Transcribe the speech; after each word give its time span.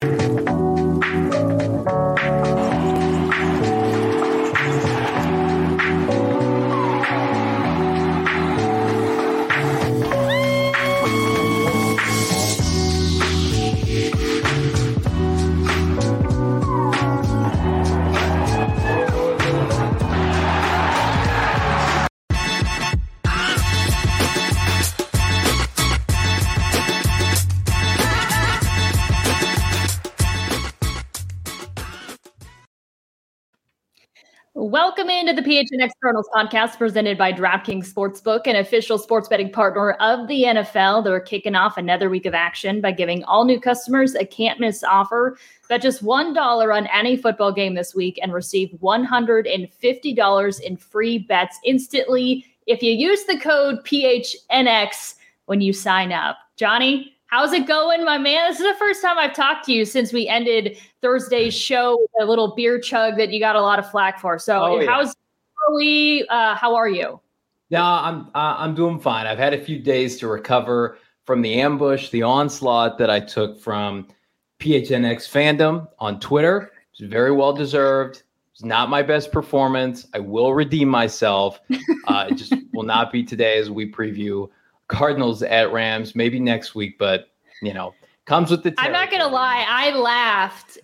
Thank 0.00 0.48
you. 0.48 0.57
Welcome 34.68 35.08
into 35.08 35.32
the 35.32 35.40
PHNX 35.40 35.92
Cardinals 36.02 36.28
podcast 36.36 36.76
presented 36.76 37.16
by 37.16 37.32
DraftKings 37.32 37.90
Sportsbook, 37.90 38.46
an 38.46 38.54
official 38.54 38.98
sports 38.98 39.26
betting 39.26 39.50
partner 39.50 39.92
of 39.92 40.28
the 40.28 40.42
NFL. 40.42 41.02
They're 41.02 41.20
kicking 41.20 41.54
off 41.54 41.78
another 41.78 42.10
week 42.10 42.26
of 42.26 42.34
action 42.34 42.82
by 42.82 42.92
giving 42.92 43.24
all 43.24 43.46
new 43.46 43.58
customers 43.58 44.14
a 44.14 44.26
can't 44.26 44.60
miss 44.60 44.84
offer. 44.84 45.38
Bet 45.70 45.80
just 45.80 46.04
$1 46.04 46.76
on 46.76 46.86
any 46.88 47.16
football 47.16 47.50
game 47.50 47.76
this 47.76 47.94
week 47.94 48.18
and 48.20 48.34
receive 48.34 48.68
$150 48.82 50.60
in 50.60 50.76
free 50.76 51.16
bets 51.16 51.58
instantly 51.64 52.44
if 52.66 52.82
you 52.82 52.92
use 52.92 53.24
the 53.24 53.38
code 53.38 53.82
PHNX 53.86 55.14
when 55.46 55.62
you 55.62 55.72
sign 55.72 56.12
up. 56.12 56.36
Johnny, 56.56 57.16
How's 57.28 57.52
it 57.52 57.66
going, 57.66 58.06
my 58.06 58.16
man? 58.16 58.48
This 58.48 58.58
is 58.58 58.66
the 58.66 58.78
first 58.78 59.02
time 59.02 59.18
I've 59.18 59.34
talked 59.34 59.66
to 59.66 59.72
you 59.72 59.84
since 59.84 60.14
we 60.14 60.26
ended 60.26 60.78
Thursday's 61.02 61.54
show 61.54 61.98
with 62.00 62.22
a 62.22 62.24
little 62.24 62.54
beer 62.54 62.80
chug 62.80 63.18
that 63.18 63.30
you 63.30 63.38
got 63.38 63.54
a 63.54 63.60
lot 63.60 63.78
of 63.78 63.90
flack 63.90 64.18
for. 64.18 64.38
So, 64.38 64.62
oh, 64.62 64.80
yeah. 64.80 64.90
how's 64.90 65.14
early? 65.68 66.26
Uh, 66.28 66.54
how 66.54 66.74
are 66.74 66.88
you? 66.88 67.20
Yeah, 67.68 67.84
I'm 67.84 68.28
uh, 68.34 68.56
I'm 68.56 68.74
doing 68.74 68.98
fine. 68.98 69.26
I've 69.26 69.36
had 69.36 69.52
a 69.52 69.62
few 69.62 69.78
days 69.78 70.16
to 70.20 70.26
recover 70.26 70.96
from 71.24 71.42
the 71.42 71.60
ambush, 71.60 72.08
the 72.08 72.22
onslaught 72.22 72.96
that 72.96 73.10
I 73.10 73.20
took 73.20 73.60
from 73.60 74.08
PHNX 74.58 75.28
fandom 75.28 75.86
on 75.98 76.18
Twitter. 76.20 76.72
It's 76.92 77.02
very 77.02 77.32
well 77.32 77.52
deserved. 77.52 78.22
It's 78.54 78.64
not 78.64 78.88
my 78.88 79.02
best 79.02 79.32
performance. 79.32 80.06
I 80.14 80.18
will 80.18 80.54
redeem 80.54 80.88
myself. 80.88 81.60
Uh, 82.06 82.28
it 82.30 82.36
just 82.36 82.54
will 82.72 82.84
not 82.84 83.12
be 83.12 83.22
today 83.22 83.58
as 83.58 83.70
we 83.70 83.92
preview 83.92 84.48
Cardinals 84.88 85.42
at 85.42 85.72
Rams, 85.72 86.14
maybe 86.14 86.40
next 86.40 86.74
week, 86.74 86.98
but 86.98 87.28
you 87.62 87.72
know, 87.72 87.94
comes 88.26 88.50
with 88.50 88.62
the. 88.62 88.70
Territory. 88.70 88.86
I'm 88.86 88.92
not 88.92 89.10
gonna 89.10 89.32
lie, 89.32 89.64
I 89.68 89.92
laughed 89.92 90.78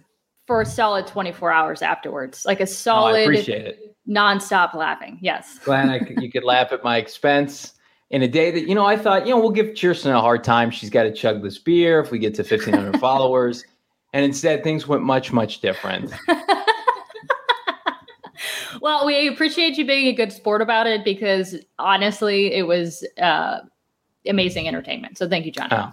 for 0.47 0.61
a 0.61 0.67
solid 0.67 1.07
24 1.07 1.51
hours 1.51 1.83
afterwards, 1.83 2.45
like 2.45 2.61
a 2.61 2.67
solid, 2.67 3.21
oh, 3.21 3.25
appreciate 3.25 3.67
it. 3.67 3.97
nonstop 4.09 4.75
laughing. 4.75 5.19
Yes, 5.21 5.59
glad 5.65 5.89
I 5.89 5.99
could, 5.99 6.23
you 6.23 6.31
could 6.31 6.45
laugh 6.45 6.73
at 6.73 6.85
my 6.85 6.99
expense 6.99 7.73
in 8.11 8.23
a 8.23 8.29
day 8.29 8.51
that 8.51 8.69
you 8.69 8.75
know 8.75 8.85
I 8.85 8.97
thought 8.97 9.27
you 9.27 9.35
know 9.35 9.41
we'll 9.41 9.51
give 9.51 9.69
Chierstin 9.69 10.15
a 10.15 10.21
hard 10.21 10.45
time. 10.45 10.71
She's 10.71 10.91
got 10.91 11.05
to 11.05 11.13
chug 11.13 11.43
this 11.43 11.59
beer 11.59 12.01
if 12.01 12.11
we 12.11 12.19
get 12.19 12.35
to 12.35 12.43
1,500 12.43 13.01
followers, 13.01 13.65
and 14.13 14.25
instead 14.25 14.63
things 14.63 14.87
went 14.87 15.03
much 15.03 15.33
much 15.33 15.61
different. 15.61 16.13
well, 18.81 19.07
we 19.07 19.29
appreciate 19.29 19.79
you 19.79 19.87
being 19.87 20.09
a 20.09 20.13
good 20.13 20.33
sport 20.33 20.61
about 20.61 20.87
it 20.87 21.05
because 21.05 21.57
honestly, 21.79 22.53
it 22.53 22.67
was. 22.67 23.07
Uh, 23.21 23.61
amazing 24.27 24.69
entertainment. 24.69 25.19
So 25.19 25.29
thank 25.29 25.47
you, 25.47 25.53
John. 25.53 25.69
Oh. 25.71 25.93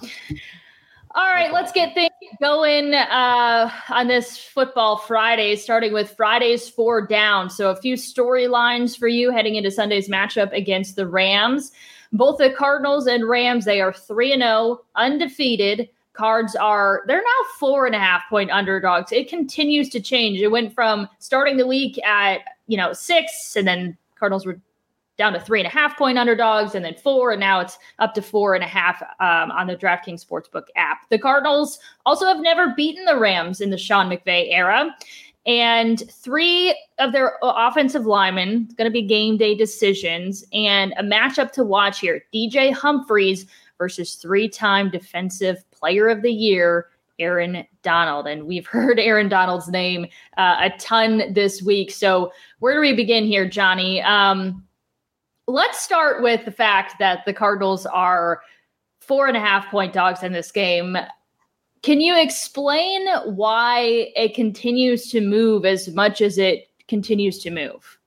All 1.14 1.34
right, 1.34 1.52
let's 1.52 1.74
get 1.74 1.94
things 1.94 2.12
going 2.40 2.94
uh, 2.94 3.70
on 3.90 4.08
this 4.08 4.38
football 4.38 4.96
Friday, 4.96 5.58
starting 5.58 5.92
with 5.92 6.16
Friday's 6.16 6.70
four 6.70 7.06
down. 7.06 7.50
So, 7.50 7.70
a 7.70 7.76
few 7.76 7.96
storylines 7.96 8.98
for 8.98 9.10
you 9.10 9.30
heading 9.30 9.56
into 9.56 9.72
Sunday's 9.72 10.08
matchup 10.08 10.54
against 10.54 10.96
the 10.96 11.06
Rams. 11.06 11.74
Both 12.14 12.38
the 12.38 12.50
Cardinals 12.50 13.08
and 13.08 13.28
Rams, 13.28 13.66
they 13.66 13.82
are 13.82 13.92
3 13.92 14.32
and 14.34 14.42
0, 14.42 14.80
undefeated. 14.96 15.90
Cards 16.14 16.56
are, 16.56 17.04
they're 17.08 17.18
now 17.18 17.50
four 17.60 17.86
and 17.86 17.96
a 17.96 18.00
half 18.00 18.24
point 18.30 18.52
underdogs. 18.52 19.12
It 19.12 19.30
continues 19.30 19.90
to 19.90 20.02
change. 20.02 20.40
It 20.40 20.50
went 20.50 20.74
from 20.74 21.10
starting 21.20 21.58
the 21.58 21.68
week 21.68 22.02
at, 22.06 22.40
you 22.68 22.78
know, 22.78 22.94
six, 22.94 23.56
and 23.58 23.68
then 23.68 23.98
Cardinals 24.16 24.46
were 24.46 24.60
down 25.18 25.34
to 25.34 25.40
three 25.40 25.60
and 25.60 25.68
a 25.68 25.72
half 25.72 25.98
point 25.98 26.18
underdogs 26.18 26.76
and 26.76 26.84
then 26.84 26.96
four, 26.96 27.32
and 27.32 27.40
now 27.40 27.60
it's 27.60 27.78
up 28.00 28.14
to 28.16 28.22
four 28.22 28.56
and 28.56 28.64
a 28.64 28.68
half 28.68 29.02
um, 29.20 29.52
on 29.52 29.68
the 29.68 29.76
DraftKings 29.76 30.26
Sportsbook 30.26 30.66
app. 30.76 31.10
The 31.10 31.20
Cardinals 31.20 31.80
also 32.06 32.26
have 32.26 32.40
never 32.40 32.74
beaten 32.76 33.06
the 33.06 33.20
Rams 33.20 33.62
in 33.62 33.70
the 33.70 33.78
Sean 33.78 34.10
McVay 34.10 34.52
era. 34.52 34.96
And 35.46 36.04
three 36.12 36.76
of 37.00 37.14
their 37.14 37.38
offensive 37.42 38.06
linemen 38.06 38.70
going 38.78 38.90
to 38.90 38.94
be 38.94 39.02
game 39.02 39.38
day 39.38 39.56
decisions 39.56 40.46
and 40.54 40.94
a 40.98 41.04
matchup 41.04 41.52
to 41.54 41.64
watch 41.64 42.00
here. 42.00 42.24
DJ 42.34 42.72
Humphries 42.72 43.48
versus 43.78 44.16
three 44.16 44.48
time 44.48 44.92
defensive 44.92 45.64
player 45.72 46.08
of 46.10 46.22
the 46.22 46.32
year, 46.32 46.88
Aaron 47.18 47.66
Donald. 47.82 48.28
And 48.28 48.46
we've 48.46 48.68
heard 48.68 49.00
Aaron 49.00 49.30
Donald's 49.30 49.68
name 49.68 50.06
uh, 50.38 50.58
a 50.60 50.78
ton 50.78 51.34
this 51.34 51.64
week. 51.64 51.90
So, 51.90 52.32
where 52.60 52.76
do 52.76 52.82
we 52.82 52.94
begin 52.94 53.26
here, 53.26 53.50
Johnny? 53.50 54.02
Um, 54.04 54.64
let's 55.52 55.80
start 55.80 56.22
with 56.22 56.46
the 56.46 56.52
fact 56.52 56.96
that 57.00 57.26
the 57.26 57.34
Cardinals 57.34 57.86
are 57.86 58.42
four 59.00 59.28
and 59.28 59.36
a 59.36 59.40
half 59.40 59.70
point 59.70 59.94
dogs 59.94 60.24
in 60.24 60.32
this 60.32 60.52
game. 60.52 60.98
Can 61.82 62.00
you 62.00 62.20
explain 62.20 63.08
why 63.26 64.12
it 64.16 64.36
continues 64.36 65.10
to 65.10 65.20
move 65.20 65.66
as 65.66 65.90
much 65.90 66.22
as 66.22 66.38
it 66.38 66.70
continues 66.88 67.40
to 67.40 67.50
move? 67.50 67.98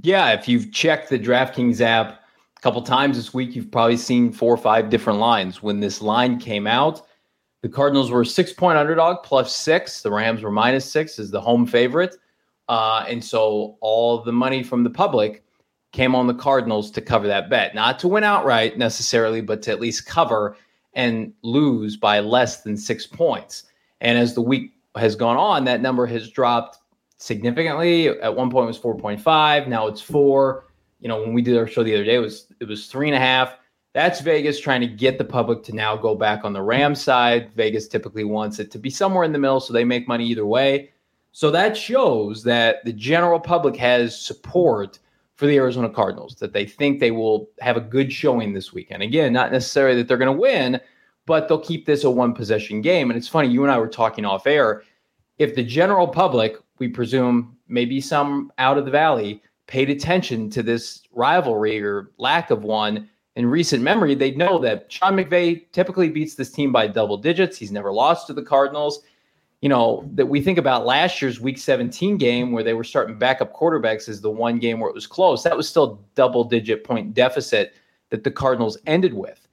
Yeah, 0.00 0.32
if 0.32 0.48
you've 0.48 0.72
checked 0.72 1.10
the 1.10 1.18
DraftKings 1.18 1.80
app 1.80 2.22
a 2.56 2.60
couple 2.60 2.80
times 2.82 3.16
this 3.16 3.34
week, 3.34 3.54
you've 3.54 3.70
probably 3.70 3.98
seen 3.98 4.32
four 4.32 4.52
or 4.52 4.58
five 4.58 4.88
different 4.88 5.18
lines. 5.18 5.62
When 5.62 5.80
this 5.80 6.00
line 6.00 6.38
came 6.38 6.66
out, 6.66 7.06
the 7.60 7.68
Cardinals 7.68 8.10
were 8.10 8.24
six 8.24 8.52
point 8.52 8.78
underdog 8.78 9.22
plus 9.22 9.54
six. 9.54 10.02
The 10.02 10.10
Rams 10.10 10.42
were 10.42 10.50
minus 10.50 10.90
six 10.90 11.18
as 11.18 11.30
the 11.30 11.40
home 11.40 11.66
favorite. 11.66 12.16
Uh, 12.68 13.04
and 13.06 13.22
so 13.22 13.76
all 13.80 14.22
the 14.22 14.32
money 14.32 14.62
from 14.62 14.82
the 14.82 14.90
public 14.90 15.41
came 15.92 16.14
on 16.14 16.26
the 16.26 16.34
Cardinals 16.34 16.90
to 16.90 17.00
cover 17.00 17.26
that 17.26 17.48
bet, 17.48 17.74
not 17.74 17.98
to 18.00 18.08
win 18.08 18.24
outright 18.24 18.78
necessarily, 18.78 19.40
but 19.40 19.62
to 19.62 19.70
at 19.70 19.80
least 19.80 20.06
cover 20.06 20.56
and 20.94 21.32
lose 21.42 21.96
by 21.96 22.20
less 22.20 22.62
than 22.62 22.76
six 22.76 23.06
points. 23.06 23.64
And 24.00 24.18
as 24.18 24.34
the 24.34 24.40
week 24.42 24.72
has 24.96 25.14
gone 25.14 25.36
on, 25.36 25.64
that 25.64 25.80
number 25.80 26.06
has 26.06 26.30
dropped 26.30 26.78
significantly. 27.18 28.08
At 28.08 28.34
one 28.34 28.50
point, 28.50 28.64
it 28.64 28.66
was 28.66 28.78
4.5. 28.78 29.68
Now 29.68 29.86
it's 29.86 30.00
four. 30.00 30.66
You 31.00 31.08
know, 31.08 31.20
when 31.20 31.32
we 31.32 31.42
did 31.42 31.56
our 31.56 31.66
show 31.66 31.82
the 31.82 31.94
other 31.94 32.04
day, 32.04 32.16
it 32.16 32.20
was 32.20 32.52
it 32.60 32.68
was 32.68 32.86
three 32.86 33.08
and 33.08 33.16
a 33.16 33.20
half. 33.20 33.56
That's 33.92 34.20
Vegas 34.20 34.58
trying 34.58 34.80
to 34.80 34.86
get 34.86 35.18
the 35.18 35.24
public 35.24 35.62
to 35.64 35.74
now 35.74 35.96
go 35.96 36.14
back 36.14 36.44
on 36.44 36.52
the 36.52 36.62
Rams 36.62 37.02
side. 37.02 37.52
Vegas 37.54 37.88
typically 37.88 38.24
wants 38.24 38.58
it 38.58 38.70
to 38.70 38.78
be 38.78 38.88
somewhere 38.88 39.24
in 39.24 39.32
the 39.32 39.38
middle, 39.38 39.60
so 39.60 39.72
they 39.72 39.84
make 39.84 40.08
money 40.08 40.26
either 40.26 40.46
way. 40.46 40.90
So 41.32 41.50
that 41.50 41.76
shows 41.76 42.42
that 42.44 42.84
the 42.84 42.92
general 42.92 43.40
public 43.40 43.76
has 43.76 44.18
support 44.18 44.98
for 45.42 45.48
the 45.48 45.56
Arizona 45.56 45.88
Cardinals, 45.88 46.36
that 46.36 46.52
they 46.52 46.64
think 46.64 47.00
they 47.00 47.10
will 47.10 47.50
have 47.58 47.76
a 47.76 47.80
good 47.80 48.12
showing 48.12 48.52
this 48.52 48.72
weekend. 48.72 49.02
Again, 49.02 49.32
not 49.32 49.50
necessarily 49.50 49.96
that 49.96 50.06
they're 50.06 50.16
going 50.16 50.32
to 50.32 50.40
win, 50.40 50.80
but 51.26 51.48
they'll 51.48 51.58
keep 51.58 51.84
this 51.84 52.04
a 52.04 52.10
one 52.10 52.32
possession 52.32 52.80
game. 52.80 53.10
And 53.10 53.18
it's 53.18 53.26
funny, 53.26 53.48
you 53.48 53.64
and 53.64 53.72
I 53.72 53.78
were 53.78 53.88
talking 53.88 54.24
off 54.24 54.46
air. 54.46 54.84
If 55.38 55.56
the 55.56 55.64
general 55.64 56.06
public, 56.06 56.58
we 56.78 56.86
presume 56.86 57.56
maybe 57.66 58.00
some 58.00 58.52
out 58.58 58.78
of 58.78 58.84
the 58.84 58.92
valley, 58.92 59.42
paid 59.66 59.90
attention 59.90 60.48
to 60.50 60.62
this 60.62 61.02
rivalry 61.10 61.82
or 61.82 62.12
lack 62.18 62.52
of 62.52 62.62
one 62.62 63.10
in 63.34 63.46
recent 63.46 63.82
memory, 63.82 64.14
they'd 64.14 64.38
know 64.38 64.60
that 64.60 64.92
Sean 64.92 65.16
McVay 65.16 65.64
typically 65.72 66.08
beats 66.08 66.36
this 66.36 66.52
team 66.52 66.70
by 66.70 66.86
double 66.86 67.16
digits. 67.16 67.58
He's 67.58 67.72
never 67.72 67.92
lost 67.92 68.28
to 68.28 68.32
the 68.32 68.42
Cardinals. 68.42 69.00
You 69.62 69.68
know, 69.68 70.08
that 70.12 70.26
we 70.26 70.40
think 70.40 70.58
about 70.58 70.84
last 70.84 71.22
year's 71.22 71.40
week 71.40 71.56
17 71.56 72.18
game 72.18 72.52
where 72.52 72.64
they 72.64 72.74
were 72.74 72.84
starting 72.84 73.16
backup 73.16 73.54
quarterbacks 73.54 74.08
as 74.08 74.20
the 74.20 74.30
one 74.30 74.58
game 74.58 74.80
where 74.80 74.90
it 74.90 74.94
was 74.94 75.06
close. 75.06 75.44
That 75.44 75.56
was 75.56 75.68
still 75.68 76.04
double 76.14 76.44
digit 76.44 76.84
point 76.84 77.14
deficit 77.14 77.72
that 78.10 78.24
the 78.24 78.30
Cardinals 78.30 78.76
ended 78.86 79.14
with. 79.14 79.46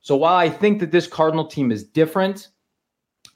So 0.00 0.16
while 0.16 0.34
I 0.34 0.50
think 0.50 0.80
that 0.80 0.90
this 0.90 1.06
Cardinal 1.06 1.46
team 1.46 1.70
is 1.70 1.84
different, 1.84 2.48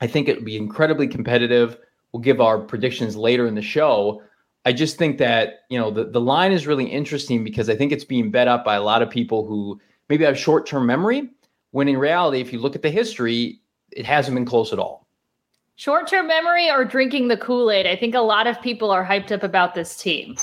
I 0.01 0.07
think 0.07 0.29
it 0.29 0.37
would 0.37 0.45
be 0.45 0.57
incredibly 0.57 1.07
competitive. 1.07 1.79
We'll 2.13 2.23
give 2.23 2.41
our 2.41 2.59
predictions 2.59 3.17
later 3.17 3.47
in 3.47 3.55
the 3.55 3.63
show. 3.63 4.23
I 4.65 4.73
just 4.73 4.99
think 4.99 5.19
that, 5.19 5.61
you 5.71 5.79
know, 5.79 5.93
the, 5.93 6.05
the 6.05 6.21
line 6.21 6.51
is 6.51 6.67
really 6.67 6.87
interesting 6.87 7.45
because 7.45 7.71
I 7.71 7.77
think 7.77 7.93
it's 7.93 8.05
being 8.05 8.33
bet 8.33 8.49
up 8.49 8.65
by 8.65 8.75
a 8.75 8.83
lot 8.83 9.01
of 9.01 9.09
people 9.09 9.47
who 9.47 9.81
maybe 10.09 10.25
have 10.25 10.37
short 10.37 10.67
term 10.67 10.87
memory, 10.87 11.31
when 11.71 11.87
in 11.87 11.97
reality, 11.97 12.41
if 12.41 12.53
you 12.53 12.59
look 12.59 12.75
at 12.75 12.83
the 12.83 12.91
history, 12.91 13.61
it 13.93 14.05
hasn't 14.05 14.35
been 14.35 14.45
close 14.45 14.73
at 14.73 14.81
all. 14.81 15.06
Short 15.77 16.07
term 16.09 16.27
memory 16.27 16.71
or 16.71 16.85
drinking 16.85 17.29
the 17.29 17.37
Kool 17.37 17.71
Aid? 17.71 17.87
I 17.87 17.97
think 17.97 18.15
a 18.15 18.21
lot 18.21 18.47
of 18.47 18.61
people 18.61 18.91
are 18.91 19.05
hyped 19.05 19.31
up 19.31 19.43
about 19.43 19.75
this 19.75 19.97
team. 19.97 20.37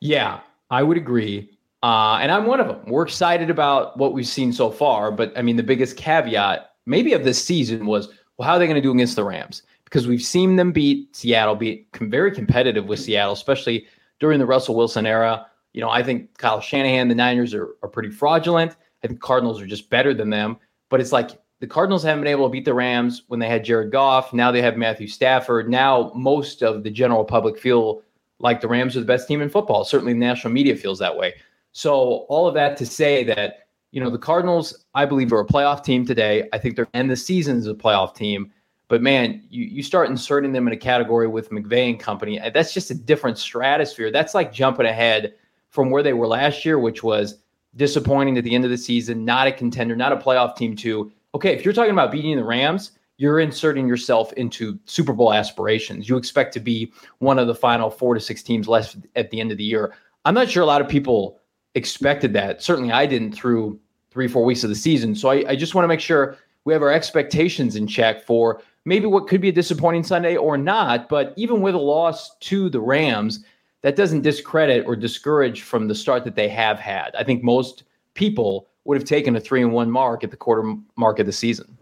Yeah, 0.00 0.40
I 0.70 0.82
would 0.82 0.96
agree. 0.96 1.50
Uh, 1.82 2.18
and 2.20 2.30
I'm 2.32 2.46
one 2.46 2.60
of 2.60 2.66
them. 2.66 2.80
We're 2.86 3.04
excited 3.04 3.48
about 3.48 3.96
what 3.96 4.12
we've 4.12 4.26
seen 4.26 4.52
so 4.52 4.70
far. 4.70 5.10
But 5.10 5.36
I 5.38 5.42
mean, 5.42 5.56
the 5.56 5.62
biggest 5.62 5.96
caveat, 5.96 6.72
maybe 6.84 7.12
of 7.12 7.24
this 7.24 7.42
season, 7.42 7.86
was 7.86 8.08
well, 8.36 8.46
how 8.46 8.54
are 8.54 8.58
they 8.58 8.66
going 8.66 8.76
to 8.76 8.82
do 8.82 8.92
against 8.92 9.16
the 9.16 9.24
Rams? 9.24 9.62
because 9.86 10.08
we've 10.08 10.22
seen 10.22 10.56
them 10.56 10.72
beat 10.72 11.14
Seattle, 11.14 11.54
be 11.54 11.86
very 12.00 12.32
competitive 12.32 12.86
with 12.86 12.98
Seattle, 12.98 13.32
especially 13.32 13.86
during 14.18 14.38
the 14.38 14.46
Russell 14.46 14.74
Wilson 14.74 15.06
era. 15.06 15.46
You 15.72 15.80
know, 15.80 15.88
I 15.88 16.02
think 16.02 16.36
Kyle 16.38 16.60
Shanahan, 16.60 17.08
the 17.08 17.14
Niners 17.14 17.54
are, 17.54 17.68
are 17.82 17.88
pretty 17.88 18.10
fraudulent. 18.10 18.74
I 19.04 19.06
think 19.06 19.20
Cardinals 19.20 19.60
are 19.62 19.66
just 19.66 19.88
better 19.88 20.12
than 20.12 20.30
them. 20.30 20.58
But 20.90 21.00
it's 21.00 21.12
like 21.12 21.40
the 21.60 21.66
Cardinals 21.66 22.02
haven't 22.02 22.24
been 22.24 22.30
able 22.30 22.46
to 22.46 22.52
beat 22.52 22.64
the 22.64 22.74
Rams 22.74 23.22
when 23.28 23.40
they 23.40 23.48
had 23.48 23.64
Jared 23.64 23.90
Goff. 23.90 24.32
Now 24.32 24.52
they 24.52 24.62
have 24.62 24.76
Matthew 24.76 25.08
Stafford. 25.08 25.70
Now 25.70 26.12
most 26.14 26.62
of 26.62 26.82
the 26.82 26.90
general 26.90 27.24
public 27.24 27.58
feel 27.58 28.02
like 28.38 28.60
the 28.60 28.68
Rams 28.68 28.96
are 28.96 29.00
the 29.00 29.06
best 29.06 29.26
team 29.26 29.40
in 29.40 29.48
football. 29.48 29.84
Certainly 29.84 30.12
the 30.12 30.18
national 30.18 30.52
media 30.52 30.76
feels 30.76 30.98
that 30.98 31.16
way. 31.16 31.34
So 31.72 32.26
all 32.28 32.46
of 32.46 32.54
that 32.54 32.76
to 32.78 32.86
say 32.86 33.24
that, 33.24 33.68
you 33.92 34.02
know, 34.02 34.10
the 34.10 34.18
Cardinals, 34.18 34.84
I 34.94 35.06
believe, 35.06 35.32
are 35.32 35.40
a 35.40 35.46
playoff 35.46 35.82
team 35.82 36.04
today. 36.04 36.48
I 36.52 36.58
think 36.58 36.76
they're 36.76 36.88
end 36.92 37.10
the 37.10 37.16
season 37.16 37.56
as 37.56 37.66
a 37.66 37.74
playoff 37.74 38.14
team. 38.14 38.52
But 38.88 39.02
man, 39.02 39.42
you, 39.48 39.64
you 39.64 39.82
start 39.82 40.10
inserting 40.10 40.52
them 40.52 40.66
in 40.66 40.72
a 40.74 40.76
category 40.76 41.26
with 41.26 41.50
McVay 41.50 41.90
and 41.90 41.98
company. 41.98 42.38
That's 42.52 42.74
just 42.74 42.90
a 42.90 42.94
different 42.94 43.38
stratosphere. 43.38 44.10
That's 44.10 44.34
like 44.34 44.52
jumping 44.52 44.86
ahead 44.86 45.34
from 45.70 45.90
where 45.90 46.02
they 46.02 46.12
were 46.12 46.26
last 46.26 46.64
year, 46.64 46.78
which 46.78 47.02
was 47.02 47.38
disappointing 47.74 48.38
at 48.38 48.44
the 48.44 48.54
end 48.54 48.64
of 48.64 48.70
the 48.70 48.78
season, 48.78 49.24
not 49.24 49.46
a 49.46 49.52
contender, 49.52 49.96
not 49.96 50.12
a 50.12 50.16
playoff 50.16 50.56
team, 50.56 50.76
to 50.76 51.10
okay, 51.36 51.52
if 51.52 51.64
you're 51.64 51.74
talking 51.74 51.92
about 51.92 52.10
beating 52.10 52.34
the 52.36 52.44
Rams, 52.44 52.92
you're 53.18 53.40
inserting 53.40 53.86
yourself 53.86 54.32
into 54.34 54.78
Super 54.86 55.12
Bowl 55.12 55.34
aspirations. 55.34 56.08
You 56.08 56.16
expect 56.16 56.52
to 56.54 56.60
be 56.60 56.92
one 57.18 57.38
of 57.38 57.46
the 57.46 57.54
final 57.54 57.90
four 57.90 58.14
to 58.14 58.20
six 58.20 58.42
teams 58.42 58.68
left 58.68 58.96
at 59.16 59.30
the 59.30 59.40
end 59.40 59.52
of 59.52 59.58
the 59.58 59.64
year. 59.64 59.94
I'm 60.24 60.34
not 60.34 60.48
sure 60.48 60.62
a 60.62 60.66
lot 60.66 60.80
of 60.80 60.88
people 60.88 61.38
expected 61.74 62.32
that. 62.32 62.62
Certainly 62.62 62.92
I 62.92 63.04
didn't 63.04 63.32
through 63.32 63.78
three, 64.10 64.28
four 64.28 64.44
weeks 64.44 64.64
of 64.64 64.70
the 64.70 64.74
season. 64.74 65.14
So 65.14 65.28
I, 65.28 65.44
I 65.50 65.56
just 65.56 65.74
want 65.74 65.84
to 65.84 65.88
make 65.88 66.00
sure 66.00 66.38
we 66.64 66.72
have 66.72 66.82
our 66.82 66.92
expectations 66.92 67.76
in 67.76 67.86
check 67.86 68.24
for 68.24 68.62
maybe 68.86 69.04
what 69.04 69.28
could 69.28 69.42
be 69.42 69.50
a 69.50 69.52
disappointing 69.52 70.04
Sunday 70.04 70.36
or 70.36 70.56
not. 70.56 71.10
But 71.10 71.34
even 71.36 71.60
with 71.60 71.74
a 71.74 71.78
loss 71.78 72.34
to 72.38 72.70
the 72.70 72.80
Rams, 72.80 73.44
that 73.82 73.94
doesn't 73.94 74.22
discredit 74.22 74.86
or 74.86 74.96
discourage 74.96 75.62
from 75.62 75.86
the 75.86 75.94
start 75.94 76.24
that 76.24 76.34
they 76.34 76.48
have 76.48 76.80
had. 76.80 77.14
I 77.14 77.24
think 77.24 77.42
most 77.42 77.84
people 78.14 78.68
would 78.86 78.96
have 78.96 79.08
taken 79.08 79.36
a 79.36 79.40
three 79.40 79.62
and 79.62 79.72
one 79.72 79.90
mark 79.90 80.24
at 80.24 80.30
the 80.30 80.36
quarter 80.36 80.74
mark 80.96 81.18
of 81.18 81.26
the 81.26 81.32
season. 81.32 81.76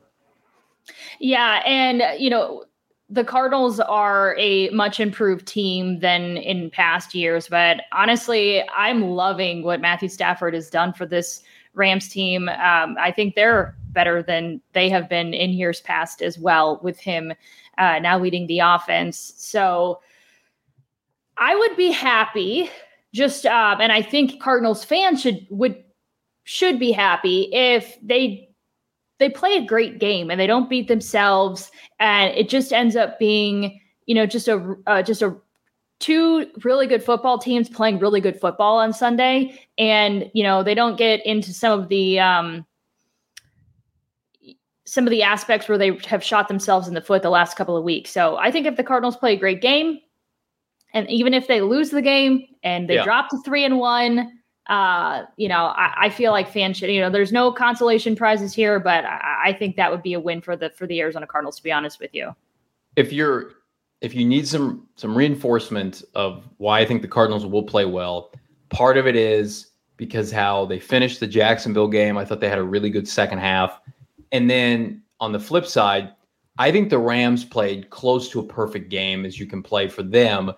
Yeah. 1.21 1.63
And, 1.65 2.03
you 2.21 2.31
know, 2.31 2.65
the 3.11 3.25
Cardinals 3.25 3.81
are 3.81 4.35
a 4.39 4.71
much 4.71 4.99
improved 4.99 5.47
team 5.47 6.01
than 6.01 6.39
in 6.39 6.71
past 6.71 7.15
years. 7.15 7.49
But 7.49 7.83
honestly, 7.93 8.63
I'm 8.75 9.11
loving 9.11 9.63
what 9.63 9.81
Matthew 9.81 10.09
Stafford 10.09 10.55
has 10.55 10.71
done 10.71 10.93
for 10.93 11.07
this 11.07 11.43
Rams 11.75 12.09
team. 12.09 12.49
Um, 12.49 12.97
I 12.99 13.13
think 13.15 13.35
they're 13.35 13.77
better 13.91 14.23
than 14.23 14.61
they 14.73 14.89
have 14.89 15.09
been 15.09 15.35
in 15.35 15.51
years 15.51 15.81
past 15.81 16.23
as 16.23 16.39
well, 16.39 16.81
with 16.83 16.99
him 16.99 17.33
uh, 17.79 17.99
now 17.99 18.19
leading 18.19 18.47
the 18.47 18.61
offense. 18.61 19.35
So 19.37 20.01
I 21.37 21.55
would 21.55 21.77
be 21.77 21.91
happy. 21.91 22.71
Just 23.13 23.47
um, 23.47 23.81
and 23.81 23.93
I 23.93 24.03
think 24.03 24.41
Cardinals 24.41 24.85
fans 24.85 25.21
should 25.21 25.47
would 25.51 25.83
should 26.45 26.79
be 26.79 26.93
happy 26.93 27.49
if 27.53 27.97
they 28.03 28.49
they 29.19 29.29
play 29.29 29.57
a 29.57 29.65
great 29.65 29.99
game 29.99 30.31
and 30.31 30.39
they 30.39 30.47
don't 30.47 30.69
beat 30.69 30.89
themselves 30.89 31.71
and 32.01 32.35
it 32.37 32.49
just 32.49 32.73
ends 32.73 32.97
up 32.97 33.19
being 33.19 33.81
you 34.07 34.15
know 34.15 34.27
just 34.27 34.49
a 34.49 34.77
uh, 34.87 35.03
just 35.03 35.23
a 35.23 35.35
two 36.01 36.47
really 36.65 36.87
good 36.87 37.03
football 37.03 37.39
teams 37.39 37.69
playing 37.69 37.99
really 37.99 38.21
good 38.21 38.39
football 38.39 38.79
on 38.79 38.93
Sunday 38.93 39.59
and 39.79 40.31
you 40.35 40.43
know 40.43 40.63
they 40.63 40.75
don't 40.75 40.99
get 40.99 41.25
into 41.25 41.53
some 41.53 41.81
of 41.81 41.89
the 41.89 42.19
um 42.19 42.67
some 44.85 45.07
of 45.07 45.11
the 45.11 45.23
aspects 45.23 45.69
where 45.69 45.79
they 45.79 45.99
have 46.07 46.23
shot 46.23 46.49
themselves 46.49 46.89
in 46.89 46.95
the 46.95 47.01
foot 47.01 47.23
the 47.23 47.31
last 47.31 47.57
couple 47.57 47.77
of 47.77 47.85
weeks. 47.85 48.11
So 48.11 48.37
I 48.37 48.51
think 48.51 48.67
if 48.67 48.77
the 48.77 48.85
Cardinals 48.85 49.17
play 49.17 49.33
a 49.33 49.39
great 49.39 49.63
game, 49.63 49.99
and 50.93 51.11
even 51.11 51.35
if 51.35 51.49
they 51.49 51.61
lose 51.61 51.91
the 51.91 52.03
game 52.03 52.45
and 52.63 52.89
they 52.89 52.97
yeah. 52.97 53.05
drop 53.05 53.29
to 53.31 53.39
three 53.45 53.65
and 53.65 53.79
one, 53.79 54.41
uh, 54.67 55.25
you 55.37 55.49
know, 55.49 55.67
I, 55.77 56.07
I, 56.07 56.11
feel 56.11 56.33
like 56.33 56.49
fans 56.49 56.79
should, 56.79 56.91
you 56.91 57.01
know, 57.01 57.11
there's 57.11 57.33
no 57.33 57.53
consolation 57.53 58.17
prizes 58.17 58.55
here, 58.55 58.81
but 58.81 59.05
I, 59.05 59.43
I 59.47 59.53
think 59.53 59.77
that 59.77 59.91
would 59.91 60.03
be 60.03 60.15
a 60.15 60.21
win 60.21 60.41
for 60.41 60.57
the 60.57 60.71
for 60.71 60.87
the 60.87 61.01
Arizona 61.01 61.27
Cardinals, 61.27 61.57
to 61.59 61.63
be 61.63 61.71
honest 61.71 62.01
with 62.01 62.15
you. 62.15 62.35
If 62.97 63.13
you're 63.13 63.53
if 64.01 64.15
you 64.15 64.25
need 64.25 64.49
some 64.49 64.89
some 64.97 65.17
reinforcement 65.17 66.03
of 66.15 66.49
why 66.57 66.81
I 66.81 66.87
think 66.87 67.03
the 67.03 67.09
Cardinals 67.09 67.45
will 67.45 67.63
play 67.63 67.85
well, 67.85 68.33
part 68.71 68.97
of 68.97 69.07
it 69.07 69.17
is 69.17 69.71
because 69.97 70.33
how 70.33 70.65
they 70.65 70.79
finished 70.79 71.21
the 71.21 71.27
Jacksonville 71.27 71.89
game. 71.89 72.17
I 72.17 72.25
thought 72.25 72.41
they 72.41 72.49
had 72.49 72.59
a 72.59 72.65
really 72.65 72.91
good 72.91 73.07
second 73.07 73.39
half. 73.39 73.81
And 74.33 74.49
then 74.49 75.03
on 75.21 75.33
the 75.33 75.39
flip 75.39 75.67
side, 75.67 76.13
I 76.59 76.73
think 76.73 76.89
the 76.89 76.99
Rams 76.99 77.45
played 77.45 77.91
close 77.91 78.29
to 78.31 78.41
a 78.41 78.45
perfect 78.45 78.89
game 78.89 79.25
as 79.25 79.39
you 79.39 79.47
can 79.47 79.63
play 79.63 79.89
for 79.89 80.03
them 80.03 80.53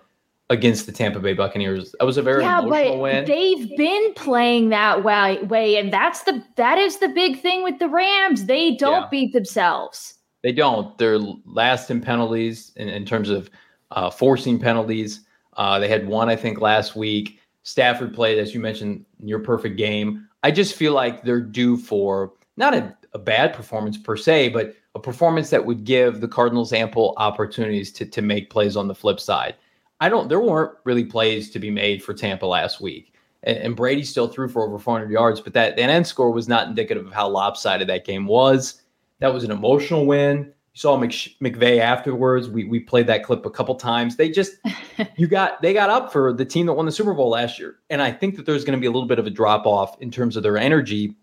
against 0.49 0.85
the 0.85 0.91
Tampa 0.91 1.19
Bay 1.19 1.33
Buccaneers. 1.33 1.93
That 1.99 2.05
was 2.05 2.17
a 2.17 2.21
very 2.21 2.43
yeah, 2.43 2.59
emotional 2.59 3.01
win. 3.01 3.25
They've 3.25 3.75
been 3.75 4.13
playing 4.13 4.69
that 4.69 5.03
way, 5.03 5.39
way, 5.43 5.77
and 5.77 5.91
that's 5.91 6.23
the 6.23 6.43
that 6.55 6.77
is 6.77 6.97
the 6.97 7.09
big 7.09 7.41
thing 7.41 7.63
with 7.63 7.79
the 7.79 7.89
Rams. 7.89 8.45
They 8.45 8.75
don't 8.75 9.03
yeah. 9.03 9.09
beat 9.11 9.33
themselves. 9.33 10.15
They 10.43 10.51
don't. 10.51 10.97
They're 10.97 11.19
last 11.19 11.91
in 11.91 11.99
penalties 11.99 12.71
in, 12.75 12.87
in 12.87 13.05
terms 13.05 13.29
of 13.29 13.49
uh, 13.91 14.09
forcing 14.09 14.59
penalties. 14.59 15.21
Uh, 15.53 15.79
they 15.79 15.87
had 15.87 16.07
one, 16.07 16.29
I 16.29 16.35
think, 16.35 16.61
last 16.61 16.95
week. 16.95 17.39
Stafford 17.63 18.13
played, 18.13 18.39
as 18.39 18.53
you 18.53 18.59
mentioned, 18.61 19.05
your 19.21 19.39
perfect 19.39 19.75
game. 19.75 20.27
I 20.43 20.51
just 20.51 20.75
feel 20.75 20.93
like 20.93 21.23
they're 21.23 21.41
due 21.41 21.75
for 21.77 22.33
not 22.55 22.73
a 22.73 22.95
a 23.13 23.19
bad 23.19 23.53
performance 23.53 23.97
per 23.97 24.15
se, 24.15 24.49
but 24.49 24.75
a 24.93 24.99
performance 24.99 25.49
that 25.49 25.65
would 25.65 25.83
give 25.83 26.21
the 26.21 26.27
Cardinals 26.27 26.71
ample 26.71 27.13
opportunities 27.17 27.91
to 27.93 28.05
to 28.05 28.21
make 28.21 28.49
plays 28.49 28.77
on 28.77 28.87
the 28.87 28.95
flip 28.95 29.19
side. 29.19 29.55
I 29.99 30.09
don't. 30.09 30.29
There 30.29 30.39
weren't 30.39 30.77
really 30.83 31.05
plays 31.05 31.49
to 31.51 31.59
be 31.59 31.71
made 31.71 32.03
for 32.03 32.13
Tampa 32.13 32.45
last 32.45 32.81
week, 32.81 33.13
and, 33.43 33.57
and 33.57 33.75
Brady 33.75 34.03
still 34.03 34.27
threw 34.27 34.47
for 34.47 34.63
over 34.63 34.79
400 34.79 35.11
yards, 35.11 35.41
but 35.41 35.53
that, 35.53 35.75
that 35.75 35.89
end 35.89 36.07
score 36.07 36.31
was 36.31 36.47
not 36.47 36.67
indicative 36.67 37.05
of 37.05 37.13
how 37.13 37.27
lopsided 37.27 37.87
that 37.89 38.05
game 38.05 38.27
was. 38.27 38.81
That 39.19 39.33
was 39.33 39.43
an 39.43 39.51
emotional 39.51 40.05
win. 40.05 40.53
You 40.73 40.79
saw 40.79 40.97
Mc, 40.97 41.11
McVay 41.41 41.79
afterwards. 41.79 42.49
We 42.49 42.65
we 42.65 42.79
played 42.79 43.07
that 43.07 43.23
clip 43.23 43.45
a 43.45 43.49
couple 43.49 43.75
times. 43.75 44.15
They 44.15 44.29
just 44.29 44.53
you 45.15 45.27
got 45.27 45.61
they 45.61 45.73
got 45.73 45.89
up 45.89 46.11
for 46.11 46.33
the 46.33 46.45
team 46.45 46.67
that 46.67 46.73
won 46.73 46.85
the 46.85 46.91
Super 46.91 47.13
Bowl 47.13 47.29
last 47.29 47.57
year, 47.57 47.77
and 47.89 48.01
I 48.01 48.11
think 48.11 48.35
that 48.35 48.45
there's 48.45 48.63
going 48.63 48.77
to 48.77 48.81
be 48.81 48.87
a 48.87 48.91
little 48.91 49.07
bit 49.07 49.19
of 49.19 49.25
a 49.25 49.31
drop 49.31 49.65
off 49.65 49.99
in 50.01 50.11
terms 50.11 50.37
of 50.37 50.43
their 50.43 50.57
energy 50.57 51.15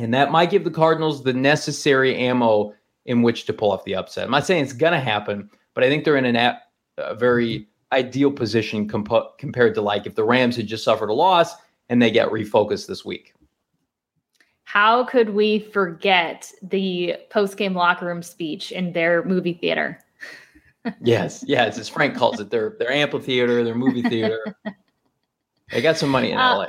and 0.00 0.14
that 0.14 0.30
might 0.30 0.48
give 0.48 0.64
the 0.64 0.70
Cardinals 0.70 1.22
the 1.22 1.34
necessary 1.34 2.16
ammo 2.16 2.72
in 3.04 3.20
which 3.20 3.44
to 3.44 3.52
pull 3.52 3.70
off 3.70 3.84
the 3.84 3.94
upset. 3.94 4.24
I'm 4.24 4.30
not 4.30 4.46
saying 4.46 4.64
it's 4.64 4.72
going 4.72 4.94
to 4.94 5.00
happen, 5.00 5.50
but 5.74 5.84
I 5.84 5.88
think 5.88 6.04
they're 6.04 6.16
in 6.16 6.24
an 6.24 6.56
a 6.96 7.14
very 7.14 7.68
ideal 7.92 8.30
position 8.30 8.88
comp- 8.88 9.38
compared 9.38 9.74
to 9.74 9.82
like 9.82 10.06
if 10.06 10.14
the 10.14 10.24
Rams 10.24 10.56
had 10.56 10.66
just 10.66 10.84
suffered 10.84 11.10
a 11.10 11.14
loss 11.14 11.54
and 11.88 12.00
they 12.00 12.10
get 12.10 12.28
refocused 12.28 12.86
this 12.86 13.04
week. 13.04 13.34
How 14.64 15.04
could 15.04 15.30
we 15.30 15.58
forget 15.58 16.50
the 16.62 17.16
post 17.28 17.56
game 17.56 17.74
locker 17.74 18.06
room 18.06 18.22
speech 18.22 18.70
in 18.70 18.92
their 18.92 19.24
movie 19.24 19.54
theater? 19.54 19.98
yes, 21.02 21.44
yes, 21.46 21.76
as 21.76 21.88
Frank 21.88 22.16
calls 22.16 22.38
it, 22.38 22.50
their 22.50 22.76
their 22.78 22.92
amphitheater, 22.92 23.64
their 23.64 23.74
movie 23.74 24.02
theater. 24.02 24.56
they 25.72 25.82
got 25.82 25.96
some 25.96 26.08
money 26.08 26.30
in 26.30 26.38
uh, 26.38 26.56
LA. 26.56 26.66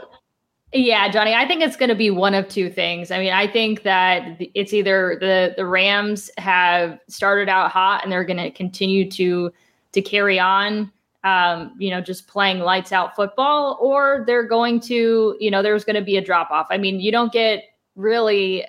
Yeah, 0.74 1.10
Johnny, 1.12 1.34
I 1.34 1.46
think 1.46 1.62
it's 1.62 1.75
going 1.75 1.90
to 1.90 1.96
be 1.96 2.10
one 2.10 2.34
of 2.34 2.48
two 2.48 2.70
things. 2.70 3.12
I 3.12 3.20
mean, 3.20 3.34
I 3.34 3.46
think 3.46 3.84
that 3.84 4.42
it's 4.56 4.74
either 4.74 5.18
the 5.20 5.54
the 5.56 5.66
Rams 5.66 6.32
have 6.38 6.98
started 7.08 7.50
out 7.50 7.72
hot 7.72 8.04
and 8.04 8.12
they're 8.12 8.24
going 8.24 8.38
to 8.38 8.50
continue 8.50 9.12
to 9.12 9.51
to 9.92 10.01
carry 10.01 10.40
on 10.40 10.92
um, 11.24 11.75
you 11.78 11.90
know, 11.90 12.01
just 12.01 12.28
playing 12.28 12.60
lights 12.60 12.92
out 12.92 13.16
football, 13.16 13.78
or 13.80 14.24
they're 14.25 14.48
going 14.48 14.80
to, 14.82 15.36
you 15.40 15.51
know, 15.51 15.62
there's 15.62 15.84
going 15.84 15.96
to 15.96 16.01
be 16.01 16.18
a 16.18 16.22
drop 16.22 16.51
off. 16.51 16.68
I 16.70 16.78
mean, 16.78 17.00
you 17.00 17.12
don't 17.12 17.32
get 17.32 17.63
really, 17.96 18.66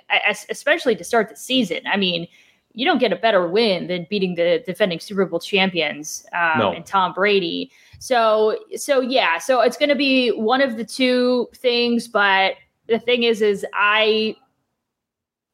especially 0.51 0.97
to 0.97 1.05
start 1.05 1.29
the 1.29 1.37
season. 1.37 1.81
I 1.87 1.97
mean, 1.97 2.27
you 2.75 2.87
don't 2.87 2.99
get 2.99 3.13
a 3.13 3.17
better 3.17 3.49
win 3.49 3.87
than 3.87 4.07
beating 4.09 4.35
the 4.35 4.63
defending 4.67 4.99
Super 4.99 5.27
Bowl 5.27 5.41
champions 5.41 6.27
um, 6.33 6.59
no. 6.59 6.73
and 6.73 6.87
Tom 6.87 7.13
Brady. 7.13 7.71
So, 7.99 8.59
so 8.77 9.01
yeah, 9.01 9.39
so 9.39 9.61
it's 9.61 9.77
going 9.77 9.91
to 9.91 9.95
be 9.95 10.31
one 10.31 10.61
of 10.61 10.77
the 10.77 10.85
two 10.85 11.49
things. 11.55 12.09
But 12.09 12.55
the 12.87 12.99
thing 12.99 13.23
is, 13.23 13.43
is 13.43 13.65
I 13.75 14.37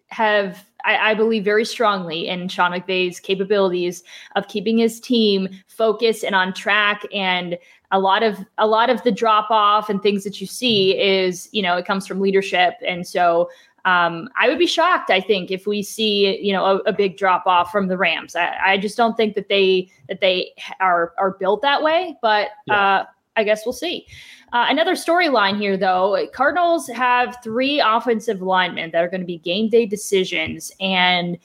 have 0.08 0.64
I, 0.84 1.10
I, 1.10 1.14
believe 1.14 1.44
very 1.44 1.64
strongly 1.64 2.28
in 2.28 2.48
Sean 2.48 2.72
McVay's 2.72 3.20
capabilities 3.20 4.02
of 4.36 4.48
keeping 4.48 4.78
his 4.78 5.00
team 5.00 5.48
focused 5.66 6.24
and 6.24 6.34
on 6.34 6.52
track. 6.54 7.02
And 7.12 7.58
a 7.90 7.98
lot 7.98 8.22
of 8.22 8.38
a 8.58 8.66
lot 8.66 8.90
of 8.90 9.02
the 9.02 9.12
drop 9.12 9.50
off 9.50 9.88
and 9.88 10.02
things 10.02 10.24
that 10.24 10.40
you 10.40 10.46
see 10.46 10.98
is 10.98 11.48
you 11.52 11.62
know 11.62 11.76
it 11.76 11.86
comes 11.86 12.06
from 12.06 12.20
leadership. 12.20 12.74
And 12.86 13.06
so 13.06 13.48
um, 13.84 14.28
I 14.38 14.48
would 14.48 14.58
be 14.58 14.66
shocked, 14.66 15.10
I 15.10 15.20
think, 15.20 15.50
if 15.50 15.66
we 15.66 15.82
see 15.82 16.38
you 16.40 16.52
know 16.52 16.64
a, 16.64 16.76
a 16.90 16.92
big 16.92 17.16
drop 17.16 17.46
off 17.46 17.72
from 17.72 17.88
the 17.88 17.96
Rams. 17.96 18.36
I, 18.36 18.56
I, 18.62 18.78
just 18.78 18.96
don't 18.96 19.16
think 19.16 19.34
that 19.34 19.48
they 19.48 19.90
that 20.08 20.20
they 20.20 20.52
are 20.80 21.14
are 21.18 21.32
built 21.32 21.62
that 21.62 21.82
way. 21.82 22.16
But 22.20 22.48
yeah. 22.66 22.74
uh, 22.74 23.04
I 23.36 23.44
guess 23.44 23.64
we'll 23.64 23.72
see. 23.72 24.06
Uh, 24.52 24.66
another 24.70 24.92
storyline 24.92 25.58
here, 25.58 25.76
though 25.76 26.26
Cardinals 26.32 26.88
have 26.88 27.36
three 27.44 27.80
offensive 27.80 28.40
linemen 28.40 28.90
that 28.92 29.04
are 29.04 29.08
going 29.08 29.20
to 29.20 29.26
be 29.26 29.38
game 29.38 29.68
day 29.68 29.84
decisions. 29.84 30.72
And 30.80 31.36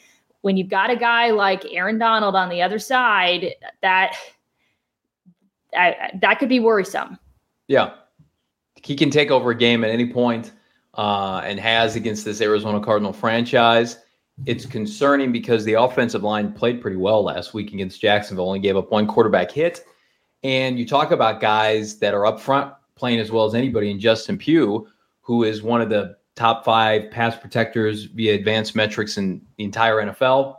when 0.41 0.55
you've 0.55 0.69
got 0.69 0.89
a 0.89 0.95
guy 0.95 1.31
like 1.31 1.65
Aaron 1.71 1.97
Donald 1.97 2.35
on 2.35 2.49
the 2.49 2.61
other 2.61 2.79
side, 2.79 3.55
that 3.81 4.15
that 5.73 6.39
could 6.39 6.49
be 6.49 6.59
worrisome. 6.59 7.17
Yeah. 7.67 7.95
He 8.83 8.95
can 8.95 9.09
take 9.09 9.31
over 9.31 9.51
a 9.51 9.55
game 9.55 9.83
at 9.83 9.89
any 9.89 10.11
point, 10.11 10.51
uh, 10.93 11.41
and 11.43 11.59
has 11.59 11.95
against 11.95 12.25
this 12.25 12.41
Arizona 12.41 12.79
Cardinal 12.79 13.13
franchise. 13.13 13.97
It's 14.45 14.65
concerning 14.65 15.31
because 15.31 15.63
the 15.63 15.73
offensive 15.73 16.23
line 16.23 16.53
played 16.53 16.81
pretty 16.81 16.97
well 16.97 17.23
last 17.23 17.53
week 17.53 17.71
against 17.73 18.01
Jacksonville, 18.01 18.47
only 18.47 18.59
gave 18.59 18.75
up 18.75 18.91
one 18.91 19.07
quarterback 19.07 19.51
hit. 19.51 19.81
And 20.43 20.77
you 20.77 20.85
talk 20.85 21.11
about 21.11 21.39
guys 21.39 21.99
that 21.99 22.13
are 22.13 22.25
up 22.25 22.39
front 22.39 22.73
playing 22.95 23.19
as 23.19 23.31
well 23.31 23.45
as 23.45 23.55
anybody 23.55 23.91
in 23.91 23.99
Justin 23.99 24.37
Pugh, 24.37 24.87
who 25.21 25.43
is 25.43 25.61
one 25.61 25.81
of 25.81 25.89
the 25.89 26.17
top 26.35 26.65
five 26.65 27.11
pass 27.11 27.35
protectors 27.35 28.05
via 28.05 28.33
advanced 28.33 28.75
metrics 28.75 29.17
in 29.17 29.41
the 29.57 29.63
entire 29.63 29.97
NFL. 29.97 30.57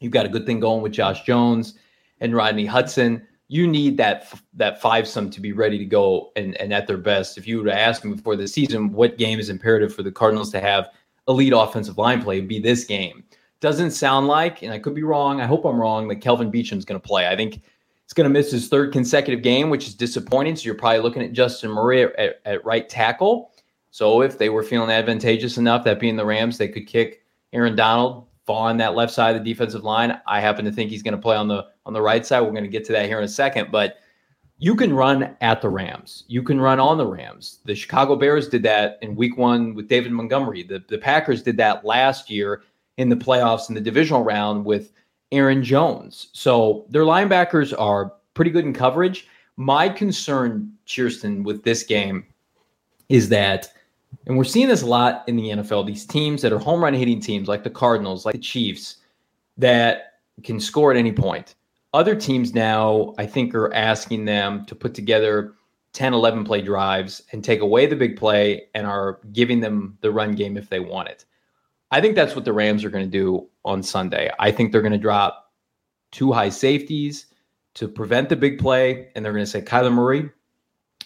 You've 0.00 0.12
got 0.12 0.26
a 0.26 0.28
good 0.28 0.46
thing 0.46 0.60
going 0.60 0.82
with 0.82 0.92
Josh 0.92 1.24
Jones 1.24 1.74
and 2.20 2.34
Rodney 2.34 2.66
Hudson. 2.66 3.26
You 3.48 3.66
need 3.66 3.96
that 3.98 4.32
that 4.54 4.80
five 4.80 5.06
sum 5.06 5.30
to 5.30 5.40
be 5.40 5.52
ready 5.52 5.78
to 5.78 5.84
go 5.84 6.32
and, 6.36 6.56
and 6.56 6.72
at 6.72 6.86
their 6.86 6.96
best. 6.96 7.38
If 7.38 7.46
you 7.46 7.58
were 7.58 7.66
to 7.66 7.78
ask 7.78 8.04
me 8.04 8.14
before 8.14 8.36
the 8.36 8.48
season 8.48 8.92
what 8.92 9.18
game 9.18 9.38
is 9.38 9.48
imperative 9.48 9.94
for 9.94 10.02
the 10.02 10.10
Cardinals 10.10 10.50
to 10.52 10.60
have 10.60 10.90
elite 11.28 11.52
offensive 11.54 11.98
line 11.98 12.22
play, 12.22 12.40
be 12.40 12.58
this 12.58 12.84
game. 12.84 13.24
Doesn't 13.60 13.92
sound 13.92 14.26
like, 14.26 14.62
and 14.62 14.72
I 14.72 14.78
could 14.78 14.94
be 14.94 15.02
wrong. 15.02 15.40
I 15.40 15.46
hope 15.46 15.64
I'm 15.64 15.80
wrong. 15.80 16.08
That 16.08 16.16
Kelvin 16.16 16.50
Beachum's 16.50 16.84
going 16.84 17.00
to 17.00 17.06
play. 17.06 17.26
I 17.26 17.36
think 17.36 17.62
He's 18.06 18.12
going 18.12 18.24
to 18.24 18.30
miss 18.32 18.52
his 18.52 18.68
third 18.68 18.92
consecutive 18.92 19.42
game, 19.42 19.68
which 19.68 19.88
is 19.88 19.94
disappointing. 19.94 20.54
So 20.54 20.66
you're 20.66 20.76
probably 20.76 21.00
looking 21.00 21.22
at 21.22 21.32
Justin 21.32 21.72
Murray 21.72 22.04
at, 22.04 22.40
at, 22.44 22.64
right 22.64 22.88
tackle. 22.88 23.50
So 23.90 24.22
if 24.22 24.38
they 24.38 24.48
were 24.48 24.62
feeling 24.62 24.90
advantageous 24.90 25.58
enough, 25.58 25.82
that 25.84 25.98
being 25.98 26.14
the 26.14 26.24
Rams, 26.24 26.56
they 26.56 26.68
could 26.68 26.86
kick 26.86 27.24
Aaron 27.52 27.74
Donald, 27.74 28.26
fall 28.44 28.62
on 28.62 28.76
that 28.76 28.94
left 28.94 29.12
side 29.12 29.34
of 29.34 29.42
the 29.42 29.52
defensive 29.52 29.82
line. 29.82 30.20
I 30.28 30.40
happen 30.40 30.64
to 30.66 30.70
think 30.70 30.90
he's 30.90 31.02
going 31.02 31.16
to 31.16 31.20
play 31.20 31.36
on 31.36 31.48
the 31.48 31.66
on 31.84 31.92
the 31.92 32.02
right 32.02 32.24
side. 32.24 32.42
We're 32.42 32.50
going 32.50 32.62
to 32.62 32.68
get 32.70 32.84
to 32.86 32.92
that 32.92 33.06
here 33.06 33.18
in 33.18 33.24
a 33.24 33.28
second, 33.28 33.72
but 33.72 33.96
you 34.58 34.74
can 34.74 34.94
run 34.94 35.36
at 35.40 35.60
the 35.60 35.68
Rams. 35.68 36.24
You 36.28 36.42
can 36.42 36.60
run 36.60 36.80
on 36.80 36.98
the 36.98 37.06
Rams. 37.06 37.58
The 37.64 37.74
Chicago 37.74 38.16
Bears 38.16 38.48
did 38.48 38.62
that 38.62 38.98
in 39.02 39.16
week 39.16 39.36
one 39.36 39.74
with 39.74 39.88
David 39.88 40.12
Montgomery. 40.12 40.62
The, 40.62 40.82
the 40.88 40.98
Packers 40.98 41.42
did 41.42 41.56
that 41.58 41.84
last 41.84 42.30
year 42.30 42.62
in 42.96 43.08
the 43.08 43.16
playoffs 43.16 43.68
in 43.68 43.74
the 43.74 43.80
divisional 43.80 44.22
round 44.22 44.64
with 44.64 44.92
Aaron 45.32 45.62
Jones. 45.62 46.28
So 46.32 46.86
their 46.90 47.02
linebackers 47.02 47.74
are 47.78 48.12
pretty 48.34 48.50
good 48.50 48.64
in 48.64 48.72
coverage. 48.72 49.26
My 49.56 49.88
concern, 49.88 50.72
Chierstin, 50.86 51.42
with 51.42 51.64
this 51.64 51.82
game 51.82 52.26
is 53.08 53.28
that, 53.30 53.72
and 54.26 54.36
we're 54.36 54.44
seeing 54.44 54.68
this 54.68 54.82
a 54.82 54.86
lot 54.86 55.24
in 55.26 55.36
the 55.36 55.50
NFL, 55.50 55.86
these 55.86 56.04
teams 56.04 56.42
that 56.42 56.52
are 56.52 56.58
home 56.58 56.82
run 56.82 56.94
hitting 56.94 57.20
teams 57.20 57.48
like 57.48 57.64
the 57.64 57.70
Cardinals, 57.70 58.24
like 58.24 58.34
the 58.34 58.40
Chiefs, 58.40 58.96
that 59.56 60.20
can 60.42 60.60
score 60.60 60.90
at 60.90 60.96
any 60.96 61.12
point. 61.12 61.54
Other 61.94 62.14
teams 62.14 62.52
now, 62.52 63.14
I 63.16 63.26
think, 63.26 63.54
are 63.54 63.72
asking 63.72 64.26
them 64.26 64.66
to 64.66 64.74
put 64.74 64.92
together 64.92 65.54
10, 65.94 66.12
11 66.12 66.44
play 66.44 66.60
drives 66.60 67.22
and 67.32 67.42
take 67.42 67.60
away 67.60 67.86
the 67.86 67.96
big 67.96 68.18
play 68.18 68.66
and 68.74 68.86
are 68.86 69.18
giving 69.32 69.60
them 69.60 69.96
the 70.02 70.10
run 70.10 70.34
game 70.34 70.58
if 70.58 70.68
they 70.68 70.80
want 70.80 71.08
it. 71.08 71.24
I 71.90 72.00
think 72.00 72.16
that's 72.16 72.34
what 72.34 72.44
the 72.44 72.52
Rams 72.52 72.84
are 72.84 72.90
going 72.90 73.04
to 73.04 73.10
do 73.10 73.48
on 73.64 73.82
Sunday. 73.82 74.30
I 74.38 74.50
think 74.50 74.72
they're 74.72 74.82
going 74.82 74.92
to 74.92 74.98
drop 74.98 75.52
two 76.10 76.32
high 76.32 76.48
safeties 76.48 77.26
to 77.74 77.88
prevent 77.88 78.28
the 78.28 78.36
big 78.36 78.58
play, 78.58 79.08
and 79.14 79.24
they're 79.24 79.32
going 79.32 79.44
to 79.44 79.50
say, 79.50 79.60
Kyler 79.60 79.92
Murray, 79.92 80.30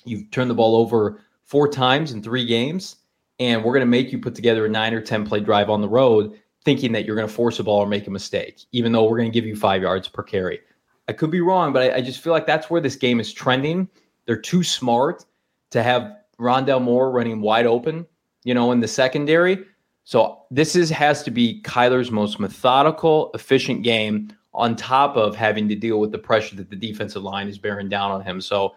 you've 0.04 0.30
turned 0.30 0.50
the 0.50 0.54
ball 0.54 0.76
over 0.76 1.20
four 1.44 1.68
times 1.68 2.12
in 2.12 2.22
three 2.22 2.46
games, 2.46 2.96
and 3.38 3.64
we're 3.64 3.72
going 3.72 3.80
to 3.80 3.86
make 3.86 4.12
you 4.12 4.18
put 4.18 4.34
together 4.34 4.66
a 4.66 4.68
nine 4.68 4.94
or 4.94 5.00
10 5.00 5.26
play 5.26 5.40
drive 5.40 5.68
on 5.68 5.80
the 5.80 5.88
road, 5.88 6.38
thinking 6.64 6.92
that 6.92 7.04
you're 7.04 7.16
going 7.16 7.28
to 7.28 7.34
force 7.34 7.58
a 7.58 7.64
ball 7.64 7.80
or 7.80 7.86
make 7.86 8.06
a 8.06 8.10
mistake, 8.10 8.60
even 8.72 8.92
though 8.92 9.04
we're 9.04 9.18
going 9.18 9.30
to 9.30 9.34
give 9.34 9.46
you 9.46 9.56
five 9.56 9.82
yards 9.82 10.08
per 10.08 10.22
carry. 10.22 10.60
I 11.08 11.12
could 11.12 11.30
be 11.30 11.40
wrong, 11.40 11.72
but 11.72 11.82
I, 11.82 11.96
I 11.96 12.00
just 12.02 12.20
feel 12.20 12.32
like 12.32 12.46
that's 12.46 12.70
where 12.70 12.80
this 12.80 12.96
game 12.96 13.18
is 13.18 13.32
trending. 13.32 13.88
They're 14.26 14.36
too 14.36 14.62
smart 14.62 15.24
to 15.70 15.82
have 15.82 16.16
Rondale 16.38 16.82
Moore 16.82 17.10
running 17.10 17.40
wide 17.40 17.66
open, 17.66 18.06
you 18.44 18.54
know, 18.54 18.70
in 18.70 18.80
the 18.80 18.88
secondary. 18.88 19.64
So 20.04 20.42
this 20.50 20.74
is 20.74 20.90
has 20.90 21.22
to 21.24 21.30
be 21.30 21.62
Kyler's 21.62 22.10
most 22.10 22.40
methodical, 22.40 23.30
efficient 23.34 23.82
game 23.82 24.32
on 24.52 24.74
top 24.74 25.16
of 25.16 25.36
having 25.36 25.68
to 25.68 25.74
deal 25.74 26.00
with 26.00 26.10
the 26.10 26.18
pressure 26.18 26.56
that 26.56 26.70
the 26.70 26.76
defensive 26.76 27.22
line 27.22 27.48
is 27.48 27.58
bearing 27.58 27.88
down 27.88 28.10
on 28.10 28.22
him. 28.22 28.40
So 28.40 28.74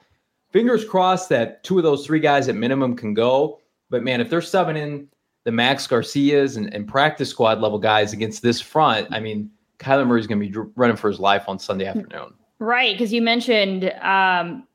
fingers 0.52 0.86
crossed 0.86 1.30
that 1.30 1.64
two 1.64 1.78
of 1.78 1.84
those 1.84 2.06
three 2.06 2.20
guys 2.20 2.48
at 2.48 2.56
minimum 2.56 2.96
can 2.96 3.14
go. 3.14 3.60
But 3.90 4.04
man, 4.04 4.22
if 4.22 4.30
they're 4.30 4.40
subbing 4.40 4.78
in 4.78 5.08
the 5.44 5.52
Max 5.52 5.88
Garcias 5.88 6.56
and, 6.56 6.74
and 6.74 6.88
practice 6.88 7.30
squad 7.30 7.60
level 7.60 7.80
guys 7.80 8.14
against 8.14 8.42
this 8.44 8.62
front, 8.62 9.08
I 9.12 9.20
mean, 9.20 9.50
Kyler 9.80 10.08
Murray's 10.08 10.28
going 10.28 10.40
to 10.40 10.50
be 10.50 10.72
running 10.76 10.96
for 10.96 11.10
his 11.10 11.20
life 11.20 11.46
on 11.48 11.60
Sunday 11.60 11.86
afternoon. 11.86 12.34
Right, 12.60 12.94
because 12.94 13.12
you 13.12 13.22
mentioned 13.22 13.92
um, 14.02 14.66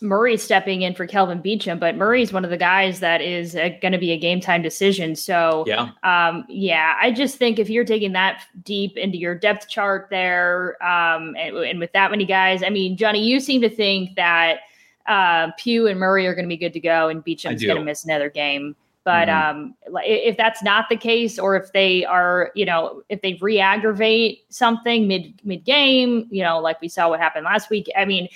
Murray 0.00 0.36
stepping 0.36 0.82
in 0.82 0.94
for 0.94 1.06
Kelvin 1.06 1.42
Beachum, 1.42 1.80
but 1.80 1.96
Murray's 1.96 2.32
one 2.32 2.44
of 2.44 2.50
the 2.50 2.56
guys 2.56 3.00
that 3.00 3.20
is 3.20 3.54
going 3.54 3.92
to 3.92 3.98
be 3.98 4.12
a 4.12 4.18
game 4.18 4.40
time 4.40 4.62
decision. 4.62 5.16
So, 5.16 5.64
yeah, 5.66 5.90
um, 6.02 6.44
yeah, 6.48 6.96
I 7.00 7.12
just 7.12 7.38
think 7.38 7.58
if 7.58 7.70
you're 7.70 7.84
taking 7.84 8.12
that 8.12 8.42
deep 8.62 8.96
into 8.96 9.16
your 9.18 9.34
depth 9.34 9.68
chart 9.68 10.08
there, 10.10 10.82
um, 10.82 11.34
and, 11.36 11.56
and, 11.56 11.78
with 11.80 11.92
that 11.92 12.10
many 12.10 12.24
guys, 12.26 12.62
I 12.62 12.70
mean, 12.70 12.96
Johnny, 12.96 13.24
you 13.24 13.40
seem 13.40 13.60
to 13.62 13.70
think 13.70 14.16
that 14.16 14.60
uh, 15.06 15.50
Pugh 15.58 15.86
and 15.86 15.98
Murray 15.98 16.26
are 16.26 16.34
going 16.34 16.44
to 16.44 16.48
be 16.48 16.56
good 16.56 16.72
to 16.74 16.80
go, 16.80 17.08
and 17.08 17.24
Beachum's 17.24 17.64
going 17.64 17.78
to 17.78 17.84
miss 17.84 18.04
another 18.04 18.28
game. 18.28 18.76
But 19.04 19.28
mm-hmm. 19.28 19.58
um, 19.58 19.74
if 20.04 20.36
that's 20.36 20.64
not 20.64 20.88
the 20.88 20.96
case, 20.96 21.38
or 21.38 21.54
if 21.54 21.72
they 21.72 22.04
are, 22.04 22.50
you 22.56 22.64
know, 22.64 23.02
if 23.08 23.22
they 23.22 23.38
re-aggravate 23.40 24.44
something 24.48 25.06
mid 25.06 25.40
mid 25.44 25.64
game, 25.64 26.26
you 26.28 26.42
know, 26.42 26.58
like 26.58 26.80
we 26.80 26.88
saw 26.88 27.08
what 27.08 27.20
happened 27.20 27.44
last 27.44 27.70
week, 27.70 27.88
I 27.96 28.04
mean. 28.04 28.28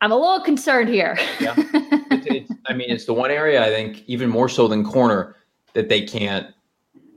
I'm 0.00 0.12
a 0.12 0.16
little 0.16 0.40
concerned 0.40 0.88
here. 0.88 1.18
yeah. 1.40 1.54
It's, 2.08 2.26
it's, 2.26 2.52
I 2.66 2.72
mean, 2.72 2.88
it's 2.90 3.04
the 3.04 3.12
one 3.12 3.30
area 3.30 3.62
I 3.62 3.68
think 3.68 4.04
even 4.06 4.30
more 4.30 4.48
so 4.48 4.68
than 4.68 4.84
corner 4.84 5.34
that 5.74 5.88
they 5.88 6.02
can't 6.02 6.54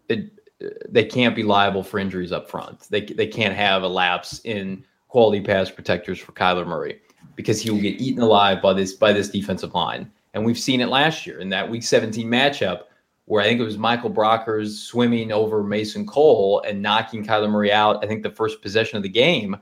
it, 0.09 0.31
uh, 0.63 0.69
they 0.89 1.05
can't 1.05 1.36
be 1.36 1.43
liable 1.43 1.83
for 1.83 2.00
injuries 2.00 2.31
up 2.31 2.50
front. 2.50 2.88
They 2.89 3.01
they 3.01 3.27
can't 3.27 3.55
have 3.55 3.83
a 3.83 3.88
lapse 3.88 4.41
in 4.43 4.83
quality 5.07 5.41
pass 5.41 5.69
protectors 5.69 6.19
for 6.19 6.31
Kyler 6.31 6.65
Murray 6.65 7.00
because 7.36 7.62
he 7.62 7.69
will 7.69 7.81
get 7.81 8.01
eaten 8.01 8.21
alive 8.21 8.62
by 8.62 8.74
this 8.74 8.93
by 8.93 9.13
this 9.13 9.29
defensive 9.29 9.74
line. 9.75 10.12
And 10.33 10.43
we've 10.43 10.59
seen 10.59 10.81
it 10.81 10.89
last 10.89 11.25
year 11.25 11.39
in 11.39 11.50
that 11.50 11.69
Week 11.69 11.83
17 11.83 12.27
matchup 12.27 12.83
where 13.25 13.43
I 13.43 13.45
think 13.45 13.59
it 13.59 13.63
was 13.63 13.77
Michael 13.77 14.09
Brockers 14.09 14.69
swimming 14.75 15.31
over 15.31 15.63
Mason 15.63 16.05
Cole 16.05 16.63
and 16.67 16.81
knocking 16.81 17.24
Kyler 17.24 17.50
Murray 17.50 17.71
out. 17.71 18.03
I 18.03 18.07
think 18.07 18.24
the 18.24 18.31
first 18.31 18.59
possession 18.62 18.98
of 18.98 19.03
the 19.03 19.09
game 19.09 19.55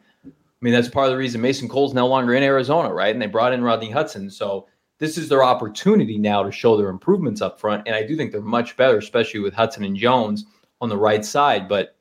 I 0.59 0.65
mean, 0.65 0.73
that's 0.73 0.89
part 0.89 1.05
of 1.05 1.11
the 1.11 1.17
reason 1.17 1.39
Mason 1.39 1.69
Cole's 1.69 1.93
no 1.93 2.07
longer 2.07 2.33
in 2.33 2.41
Arizona, 2.41 2.91
right? 2.91 3.13
And 3.13 3.21
they 3.21 3.27
brought 3.27 3.53
in 3.53 3.63
Rodney 3.63 3.91
Hudson. 3.91 4.29
So 4.29 4.67
this 4.97 5.17
is 5.17 5.29
their 5.29 5.43
opportunity 5.43 6.17
now 6.17 6.41
to 6.41 6.51
show 6.51 6.75
their 6.75 6.89
improvements 6.89 7.41
up 7.41 7.59
front. 7.59 7.83
And 7.85 7.95
I 7.95 8.03
do 8.03 8.17
think 8.17 8.31
they're 8.31 8.41
much 8.41 8.75
better, 8.75 8.97
especially 8.97 9.39
with 9.39 9.53
Hudson 9.53 9.83
and 9.83 9.95
Jones 9.95 10.45
on 10.81 10.89
the 10.89 10.97
right 10.97 11.23
side. 11.23 11.67
But 11.67 11.95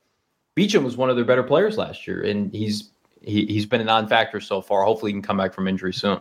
Beachum 0.57 0.85
was 0.85 0.97
one 0.97 1.11
of 1.11 1.17
their 1.17 1.25
better 1.25 1.43
players 1.43 1.77
last 1.77 2.07
year, 2.07 2.23
and 2.23 2.51
he's 2.53 2.91
he, 3.23 3.45
he's 3.47 3.67
been 3.67 3.81
a 3.81 3.85
non-factor 3.85 4.41
so 4.41 4.63
far. 4.63 4.85
Hopefully, 4.85 5.11
he 5.11 5.15
can 5.15 5.23
come 5.23 5.37
back 5.37 5.53
from 5.53 5.69
injury 5.69 5.93
soon. 5.93 6.21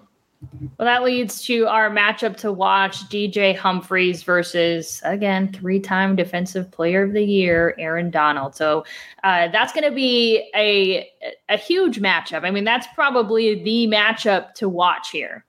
Well, 0.78 0.86
that 0.86 1.04
leads 1.04 1.42
to 1.44 1.68
our 1.68 1.90
matchup 1.90 2.38
to 2.38 2.52
watch 2.52 3.08
DJ 3.10 3.56
Humphries 3.56 4.24
versus, 4.24 5.02
again, 5.04 5.52
three 5.52 5.80
time 5.80 6.16
Defensive 6.16 6.70
Player 6.72 7.04
of 7.04 7.14
the 7.14 7.24
Year, 7.24 7.76
Aaron 7.80 8.10
Donald. 8.10 8.56
So 8.56 8.86
uh, 9.24 9.48
that's 9.50 9.72
going 9.72 9.90
to 9.90 9.96
be 9.96 10.50
a, 10.56 11.10
a 11.50 11.58
huge 11.58 12.00
matchup. 12.00 12.44
I 12.44 12.52
mean, 12.52 12.64
that's 12.64 12.88
probably 12.96 13.64
the 13.64 13.88
matchup 13.88 14.54
to 14.56 14.68
watch 14.68 15.12
here. 15.12 15.46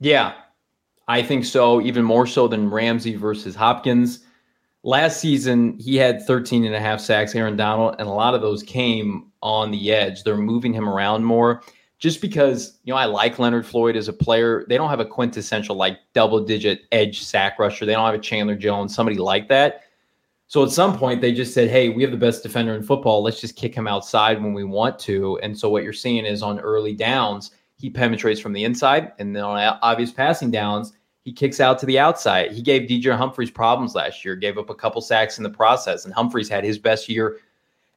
Yeah, 0.00 0.34
I 1.08 1.22
think 1.22 1.44
so, 1.44 1.80
even 1.80 2.04
more 2.04 2.26
so 2.26 2.48
than 2.48 2.70
Ramsey 2.70 3.16
versus 3.16 3.54
Hopkins. 3.54 4.20
Last 4.82 5.20
season, 5.20 5.78
he 5.78 5.96
had 5.96 6.26
13 6.26 6.66
and 6.66 6.74
a 6.74 6.80
half 6.80 7.00
sacks, 7.00 7.34
Aaron 7.34 7.56
Donald, 7.56 7.96
and 7.98 8.06
a 8.06 8.12
lot 8.12 8.34
of 8.34 8.42
those 8.42 8.62
came 8.62 9.30
on 9.42 9.70
the 9.70 9.92
edge. 9.92 10.22
They're 10.24 10.36
moving 10.36 10.74
him 10.74 10.88
around 10.88 11.24
more 11.24 11.62
just 12.04 12.20
because, 12.20 12.80
you 12.84 12.92
know, 12.92 12.98
I 12.98 13.06
like 13.06 13.38
Leonard 13.38 13.64
Floyd 13.64 13.96
as 13.96 14.08
a 14.08 14.12
player. 14.12 14.66
They 14.68 14.76
don't 14.76 14.90
have 14.90 15.00
a 15.00 15.06
quintessential 15.06 15.74
like 15.74 16.00
double 16.12 16.44
digit 16.44 16.82
edge 16.92 17.22
sack 17.22 17.58
rusher. 17.58 17.86
They 17.86 17.94
don't 17.94 18.04
have 18.04 18.14
a 18.14 18.18
Chandler 18.18 18.56
Jones, 18.56 18.94
somebody 18.94 19.16
like 19.16 19.48
that. 19.48 19.84
So 20.48 20.62
at 20.62 20.68
some 20.68 20.98
point, 20.98 21.22
they 21.22 21.32
just 21.32 21.54
said, 21.54 21.70
hey, 21.70 21.88
we 21.88 22.02
have 22.02 22.12
the 22.12 22.18
best 22.18 22.42
defender 22.42 22.74
in 22.74 22.82
football. 22.82 23.22
Let's 23.22 23.40
just 23.40 23.56
kick 23.56 23.74
him 23.74 23.86
outside 23.86 24.42
when 24.42 24.52
we 24.52 24.64
want 24.64 24.98
to. 24.98 25.38
And 25.42 25.58
so 25.58 25.70
what 25.70 25.82
you're 25.82 25.94
seeing 25.94 26.26
is 26.26 26.42
on 26.42 26.60
early 26.60 26.92
downs, 26.92 27.52
he 27.78 27.88
penetrates 27.88 28.38
from 28.38 28.52
the 28.52 28.64
inside. 28.64 29.12
And 29.18 29.34
then 29.34 29.42
on 29.42 29.78
obvious 29.80 30.12
passing 30.12 30.50
downs, 30.50 30.92
he 31.22 31.32
kicks 31.32 31.58
out 31.58 31.78
to 31.78 31.86
the 31.86 31.98
outside. 31.98 32.52
He 32.52 32.60
gave 32.60 32.82
DJ 32.82 33.16
Humphries 33.16 33.50
problems 33.50 33.94
last 33.94 34.26
year, 34.26 34.36
gave 34.36 34.58
up 34.58 34.68
a 34.68 34.74
couple 34.74 35.00
sacks 35.00 35.38
in 35.38 35.42
the 35.42 35.48
process. 35.48 36.04
And 36.04 36.12
Humphries 36.12 36.50
had 36.50 36.64
his 36.64 36.78
best 36.78 37.08
year 37.08 37.38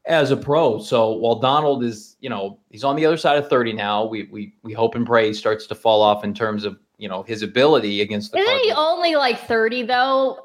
as 0.08 0.32
a 0.32 0.38
pro. 0.38 0.80
So 0.80 1.12
while 1.12 1.36
Donald 1.36 1.84
is, 1.84 2.16
you 2.22 2.30
know, 2.30 2.60
he's 2.72 2.84
on 2.84 2.96
the 2.96 3.06
other 3.06 3.18
side 3.18 3.38
of 3.38 3.50
30 3.50 3.74
now, 3.74 4.06
we 4.06 4.24
we 4.32 4.54
we 4.64 4.74
hope 4.74 4.96
and 4.96 5.06
pray 5.06 5.28
he 5.28 5.34
starts 5.34 5.68
to 5.68 5.76
fall 5.76 6.02
off 6.02 6.24
in 6.24 6.34
terms 6.34 6.64
of, 6.64 6.78
you 6.98 7.08
know, 7.08 7.24
his 7.24 7.44
ability 7.44 8.02
against 8.02 8.32
the 8.32 8.40
Isn't 8.40 8.50
Cardinals. 8.50 8.78
he 8.78 8.78
only 8.78 9.16
like 9.16 9.40
30 9.42 9.84
though? 9.84 10.40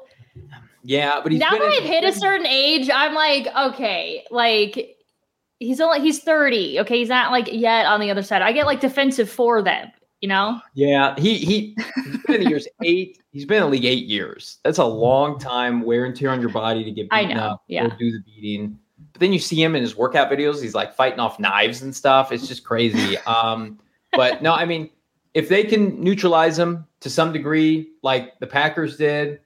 Yeah, 0.83 1.21
but 1.23 1.31
he's 1.31 1.39
now 1.39 1.51
that 1.51 1.61
I've 1.61 1.83
hit 1.83 2.03
a 2.03 2.11
certain 2.11 2.45
age, 2.45 2.89
I'm 2.93 3.13
like, 3.15 3.47
okay, 3.55 4.25
like 4.29 4.97
he's 5.59 5.79
only 5.79 6.01
he's 6.01 6.19
30. 6.19 6.81
Okay, 6.81 6.99
he's 6.99 7.09
not 7.09 7.31
like 7.31 7.47
yet 7.51 7.85
on 7.85 8.01
the 8.01 8.11
other 8.11 8.23
side. 8.23 8.41
I 8.41 8.51
get 8.51 8.65
like 8.65 8.81
defensive 8.81 9.29
for 9.29 9.61
them, 9.61 9.89
you 10.19 10.27
know? 10.27 10.59
Yeah, 10.73 11.15
he 11.17 11.37
he 11.37 11.77
he's 12.03 12.17
been 12.25 12.35
in 12.35 12.43
the 12.43 12.49
years 12.49 12.67
eight. 12.83 13.19
He's 13.31 13.45
been 13.45 13.57
in 13.57 13.63
the 13.63 13.69
league 13.69 13.85
eight 13.85 14.05
years. 14.05 14.59
That's 14.65 14.77
a 14.77 14.85
long 14.85 15.39
time 15.39 15.83
wear 15.83 16.03
and 16.03 16.13
tear 16.13 16.31
on 16.31 16.41
your 16.41 16.49
body 16.49 16.83
to 16.83 16.91
get 16.91 17.09
beaten 17.09 17.31
I 17.31 17.33
know, 17.33 17.39
up 17.41 17.63
yeah. 17.67 17.87
do 17.97 18.11
the 18.11 18.19
beating. 18.25 18.77
But 19.13 19.19
then 19.19 19.31
you 19.31 19.39
see 19.39 19.61
him 19.61 19.75
in 19.75 19.81
his 19.81 19.95
workout 19.95 20.29
videos. 20.29 20.61
He's 20.61 20.75
like 20.75 20.93
fighting 20.93 21.19
off 21.19 21.39
knives 21.39 21.81
and 21.81 21.95
stuff. 21.95 22.31
It's 22.31 22.47
just 22.47 22.63
crazy. 22.63 23.17
Um, 23.27 23.79
but 24.11 24.43
no, 24.43 24.53
I 24.53 24.65
mean, 24.65 24.91
if 25.33 25.49
they 25.49 25.63
can 25.63 25.99
neutralize 25.99 26.57
him 26.59 26.85
to 26.99 27.09
some 27.09 27.33
degree, 27.33 27.89
like 28.03 28.37
the 28.39 28.45
Packers 28.45 28.97
did, 28.97 29.39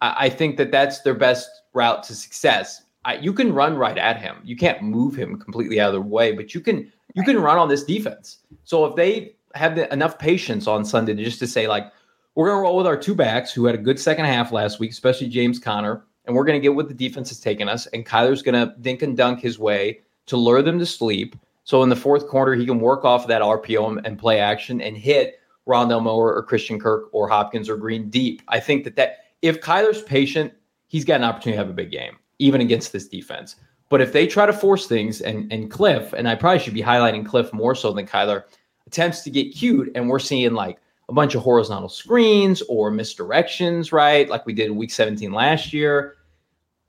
I, 0.00 0.26
I 0.26 0.28
think 0.28 0.56
that 0.58 0.70
that's 0.70 1.00
their 1.00 1.14
best 1.14 1.48
route 1.72 2.02
to 2.04 2.14
success. 2.14 2.82
I, 3.04 3.14
you 3.14 3.32
can 3.32 3.52
run 3.52 3.76
right 3.76 3.98
at 3.98 4.20
him. 4.20 4.36
You 4.44 4.56
can't 4.56 4.82
move 4.82 5.16
him 5.16 5.38
completely 5.38 5.80
out 5.80 5.88
of 5.88 5.94
the 5.94 6.08
way, 6.08 6.32
but 6.32 6.54
you 6.54 6.60
can 6.60 6.92
you 7.14 7.24
can 7.24 7.40
run 7.40 7.58
on 7.58 7.68
this 7.68 7.84
defense. 7.84 8.38
So 8.64 8.84
if 8.84 8.96
they 8.96 9.34
have 9.54 9.74
the, 9.74 9.92
enough 9.92 10.18
patience 10.18 10.66
on 10.66 10.84
Sunday 10.84 11.14
to 11.14 11.24
just 11.24 11.38
to 11.40 11.46
say 11.46 11.66
like 11.66 11.92
we're 12.34 12.46
going 12.46 12.58
to 12.58 12.62
roll 12.62 12.76
with 12.76 12.86
our 12.86 12.96
two 12.96 13.14
backs 13.14 13.52
who 13.52 13.66
had 13.66 13.74
a 13.74 13.78
good 13.78 14.00
second 14.00 14.24
half 14.24 14.52
last 14.52 14.80
week, 14.80 14.90
especially 14.90 15.28
James 15.28 15.58
Conner 15.58 16.04
and 16.24 16.34
we're 16.34 16.44
going 16.44 16.60
to 16.60 16.62
get 16.62 16.74
what 16.74 16.88
the 16.88 16.94
defense 16.94 17.28
has 17.30 17.40
taken 17.40 17.68
us. 17.68 17.86
And 17.88 18.06
Kyler's 18.06 18.42
going 18.42 18.54
to 18.54 18.74
dink 18.80 19.02
and 19.02 19.16
dunk 19.16 19.40
his 19.40 19.58
way 19.58 20.00
to 20.26 20.36
lure 20.36 20.62
them 20.62 20.78
to 20.78 20.86
sleep. 20.86 21.36
So 21.64 21.82
in 21.82 21.88
the 21.88 21.96
fourth 21.96 22.28
quarter, 22.28 22.54
he 22.54 22.66
can 22.66 22.80
work 22.80 23.04
off 23.04 23.26
that 23.26 23.42
RPO 23.42 24.04
and, 24.04 24.18
play 24.18 24.40
action 24.40 24.80
and 24.80 24.96
hit 24.96 25.40
Rondale 25.66 26.02
Moore 26.02 26.34
or 26.34 26.42
Christian 26.42 26.78
Kirk 26.78 27.08
or 27.12 27.28
Hopkins 27.28 27.68
or 27.68 27.76
Green 27.76 28.10
deep. 28.10 28.42
I 28.48 28.60
think 28.60 28.84
that 28.84 28.96
that 28.96 29.26
if 29.42 29.60
Kyler's 29.60 30.02
patient, 30.02 30.52
he's 30.88 31.04
got 31.04 31.16
an 31.16 31.24
opportunity 31.24 31.56
to 31.56 31.64
have 31.64 31.70
a 31.70 31.74
big 31.74 31.90
game, 31.90 32.16
even 32.38 32.60
against 32.60 32.92
this 32.92 33.08
defense. 33.08 33.56
But 33.88 34.00
if 34.00 34.12
they 34.12 34.26
try 34.26 34.46
to 34.46 34.52
force 34.52 34.86
things 34.86 35.20
and 35.20 35.52
and 35.52 35.70
Cliff, 35.70 36.12
and 36.14 36.28
I 36.28 36.34
probably 36.34 36.58
should 36.58 36.74
be 36.74 36.82
highlighting 36.82 37.26
Cliff 37.26 37.52
more 37.52 37.74
so 37.74 37.92
than 37.92 38.06
Kyler, 38.06 38.44
attempts 38.86 39.22
to 39.22 39.30
get 39.30 39.54
cute, 39.54 39.92
and 39.94 40.08
we're 40.08 40.18
seeing 40.18 40.54
like 40.54 40.78
a 41.12 41.14
bunch 41.14 41.34
of 41.34 41.42
horizontal 41.42 41.90
screens 41.90 42.62
or 42.70 42.90
misdirections, 42.90 43.92
right? 43.92 44.30
Like 44.30 44.46
we 44.46 44.54
did 44.54 44.68
in 44.68 44.76
week 44.76 44.90
17 44.90 45.30
last 45.30 45.70
year. 45.70 46.16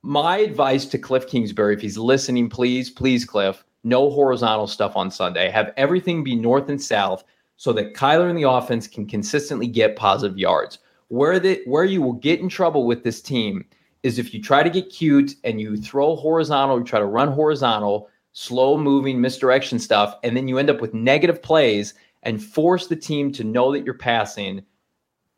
My 0.02 0.38
advice 0.38 0.86
to 0.86 0.98
Cliff 0.98 1.28
Kingsbury, 1.28 1.76
if 1.76 1.82
he's 1.82 1.98
listening, 1.98 2.50
please, 2.50 2.90
please, 2.90 3.26
Cliff, 3.26 3.66
no 3.84 4.10
horizontal 4.10 4.68
stuff 4.68 4.96
on 4.96 5.12
Sunday. 5.12 5.50
Have 5.50 5.74
everything 5.76 6.24
be 6.24 6.38
north 6.38 6.70
and 6.70 6.82
south 6.82 7.26
so 7.58 7.74
that 7.74 7.96
Kyler 7.96 8.30
and 8.30 8.40
the 8.40 8.50
offense 8.50 8.88
can 8.88 9.06
consistently 9.06 9.68
get 9.68 9.98
positive 9.98 10.38
yards. 10.38 10.80
Where 11.10 11.38
the 11.38 11.62
where 11.66 11.84
you 11.84 12.02
will 12.02 12.14
get 12.14 12.40
in 12.40 12.48
trouble 12.48 12.88
with 12.88 13.04
this 13.04 13.22
team 13.22 13.66
is 14.04 14.20
if 14.20 14.34
you 14.34 14.42
try 14.42 14.64
to 14.64 14.70
get 14.70 14.90
cute 14.90 15.36
and 15.44 15.60
you 15.60 15.76
throw 15.76 16.16
horizontal, 16.16 16.80
you 16.80 16.86
try 16.86 17.00
to 17.00 17.06
run 17.06 17.30
horizontal, 17.30 18.10
slow 18.32 18.78
moving 18.78 19.20
misdirection 19.20 19.80
stuff, 19.80 20.16
and 20.24 20.36
then 20.36 20.48
you 20.48 20.60
end 20.60 20.70
up 20.70 20.80
with 20.80 20.94
negative 20.94 21.44
plays 21.44 21.94
and 22.24 22.44
force 22.44 22.88
the 22.88 22.96
team 22.96 23.32
to 23.34 23.44
know 23.44 23.72
that 23.72 23.86
you're 23.86 23.94
passing. 23.94 24.64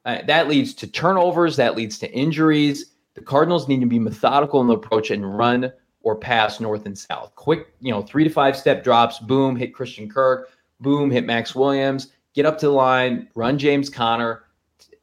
Uh, 0.05 0.19
that 0.27 0.47
leads 0.47 0.73
to 0.75 0.87
turnovers, 0.87 1.55
that 1.55 1.75
leads 1.75 1.97
to 1.99 2.11
injuries. 2.11 2.93
The 3.15 3.21
Cardinals 3.21 3.67
need 3.67 3.81
to 3.81 3.87
be 3.87 3.99
methodical 3.99 4.61
in 4.61 4.67
the 4.67 4.75
approach 4.75 5.09
and 5.11 5.37
run 5.37 5.71
or 6.01 6.15
pass 6.15 6.59
north 6.59 6.85
and 6.85 6.97
south. 6.97 7.33
Quick, 7.35 7.73
you 7.79 7.91
know, 7.91 8.01
three 8.01 8.23
to 8.23 8.29
five 8.29 8.55
step 8.55 8.83
drops, 8.83 9.19
boom, 9.19 9.55
hit 9.55 9.73
Christian 9.73 10.07
Kirk, 10.07 10.49
boom, 10.79 11.09
hit 11.09 11.25
Max 11.25 11.55
Williams, 11.55 12.11
get 12.33 12.45
up 12.45 12.59
to 12.59 12.67
the 12.67 12.71
line, 12.71 13.27
run 13.35 13.57
James 13.57 13.89
Conner. 13.89 14.43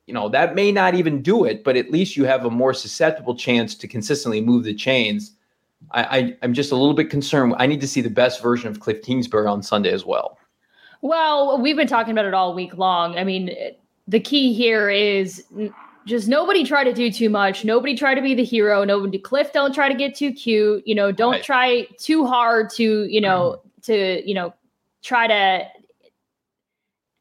You 0.06 0.14
know, 0.14 0.28
that 0.28 0.54
may 0.54 0.70
not 0.70 0.94
even 0.94 1.22
do 1.22 1.44
it, 1.44 1.64
but 1.64 1.76
at 1.76 1.90
least 1.90 2.16
you 2.16 2.24
have 2.24 2.44
a 2.44 2.50
more 2.50 2.74
susceptible 2.74 3.34
chance 3.34 3.74
to 3.76 3.88
consistently 3.88 4.40
move 4.40 4.64
the 4.64 4.74
chains. 4.74 5.32
I, 5.90 6.18
I, 6.18 6.36
I'm 6.42 6.54
just 6.54 6.70
a 6.70 6.76
little 6.76 6.94
bit 6.94 7.10
concerned. 7.10 7.54
I 7.58 7.66
need 7.66 7.80
to 7.80 7.88
see 7.88 8.00
the 8.00 8.10
best 8.10 8.42
version 8.42 8.68
of 8.68 8.80
Cliff 8.80 9.02
Kingsbury 9.02 9.46
on 9.46 9.62
Sunday 9.62 9.90
as 9.90 10.04
well. 10.04 10.38
Well, 11.02 11.60
we've 11.60 11.76
been 11.76 11.88
talking 11.88 12.12
about 12.12 12.24
it 12.24 12.32
all 12.32 12.54
week 12.54 12.78
long. 12.78 13.18
I 13.18 13.24
mean, 13.24 13.50
the 14.06 14.20
key 14.20 14.52
here 14.52 14.88
is 14.88 15.44
just 16.06 16.28
nobody 16.28 16.64
try 16.64 16.84
to 16.84 16.92
do 16.92 17.10
too 17.10 17.28
much. 17.28 17.64
Nobody 17.64 17.96
try 17.96 18.14
to 18.14 18.22
be 18.22 18.34
the 18.34 18.44
hero. 18.44 18.84
Nobody 18.84 19.18
Cliff 19.18 19.52
don't 19.52 19.74
try 19.74 19.88
to 19.88 19.94
get 19.94 20.14
too 20.14 20.32
cute. 20.32 20.86
You 20.86 20.94
know, 20.94 21.10
don't 21.10 21.32
right. 21.32 21.42
try 21.42 21.88
too 21.98 22.26
hard 22.26 22.70
to, 22.70 23.04
you 23.04 23.20
know, 23.20 23.58
mm-hmm. 23.58 23.92
to, 23.92 24.28
you 24.28 24.34
know, 24.34 24.54
try 25.02 25.26
to 25.26 25.66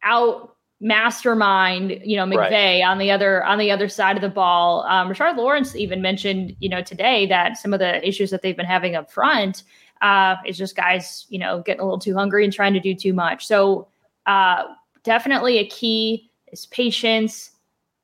out 0.04 0.56
mastermind, 0.80 2.02
you 2.04 2.18
know, 2.18 2.26
McVay 2.26 2.82
right. 2.82 2.82
on 2.82 2.98
the 2.98 3.12
other 3.12 3.44
on 3.46 3.58
the 3.58 3.72
other 3.72 3.90
side 3.90 4.16
of 4.16 4.22
the 4.22 4.30
ball. 4.30 4.84
Um, 4.84 5.10
Rashard 5.10 5.38
Lawrence 5.38 5.76
even 5.76 6.02
mentioned, 6.02 6.56
you 6.60 6.70
know, 6.70 6.82
today 6.82 7.26
that 7.28 7.58
some 7.58 7.74
of 7.74 7.80
the 7.80 8.08
issues 8.08 8.30
that 8.30 8.44
they've 8.44 8.58
been 8.58 8.66
having 8.66 8.96
up 8.96 9.12
front 9.12 9.64
uh, 10.02 10.36
it's 10.46 10.58
just 10.58 10.76
guys, 10.76 11.26
you 11.30 11.40
know, 11.40 11.62
getting 11.62 11.82
a 11.82 11.84
little 11.84 12.00
too 12.00 12.16
hungry 12.16 12.44
and 12.44 12.52
trying 12.52 12.74
to 12.74 12.80
do 12.80 12.96
too 12.96 13.14
much. 13.14 13.46
So 13.46 13.88
uh, 14.26 14.64
definitely 15.04 15.60
a 15.60 15.68
key 15.68 16.32
is 16.52 16.66
patience. 16.68 17.52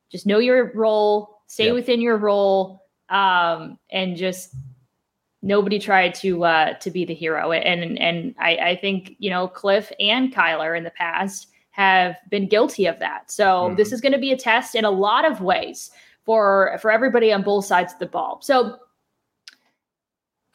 Just 0.10 0.26
know 0.26 0.40
your 0.40 0.72
role, 0.74 1.42
stay 1.48 1.66
yep. 1.66 1.74
within 1.74 2.00
your 2.00 2.18
role, 2.18 2.86
um, 3.10 3.78
and 3.92 4.16
just 4.16 4.56
nobody 5.42 5.80
tried 5.80 6.14
to 6.16 6.44
uh, 6.46 6.74
to 6.76 6.92
be 6.92 7.04
the 7.04 7.14
hero. 7.14 7.52
And 7.52 7.98
and 7.98 8.36
I, 8.40 8.58
I 8.58 8.76
think 8.76 9.16
you 9.20 9.30
know 9.30 9.48
Cliff 9.48 9.92
and 10.00 10.34
Kyler 10.34 10.78
in 10.78 10.84
the 10.84 10.92
past 10.92 11.48
have 11.72 12.16
been 12.30 12.48
guilty 12.48 12.86
of 12.86 13.00
that. 13.00 13.30
So 13.30 13.46
mm-hmm. 13.46 13.76
this 13.76 13.92
is 13.92 14.02
going 14.02 14.14
to 14.14 14.18
be 14.18 14.32
a 14.32 14.38
test 14.38 14.76
in 14.76 14.86
a 14.86 14.92
lot 14.92 15.30
of 15.30 15.42
ways 15.42 15.92
for 16.26 16.78
for 16.82 16.92
everybody 16.92 17.34
on 17.34 17.42
both 17.44 17.66
sides 17.66 17.94
of 17.94 18.00
the 18.00 18.06
ball. 18.06 18.40
So 18.42 18.78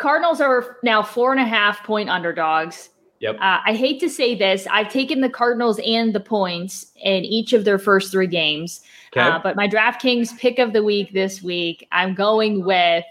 Cardinals 0.03 0.41
are 0.41 0.79
now 0.83 1.01
four 1.01 1.31
and 1.31 1.41
a 1.41 1.45
half 1.45 1.85
point 1.85 2.11
underdogs. 2.11 2.91
Yep. 3.21 3.37
Uh, 3.37 3.61
I 3.65 3.75
hate 3.75 4.01
to 4.01 4.11
say 4.11 4.35
this. 4.35 4.67
I've 4.69 4.91
taken 4.91 5.21
the 5.21 5.31
Cardinals 5.31 5.79
and 5.87 6.13
the 6.13 6.19
points 6.19 6.91
in 6.97 7.25
each 7.25 7.53
of 7.53 7.65
their 7.65 7.79
first 7.79 8.11
three 8.11 8.27
games. 8.27 8.81
Okay. 9.17 9.21
Uh, 9.21 9.39
but 9.41 9.55
my 9.55 9.69
DraftKings 9.69 10.37
pick 10.37 10.59
of 10.59 10.73
the 10.73 10.83
week 10.83 11.13
this 11.13 11.41
week, 11.41 11.87
I'm 11.93 12.17
going 12.17 12.65
with 12.65 13.05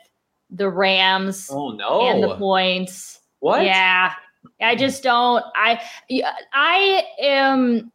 the 0.49 0.67
Rams. 0.67 1.49
Oh 1.49 1.71
no! 1.71 2.01
And 2.09 2.21
the 2.21 2.35
points. 2.35 3.21
What? 3.39 3.63
Yeah, 3.63 4.13
I 4.59 4.75
just 4.75 5.01
don't. 5.01 5.45
I 5.55 5.81
I 6.51 7.03
am 7.21 7.89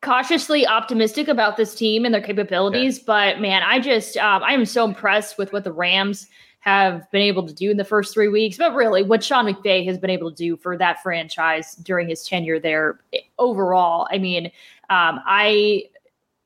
cautiously 0.00 0.64
optimistic 0.64 1.26
about 1.26 1.56
this 1.56 1.74
team 1.74 2.04
and 2.04 2.14
their 2.14 2.22
capabilities, 2.22 2.98
okay. 2.98 3.04
but 3.04 3.40
man, 3.40 3.64
I 3.64 3.80
just 3.80 4.16
um, 4.18 4.44
I 4.44 4.52
am 4.52 4.64
so 4.64 4.84
impressed 4.84 5.38
with 5.38 5.52
what 5.52 5.64
the 5.64 5.72
Rams 5.72 6.28
have 6.64 7.10
been 7.10 7.20
able 7.20 7.46
to 7.46 7.52
do 7.52 7.70
in 7.70 7.76
the 7.76 7.84
first 7.84 8.14
three 8.14 8.28
weeks, 8.28 8.56
but 8.56 8.74
really 8.74 9.02
what 9.02 9.22
Sean 9.22 9.44
McVay 9.44 9.84
has 9.84 9.98
been 9.98 10.08
able 10.08 10.30
to 10.30 10.36
do 10.36 10.56
for 10.56 10.78
that 10.78 11.02
franchise 11.02 11.74
during 11.74 12.08
his 12.08 12.26
tenure 12.26 12.58
there 12.58 13.00
overall. 13.38 14.08
I 14.10 14.16
mean, 14.16 14.46
um, 14.88 15.20
I 15.26 15.84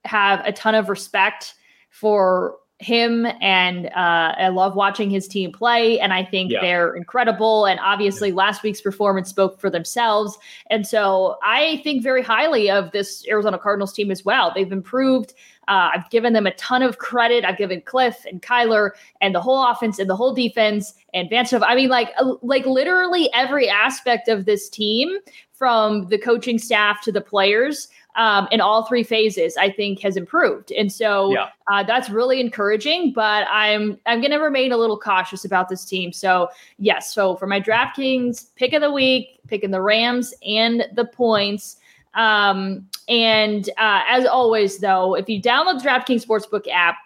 have 0.05 0.45
a 0.45 0.51
ton 0.51 0.75
of 0.75 0.89
respect 0.89 1.55
for 1.91 2.57
him 2.81 3.27
and 3.41 3.87
uh, 3.87 4.35
I 4.39 4.49
love 4.49 4.77
watching 4.77 5.11
his 5.11 5.27
team 5.27 5.51
play. 5.51 5.99
And 5.99 6.13
I 6.13 6.25
think 6.25 6.53
yeah. 6.53 6.61
they're 6.61 6.95
incredible. 6.95 7.67
And 7.67 7.81
obviously, 7.81 8.29
yeah. 8.29 8.37
last 8.37 8.63
week's 8.63 8.81
performance 8.81 9.29
spoke 9.29 9.61
for 9.61 9.69
themselves. 9.69 10.39
And 10.71 10.87
so 10.87 11.37
I 11.43 11.81
think 11.83 12.03
very 12.03 12.23
highly 12.23 12.71
of 12.71 12.93
this 12.93 13.27
Arizona 13.29 13.59
Cardinals 13.59 13.93
team 13.93 14.11
as 14.11 14.25
well. 14.25 14.53
They've 14.55 14.71
improved. 14.71 15.35
Uh, 15.67 15.91
I've 15.95 16.09
given 16.09 16.33
them 16.33 16.47
a 16.47 16.55
ton 16.55 16.83
of 16.83 16.99
credit. 16.99 17.45
I've 17.45 17.59
given 17.59 17.83
Cliff 17.83 18.25
and 18.31 18.41
Kyler 18.41 18.93
and 19.21 19.35
the 19.35 19.41
whole 19.41 19.63
offense 19.69 19.99
and 19.99 20.09
the 20.09 20.17
whole 20.17 20.33
defense 20.33 20.95
and 21.13 21.29
Vance. 21.29 21.53
I 21.53 21.75
mean, 21.75 21.91
like, 21.91 22.11
uh, 22.19 22.37
like 22.43 22.65
literally 22.65 23.29
every 23.35 23.69
aspect 23.69 24.29
of 24.29 24.47
this 24.47 24.69
team, 24.69 25.19
from 25.59 26.09
the 26.09 26.19
coaching 26.19 26.59
staff 26.59 27.03
to 27.03 27.11
the 27.11 27.21
players, 27.21 27.89
um, 28.15 28.49
in 28.51 28.61
all 28.61 28.85
three 28.85 29.03
phases, 29.05 29.57
I 29.57 29.71
think 29.71 30.01
has 30.01 30.17
improved, 30.17 30.73
and 30.73 30.91
so 30.91 31.33
yeah. 31.33 31.49
uh, 31.71 31.85
that's 31.85 32.11
really 32.11 32.41
encouraging. 32.41 33.13
But 33.13 33.47
I'm 33.49 33.99
I'm 34.07 34.21
going 34.21 34.33
to 34.33 34.39
remain 34.39 34.73
a 34.73 34.77
little 34.77 34.99
cautious 34.99 35.45
about 35.45 35.69
this 35.69 35.85
team. 35.85 36.13
So 36.13 36.49
yes, 36.79 37.15
so 37.15 37.37
for 37.37 37.47
my 37.47 37.61
DraftKings 37.61 38.55
pick 38.57 38.73
of 38.73 38.83
the 38.83 38.91
week, 38.91 39.41
picking 39.47 39.71
the 39.71 39.83
Rams 39.83 40.35
and 40.47 40.87
the 40.95 41.05
points. 41.05 41.77
Um, 42.15 42.89
and 43.09 43.69
uh, 43.79 44.03
as 44.09 44.27
always, 44.27 44.79
though, 44.79 45.15
if 45.15 45.29
you 45.29 45.41
download 45.41 45.81
the 45.81 45.89
DraftKings 45.89 46.27
Sportsbook 46.27 46.67
app 46.73 46.97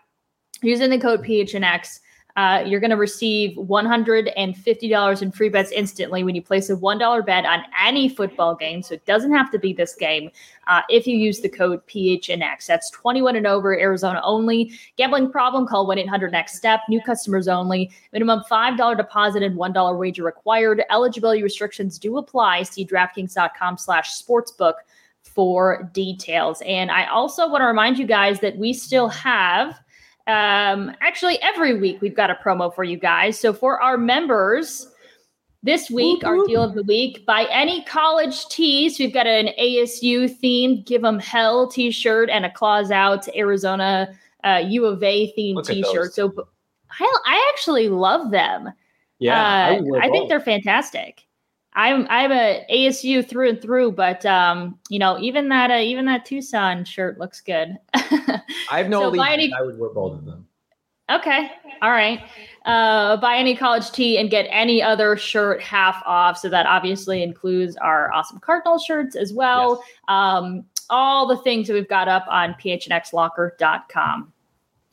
using 0.62 0.88
the 0.88 0.98
code 0.98 1.22
PHNX, 1.22 2.00
uh, 2.36 2.62
you're 2.66 2.80
going 2.80 2.90
to 2.90 2.96
receive 2.96 3.56
$150 3.56 5.22
in 5.22 5.32
free 5.32 5.48
bets 5.48 5.70
instantly 5.70 6.24
when 6.24 6.34
you 6.34 6.42
place 6.42 6.70
a 6.70 6.76
$1 6.76 7.26
bet 7.26 7.44
on 7.44 7.62
any 7.80 8.08
football 8.08 8.54
game. 8.54 8.82
So 8.82 8.94
it 8.94 9.04
doesn't 9.04 9.32
have 9.34 9.50
to 9.50 9.58
be 9.58 9.72
this 9.72 9.94
game 9.94 10.30
uh, 10.66 10.80
if 10.88 11.06
you 11.06 11.16
use 11.16 11.40
the 11.40 11.48
code 11.48 11.86
PHNX. 11.86 12.66
That's 12.66 12.90
21 12.90 13.36
and 13.36 13.46
over, 13.46 13.78
Arizona 13.78 14.20
only. 14.24 14.72
Gambling 14.96 15.30
problem, 15.30 15.66
call 15.66 15.86
1 15.86 15.98
800 15.98 16.32
NEXT 16.32 16.56
STEP. 16.56 16.80
New 16.88 17.02
customers 17.02 17.48
only. 17.48 17.90
Minimum 18.12 18.42
$5 18.50 18.96
deposit 18.96 19.42
and 19.42 19.58
$1 19.58 19.98
wager 19.98 20.24
required. 20.24 20.82
Eligibility 20.90 21.42
restrictions 21.42 21.98
do 21.98 22.16
apply. 22.16 22.62
See 22.62 22.86
DraftKings.com 22.86 23.76
slash 23.76 24.22
sportsbook 24.22 24.74
for 25.22 25.90
details. 25.92 26.62
And 26.66 26.90
I 26.90 27.06
also 27.06 27.48
want 27.48 27.60
to 27.60 27.66
remind 27.66 27.98
you 27.98 28.06
guys 28.06 28.40
that 28.40 28.56
we 28.56 28.72
still 28.72 29.08
have– 29.08 29.78
um, 30.26 30.94
actually, 31.00 31.40
every 31.42 31.78
week 31.78 32.00
we've 32.00 32.14
got 32.14 32.30
a 32.30 32.34
promo 32.34 32.74
for 32.74 32.84
you 32.84 32.96
guys. 32.96 33.38
So 33.38 33.52
for 33.52 33.80
our 33.82 33.98
members, 33.98 34.88
this 35.64 35.90
week, 35.90 36.24
our 36.24 36.44
deal 36.46 36.62
of 36.62 36.74
the 36.74 36.82
week, 36.82 37.24
buy 37.24 37.46
any 37.50 37.84
college 37.84 38.48
tees. 38.48 38.98
We've 38.98 39.14
got 39.14 39.28
an 39.28 39.50
ASU 39.60 40.28
themed 40.42 40.86
Give 40.86 41.02
Them 41.02 41.20
Hell 41.20 41.68
t 41.68 41.90
shirt 41.92 42.30
and 42.30 42.44
a 42.44 42.50
Claws 42.50 42.90
Out 42.90 43.28
Arizona 43.36 44.12
uh, 44.42 44.62
U 44.66 44.86
of 44.86 45.02
A 45.02 45.32
themed 45.38 45.64
t 45.64 45.84
shirt. 45.92 46.14
So 46.14 46.32
I, 46.98 47.18
I 47.26 47.52
actually 47.54 47.88
love 47.88 48.32
them. 48.32 48.72
Yeah. 49.20 49.40
Uh, 49.40 49.96
I, 49.96 50.06
I 50.06 50.10
think 50.10 50.28
they're 50.28 50.40
fantastic. 50.40 51.22
I'm 51.74 52.06
I'm 52.10 52.30
a 52.32 52.66
ASU 52.70 53.26
through 53.26 53.48
and 53.50 53.62
through, 53.62 53.92
but 53.92 54.24
um, 54.26 54.78
you 54.88 54.98
know, 54.98 55.18
even 55.18 55.48
that 55.48 55.70
uh, 55.70 55.78
even 55.78 56.04
that 56.06 56.24
Tucson 56.24 56.84
shirt 56.84 57.18
looks 57.18 57.40
good. 57.40 57.78
I 57.94 58.42
have 58.70 58.88
no 58.88 59.12
so 59.12 59.22
any- 59.22 59.52
I 59.52 59.62
would 59.62 59.78
wear 59.78 59.90
both 59.90 60.18
of 60.18 60.24
them. 60.24 60.46
Okay, 61.10 61.50
all 61.82 61.90
right. 61.90 62.20
Uh, 62.64 63.16
buy 63.16 63.36
any 63.36 63.56
college 63.56 63.90
tee 63.90 64.18
and 64.18 64.30
get 64.30 64.46
any 64.50 64.82
other 64.82 65.16
shirt 65.16 65.60
half 65.60 66.02
off. 66.06 66.38
So 66.38 66.48
that 66.48 66.64
obviously 66.66 67.22
includes 67.22 67.76
our 67.76 68.12
awesome 68.12 68.38
Cardinal 68.38 68.78
shirts 68.78 69.16
as 69.16 69.32
well. 69.32 69.82
Yes. 69.84 69.94
Um, 70.08 70.64
all 70.88 71.26
the 71.26 71.36
things 71.38 71.66
that 71.66 71.74
we've 71.74 71.88
got 71.88 72.08
up 72.08 72.24
on 72.28 72.54
phnxlocker.com. 72.54 74.32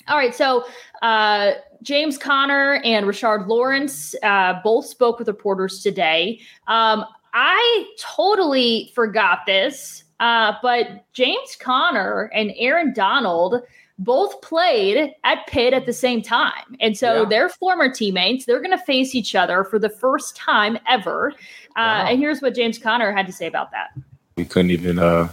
All 0.07 0.17
right, 0.17 0.33
so 0.33 0.65
uh, 1.03 1.51
James 1.83 2.17
Conner 2.17 2.81
and 2.83 3.05
Rashard 3.05 3.47
Lawrence 3.47 4.15
uh, 4.23 4.59
both 4.63 4.85
spoke 4.85 5.19
with 5.19 5.27
reporters 5.27 5.81
today. 5.81 6.39
Um, 6.67 7.05
I 7.33 7.85
totally 7.99 8.91
forgot 8.95 9.45
this, 9.45 10.03
uh, 10.19 10.53
but 10.61 11.05
James 11.13 11.55
Conner 11.59 12.31
and 12.33 12.51
Aaron 12.57 12.93
Donald 12.93 13.61
both 13.99 14.41
played 14.41 15.13
at 15.25 15.45
Pitt 15.47 15.73
at 15.73 15.85
the 15.85 15.93
same 15.93 16.21
time. 16.21 16.77
And 16.79 16.97
so 16.97 17.23
yeah. 17.23 17.29
they're 17.29 17.49
former 17.49 17.91
teammates. 17.91 18.45
They're 18.45 18.61
going 18.61 18.77
to 18.77 18.83
face 18.83 19.13
each 19.13 19.35
other 19.35 19.65
for 19.65 19.77
the 19.77 19.89
first 19.89 20.37
time 20.37 20.79
ever. 20.87 21.31
Uh, 21.31 21.33
wow. 21.75 22.05
And 22.07 22.19
here's 22.19 22.41
what 22.41 22.55
James 22.55 22.77
Conner 22.77 23.11
had 23.11 23.27
to 23.27 23.33
say 23.33 23.45
about 23.45 23.71
that. 23.71 23.89
We 24.37 24.45
couldn't 24.45 24.71
even 24.71 24.99
uh, 24.99 25.29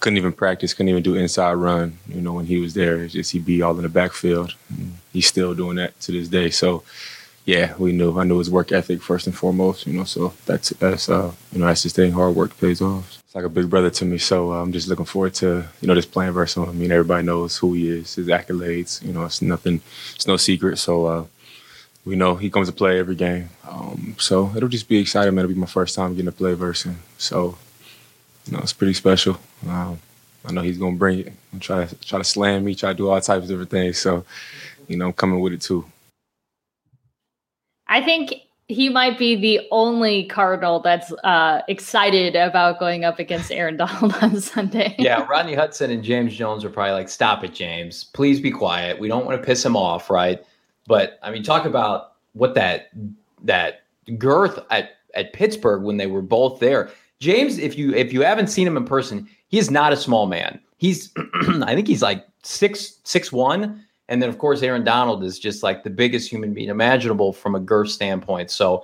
couldn't 0.00 0.16
even 0.16 0.32
practice, 0.32 0.74
couldn't 0.74 0.90
even 0.90 1.02
do 1.02 1.14
inside 1.14 1.54
run. 1.54 1.98
You 2.08 2.20
know, 2.20 2.34
when 2.34 2.46
he 2.46 2.58
was 2.58 2.74
there, 2.74 3.02
it's 3.02 3.14
just 3.14 3.32
he'd 3.32 3.44
be 3.44 3.62
all 3.62 3.76
in 3.76 3.82
the 3.82 3.88
backfield. 3.88 4.54
He's 5.12 5.26
still 5.26 5.54
doing 5.54 5.76
that 5.76 5.98
to 6.00 6.12
this 6.12 6.28
day. 6.28 6.50
So, 6.50 6.82
yeah, 7.44 7.74
we 7.78 7.92
knew. 7.92 8.18
I 8.18 8.24
knew 8.24 8.38
his 8.38 8.50
work 8.50 8.72
ethic 8.72 9.02
first 9.02 9.26
and 9.26 9.36
foremost. 9.36 9.86
You 9.86 9.94
know, 9.94 10.04
so 10.04 10.34
that's 10.46 10.70
that's 10.70 11.08
uh, 11.08 11.32
you 11.52 11.58
know 11.58 11.66
that's 11.66 11.82
his 11.82 11.92
thing. 11.92 12.12
Hard 12.12 12.34
work 12.34 12.58
pays 12.58 12.80
off. 12.80 13.20
It's 13.24 13.34
like 13.34 13.44
a 13.44 13.48
big 13.48 13.70
brother 13.70 13.90
to 13.90 14.04
me. 14.04 14.18
So 14.18 14.52
uh, 14.52 14.62
I'm 14.62 14.72
just 14.72 14.88
looking 14.88 15.04
forward 15.04 15.34
to 15.34 15.64
you 15.80 15.88
know 15.88 15.94
just 15.94 16.12
playing 16.12 16.32
versus 16.32 16.56
him. 16.56 16.68
I 16.68 16.72
mean, 16.72 16.92
everybody 16.92 17.24
knows 17.24 17.56
who 17.56 17.74
he 17.74 17.88
is, 17.88 18.14
his 18.14 18.28
accolades. 18.28 19.04
You 19.04 19.12
know, 19.12 19.24
it's 19.24 19.42
nothing. 19.42 19.80
It's 20.14 20.26
no 20.26 20.36
secret. 20.36 20.78
So. 20.78 21.06
Uh, 21.06 21.24
we 22.04 22.14
know 22.14 22.36
he 22.36 22.50
comes 22.50 22.68
to 22.68 22.72
play 22.72 23.00
every 23.00 23.16
game. 23.16 23.50
Um, 23.68 24.14
so 24.16 24.52
it'll 24.56 24.68
just 24.68 24.88
be 24.88 24.98
exciting, 24.98 25.34
man. 25.34 25.44
It'll 25.44 25.54
be 25.54 25.60
my 25.60 25.66
first 25.66 25.96
time 25.96 26.12
getting 26.12 26.26
to 26.26 26.30
play 26.30 26.54
versus 26.54 26.92
him. 26.92 26.98
So 27.18 27.58
you 28.46 28.52
know, 28.52 28.60
it's 28.60 28.72
pretty 28.72 28.94
special. 28.94 29.38
Um, 29.68 29.98
I 30.44 30.52
know 30.52 30.62
he's 30.62 30.78
gonna 30.78 30.96
bring 30.96 31.20
it 31.20 31.32
and 31.52 31.60
try 31.60 31.84
to 31.84 31.94
try 31.96 32.18
to 32.18 32.24
slam 32.24 32.64
me, 32.64 32.74
try 32.74 32.92
to 32.92 32.96
do 32.96 33.08
all 33.08 33.20
types 33.20 33.44
of 33.44 33.48
different 33.48 33.70
things. 33.70 33.98
So, 33.98 34.24
you 34.88 34.96
know, 34.96 35.06
I'm 35.06 35.12
coming 35.12 35.40
with 35.40 35.52
it 35.52 35.60
too. 35.60 35.84
I 37.88 38.02
think 38.02 38.34
he 38.68 38.88
might 38.88 39.16
be 39.16 39.36
the 39.36 39.66
only 39.70 40.24
Cardinal 40.24 40.80
that's 40.80 41.12
uh, 41.24 41.62
excited 41.68 42.34
about 42.34 42.80
going 42.80 43.04
up 43.04 43.18
against 43.18 43.52
Aaron 43.52 43.76
Donald 43.76 44.14
on 44.20 44.40
Sunday. 44.40 44.94
yeah, 44.98 45.24
Rodney 45.26 45.54
Hudson 45.54 45.90
and 45.90 46.02
James 46.02 46.34
Jones 46.34 46.64
are 46.64 46.70
probably 46.70 46.92
like, 46.92 47.08
"Stop 47.08 47.44
it, 47.44 47.54
James! 47.54 48.04
Please 48.04 48.40
be 48.40 48.50
quiet. 48.50 48.98
We 48.98 49.08
don't 49.08 49.24
want 49.24 49.40
to 49.40 49.44
piss 49.44 49.64
him 49.64 49.76
off, 49.76 50.10
right?" 50.10 50.44
But 50.86 51.18
I 51.22 51.30
mean, 51.30 51.42
talk 51.42 51.64
about 51.64 52.14
what 52.34 52.54
that 52.54 52.90
that 53.44 53.82
girth 54.18 54.58
at 54.70 54.96
at 55.14 55.32
Pittsburgh 55.32 55.82
when 55.82 55.96
they 55.96 56.06
were 56.06 56.22
both 56.22 56.60
there. 56.60 56.90
James, 57.20 57.58
if 57.58 57.78
you 57.78 57.94
if 57.94 58.12
you 58.12 58.22
haven't 58.22 58.48
seen 58.48 58.66
him 58.66 58.76
in 58.76 58.84
person, 58.84 59.28
he 59.48 59.58
is 59.58 59.70
not 59.70 59.92
a 59.92 59.96
small 59.96 60.26
man. 60.26 60.60
He's 60.76 61.12
I 61.62 61.74
think 61.74 61.88
he's 61.88 62.02
like 62.02 62.26
six 62.42 62.98
six 63.04 63.32
one. 63.32 63.82
And 64.08 64.22
then 64.22 64.28
of 64.28 64.38
course 64.38 64.62
Aaron 64.62 64.84
Donald 64.84 65.24
is 65.24 65.38
just 65.38 65.62
like 65.62 65.82
the 65.82 65.90
biggest 65.90 66.30
human 66.30 66.54
being 66.54 66.68
imaginable 66.68 67.32
from 67.32 67.54
a 67.54 67.60
girth 67.60 67.90
standpoint. 67.90 68.50
So 68.50 68.82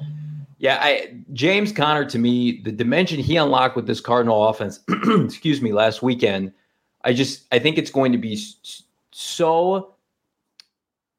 yeah, 0.59 0.79
I 0.81 1.15
James 1.33 1.73
Conner 1.73 2.05
to 2.07 2.19
me, 2.19 2.61
the 2.63 2.73
dimension 2.73 3.19
he 3.21 3.37
unlocked 3.37 3.77
with 3.77 3.87
this 3.87 4.01
Cardinal 4.01 4.49
offense, 4.49 4.81
excuse 5.07 5.61
me, 5.61 5.73
last 5.73 6.03
weekend, 6.03 6.53
I 7.05 7.13
just 7.13 7.47
I 7.53 7.59
think 7.59 7.79
it's 7.79 7.91
going 7.91 8.13
to 8.13 8.19
be 8.19 8.41
so 9.11 9.95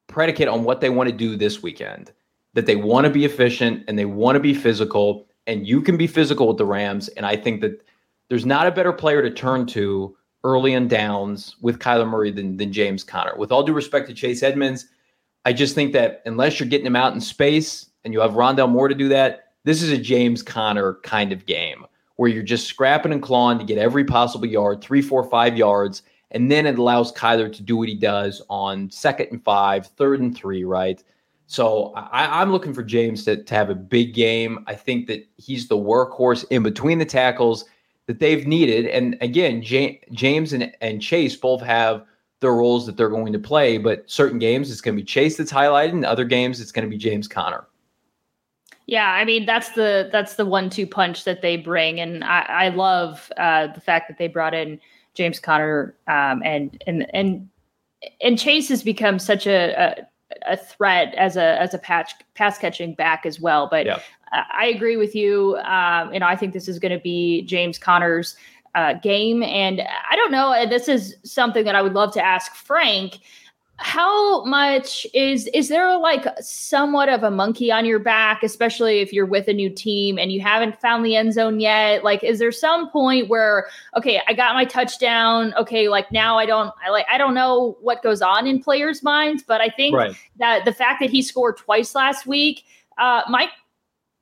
predicate 0.07 0.47
on 0.47 0.63
what 0.63 0.81
they 0.81 0.89
want 0.89 1.09
to 1.09 1.15
do 1.15 1.35
this 1.35 1.61
weekend 1.61 2.11
that 2.53 2.65
they 2.65 2.75
want 2.75 3.05
to 3.05 3.09
be 3.09 3.25
efficient 3.25 3.83
and 3.87 3.97
they 3.97 4.05
want 4.05 4.35
to 4.35 4.39
be 4.39 4.53
physical 4.53 5.27
and 5.47 5.67
you 5.67 5.81
can 5.81 5.97
be 5.97 6.07
physical 6.07 6.47
with 6.47 6.57
the 6.57 6.65
Rams. 6.65 7.07
And 7.09 7.25
I 7.25 7.35
think 7.35 7.61
that 7.61 7.85
there's 8.29 8.45
not 8.45 8.67
a 8.67 8.71
better 8.71 8.93
player 8.93 9.21
to 9.21 9.29
turn 9.29 9.65
to 9.67 10.15
early 10.43 10.73
in 10.73 10.87
downs 10.87 11.55
with 11.61 11.79
Kyler 11.79 12.07
Murray 12.07 12.31
than, 12.31 12.57
than 12.57 12.73
James 12.73 13.03
Conner. 13.03 13.35
With 13.37 13.51
all 13.51 13.63
due 13.63 13.73
respect 13.73 14.07
to 14.07 14.13
Chase 14.13 14.43
Edmonds, 14.43 14.87
I 15.45 15.53
just 15.53 15.75
think 15.75 15.93
that 15.93 16.21
unless 16.25 16.59
you're 16.59 16.69
getting 16.69 16.87
him 16.87 16.95
out 16.95 17.13
in 17.13 17.21
space 17.21 17.87
and 18.03 18.13
you 18.13 18.21
have 18.21 18.31
Rondale 18.31 18.69
Moore 18.69 18.87
to 18.87 18.95
do 18.95 19.09
that, 19.09 19.53
this 19.63 19.81
is 19.81 19.91
a 19.91 19.97
James 19.97 20.41
Conner 20.41 20.95
kind 21.03 21.31
of 21.31 21.45
game 21.45 21.85
where 22.15 22.29
you're 22.29 22.43
just 22.43 22.67
scrapping 22.67 23.11
and 23.11 23.21
clawing 23.21 23.57
to 23.59 23.65
get 23.65 23.77
every 23.77 24.03
possible 24.03 24.45
yard, 24.45 24.81
three, 24.81 25.01
four, 25.01 25.23
five 25.23 25.57
yards, 25.57 26.03
and 26.31 26.51
then 26.51 26.65
it 26.65 26.77
allows 26.77 27.11
Kyler 27.13 27.51
to 27.51 27.63
do 27.63 27.77
what 27.77 27.87
he 27.87 27.95
does 27.95 28.41
on 28.49 28.89
second 28.89 29.27
and 29.31 29.43
five, 29.43 29.87
third 29.87 30.19
and 30.19 30.35
three, 30.35 30.63
right? 30.63 31.01
So 31.53 31.93
I, 31.93 32.41
am 32.41 32.51
looking 32.51 32.73
for 32.73 32.81
James 32.81 33.25
to, 33.25 33.43
to 33.43 33.53
have 33.53 33.69
a 33.69 33.75
big 33.75 34.15
game. 34.15 34.63
I 34.65 34.73
think 34.73 35.05
that 35.05 35.27
he's 35.37 35.67
the 35.67 35.77
workhorse 35.77 36.43
in 36.49 36.63
between 36.63 36.97
the 36.97 37.05
tackles 37.05 37.65
that 38.07 38.19
they've 38.19 38.47
needed. 38.47 38.87
And 38.87 39.15
again, 39.21 39.61
J- 39.61 40.01
James 40.13 40.53
and, 40.53 40.73
and 40.81 40.99
Chase 40.99 41.35
both 41.35 41.61
have 41.61 42.05
their 42.39 42.55
roles 42.55 42.87
that 42.87 42.97
they're 42.97 43.07
going 43.07 43.33
to 43.33 43.39
play, 43.39 43.77
but 43.77 44.09
certain 44.09 44.39
games 44.39 44.71
it's 44.71 44.81
going 44.81 44.97
to 44.97 45.01
be 45.03 45.05
Chase 45.05 45.37
that's 45.37 45.53
highlighted, 45.53 45.91
and 45.91 46.05
other 46.05 46.25
games 46.25 46.59
it's 46.59 46.71
going 46.71 46.85
to 46.85 46.89
be 46.89 46.97
James 46.97 47.27
Conner. 47.27 47.67
Yeah, 48.87 49.11
I 49.11 49.23
mean 49.23 49.45
that's 49.45 49.69
the 49.73 50.09
that's 50.11 50.33
the 50.33 50.47
one-two 50.47 50.87
punch 50.87 51.23
that 51.23 51.43
they 51.43 51.55
bring, 51.55 51.99
and 51.99 52.23
I, 52.23 52.45
I 52.49 52.69
love 52.69 53.31
uh, 53.37 53.67
the 53.67 53.79
fact 53.79 54.07
that 54.07 54.17
they 54.17 54.27
brought 54.27 54.55
in 54.55 54.79
James 55.13 55.39
Conner 55.39 55.95
um, 56.07 56.41
and 56.43 56.83
and 56.87 57.05
and 57.13 57.47
and 58.21 58.39
Chase 58.39 58.69
has 58.69 58.81
become 58.81 59.19
such 59.19 59.45
a, 59.45 59.99
a 59.99 60.07
a 60.45 60.57
threat 60.57 61.13
as 61.15 61.37
a 61.37 61.59
as 61.61 61.73
a 61.73 61.77
patch 61.77 62.13
pass 62.35 62.57
catching 62.57 62.93
back 62.93 63.25
as 63.25 63.39
well. 63.39 63.67
But 63.69 63.85
yeah. 63.85 63.99
I 64.51 64.65
agree 64.65 64.97
with 64.97 65.15
you. 65.15 65.57
Um, 65.57 66.13
you 66.13 66.19
know, 66.19 66.25
I 66.25 66.35
think 66.35 66.53
this 66.53 66.67
is 66.67 66.79
going 66.79 66.91
to 66.91 66.99
be 66.99 67.43
James 67.43 67.77
Conner's 67.77 68.35
uh, 68.75 68.93
game, 68.93 69.43
and 69.43 69.81
I 69.81 70.15
don't 70.15 70.31
know. 70.31 70.65
This 70.67 70.87
is 70.87 71.15
something 71.23 71.63
that 71.65 71.75
I 71.75 71.81
would 71.81 71.93
love 71.93 72.11
to 72.13 72.25
ask 72.25 72.55
Frank. 72.55 73.19
How 73.83 74.45
much 74.45 75.05
is 75.13 75.47
is 75.47 75.67
there 75.67 75.97
like 75.97 76.25
somewhat 76.39 77.09
of 77.09 77.21
a 77.21 77.29
monkey 77.29 77.69
on 77.69 77.85
your 77.85 77.99
back 77.99 78.41
especially 78.41 79.01
if 79.01 79.11
you're 79.11 79.25
with 79.25 79.49
a 79.49 79.53
new 79.53 79.69
team 79.69 80.17
and 80.17 80.31
you 80.31 80.39
haven't 80.39 80.79
found 80.79 81.05
the 81.05 81.17
end 81.17 81.33
zone 81.33 81.59
yet? 81.59 82.01
Like 82.01 82.23
is 82.23 82.39
there 82.39 82.51
some 82.53 82.89
point 82.89 83.27
where 83.27 83.67
okay 83.97 84.21
i 84.25 84.31
got 84.33 84.55
my 84.55 84.63
touchdown. 84.63 85.53
Okay 85.55 85.89
like 85.89 86.09
now 86.13 86.37
i 86.37 86.45
don't 86.45 86.73
i 86.83 86.89
like 86.89 87.05
i 87.11 87.17
don't 87.17 87.33
know 87.33 87.77
what 87.81 88.01
goes 88.01 88.21
on 88.21 88.47
in 88.47 88.63
players 88.63 89.03
minds 89.03 89.43
but 89.43 89.59
i 89.59 89.67
think 89.67 89.93
right. 89.93 90.15
that 90.37 90.63
the 90.63 90.73
fact 90.73 91.01
that 91.01 91.09
he 91.09 91.21
scored 91.21 91.57
twice 91.57 91.93
last 91.93 92.25
week 92.25 92.63
uh 92.97 93.23
might 93.29 93.49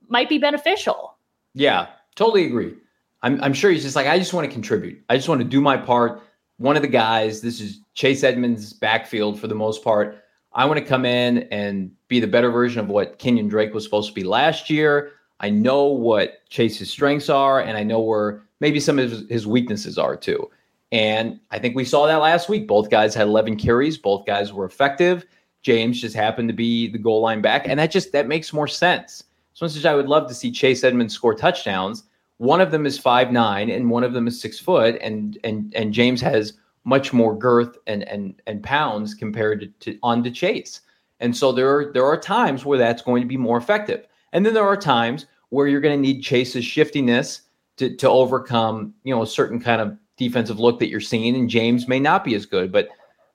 might 0.08 0.28
be 0.28 0.38
beneficial. 0.38 1.16
Yeah 1.54 1.86
totally 2.16 2.46
agree. 2.46 2.74
I'm, 3.22 3.40
I'm 3.40 3.52
sure 3.52 3.70
he's 3.70 3.84
just 3.84 3.94
like 3.94 4.08
i 4.08 4.18
just 4.18 4.34
want 4.34 4.44
to 4.44 4.52
contribute. 4.52 5.00
I 5.08 5.16
just 5.16 5.28
want 5.28 5.40
to 5.40 5.46
do 5.46 5.60
my 5.60 5.76
part 5.76 6.20
one 6.62 6.76
of 6.76 6.82
the 6.82 6.88
guys, 6.88 7.40
this 7.40 7.60
is 7.60 7.80
Chase 7.94 8.22
Edmonds' 8.22 8.72
backfield 8.72 9.38
for 9.38 9.48
the 9.48 9.54
most 9.54 9.82
part. 9.82 10.22
I 10.52 10.64
want 10.64 10.78
to 10.78 10.84
come 10.84 11.04
in 11.04 11.38
and 11.50 11.90
be 12.06 12.20
the 12.20 12.28
better 12.28 12.52
version 12.52 12.78
of 12.78 12.88
what 12.88 13.18
Kenyon 13.18 13.48
Drake 13.48 13.74
was 13.74 13.82
supposed 13.82 14.08
to 14.10 14.14
be 14.14 14.22
last 14.22 14.70
year. 14.70 15.10
I 15.40 15.50
know 15.50 15.86
what 15.86 16.48
Chase's 16.50 16.88
strengths 16.88 17.28
are, 17.28 17.60
and 17.60 17.76
I 17.76 17.82
know 17.82 17.98
where 17.98 18.44
maybe 18.60 18.78
some 18.78 19.00
of 19.00 19.28
his, 19.28 19.44
weaknesses 19.44 19.98
are 19.98 20.16
too. 20.16 20.48
And 20.92 21.40
I 21.50 21.58
think 21.58 21.74
we 21.74 21.84
saw 21.84 22.06
that 22.06 22.16
last 22.16 22.48
week. 22.48 22.68
Both 22.68 22.90
guys 22.90 23.12
had 23.12 23.26
11 23.26 23.56
carries. 23.56 23.98
Both 23.98 24.24
guys 24.24 24.52
were 24.52 24.64
effective. 24.64 25.26
James 25.62 26.00
just 26.00 26.14
happened 26.14 26.48
to 26.48 26.54
be 26.54 26.86
the 26.86 26.98
goal 26.98 27.22
line 27.22 27.40
back, 27.40 27.66
and 27.66 27.80
that 27.80 27.90
just 27.90 28.12
that 28.12 28.28
makes 28.28 28.52
more 28.52 28.68
sense. 28.68 29.24
So, 29.54 29.66
as 29.66 29.84
I 29.84 29.94
would 29.94 30.08
love 30.08 30.28
to 30.28 30.34
see 30.34 30.52
Chase 30.52 30.84
Edmonds 30.84 31.12
score 31.12 31.34
touchdowns, 31.34 32.04
one 32.42 32.60
of 32.60 32.72
them 32.72 32.86
is 32.86 32.98
five 32.98 33.30
nine, 33.30 33.70
and 33.70 33.88
one 33.88 34.02
of 34.02 34.14
them 34.14 34.26
is 34.26 34.40
six 34.40 34.58
foot, 34.58 34.98
and 35.00 35.38
and 35.44 35.72
and 35.76 35.94
James 35.94 36.20
has 36.22 36.54
much 36.82 37.12
more 37.12 37.38
girth 37.38 37.78
and 37.86 38.02
and 38.08 38.34
and 38.48 38.64
pounds 38.64 39.14
compared 39.14 39.60
to, 39.60 39.66
to 39.92 39.98
on 40.02 40.24
to 40.24 40.30
Chase. 40.30 40.80
And 41.20 41.36
so 41.36 41.52
there 41.52 41.72
are 41.72 41.92
there 41.92 42.04
are 42.04 42.18
times 42.18 42.64
where 42.64 42.78
that's 42.78 43.00
going 43.00 43.22
to 43.22 43.28
be 43.28 43.36
more 43.36 43.58
effective, 43.58 44.08
and 44.32 44.44
then 44.44 44.54
there 44.54 44.66
are 44.66 44.76
times 44.76 45.26
where 45.50 45.68
you're 45.68 45.80
going 45.80 45.96
to 45.96 46.02
need 46.02 46.22
Chase's 46.22 46.64
shiftiness 46.64 47.42
to 47.76 47.94
to 47.94 48.08
overcome 48.08 48.92
you 49.04 49.14
know 49.14 49.22
a 49.22 49.26
certain 49.26 49.60
kind 49.60 49.80
of 49.80 49.96
defensive 50.16 50.58
look 50.58 50.80
that 50.80 50.88
you're 50.88 51.00
seeing, 51.00 51.36
and 51.36 51.48
James 51.48 51.86
may 51.86 52.00
not 52.00 52.24
be 52.24 52.34
as 52.34 52.44
good, 52.44 52.72
but. 52.72 52.88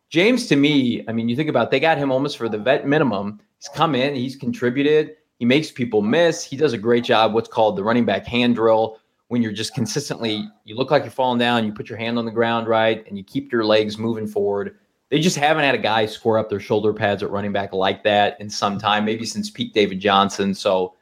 James, 0.09 0.47
to 0.47 0.55
me, 0.55 1.03
I 1.09 1.11
mean, 1.11 1.27
you 1.27 1.35
think 1.35 1.49
about 1.49 1.67
it, 1.67 1.71
they 1.71 1.81
got 1.81 1.97
him 1.97 2.13
almost 2.13 2.37
for 2.37 2.47
the 2.47 2.57
vet 2.57 2.87
minimum. 2.87 3.41
He's 3.57 3.67
come 3.67 3.93
in, 3.93 4.15
he's 4.15 4.37
contributed, 4.37 5.17
he 5.39 5.45
makes 5.45 5.71
people 5.71 6.01
miss. 6.01 6.43
He 6.43 6.57
does 6.57 6.73
a 6.73 6.77
great 6.77 7.03
job, 7.03 7.33
what's 7.33 7.49
called 7.49 7.75
the 7.75 7.83
running 7.83 8.05
back 8.05 8.25
hand 8.25 8.55
drill, 8.55 8.99
when 9.27 9.41
you're 9.41 9.51
just 9.51 9.73
consistently, 9.73 10.47
you 10.63 10.75
look 10.75 10.91
like 10.91 11.03
you're 11.03 11.11
falling 11.11 11.39
down, 11.39 11.65
you 11.65 11.73
put 11.73 11.89
your 11.89 11.97
hand 11.97 12.17
on 12.17 12.25
the 12.25 12.31
ground 12.31 12.67
right, 12.67 13.05
and 13.07 13.17
you 13.17 13.23
keep 13.23 13.51
your 13.51 13.65
legs 13.65 13.97
moving 13.97 14.27
forward. 14.27 14.77
They 15.09 15.19
just 15.19 15.37
haven't 15.37 15.63
had 15.63 15.75
a 15.75 15.79
guy 15.79 16.05
score 16.05 16.37
up 16.37 16.49
their 16.49 16.59
shoulder 16.59 16.93
pads 16.93 17.23
at 17.23 17.29
running 17.29 17.51
back 17.51 17.73
like 17.73 18.03
that 18.03 18.39
in 18.39 18.49
some 18.49 18.77
time, 18.77 19.05
maybe 19.05 19.25
since 19.25 19.49
Pete 19.49 19.73
David 19.73 19.99
Johnson. 19.99 20.53
So, 20.53 20.95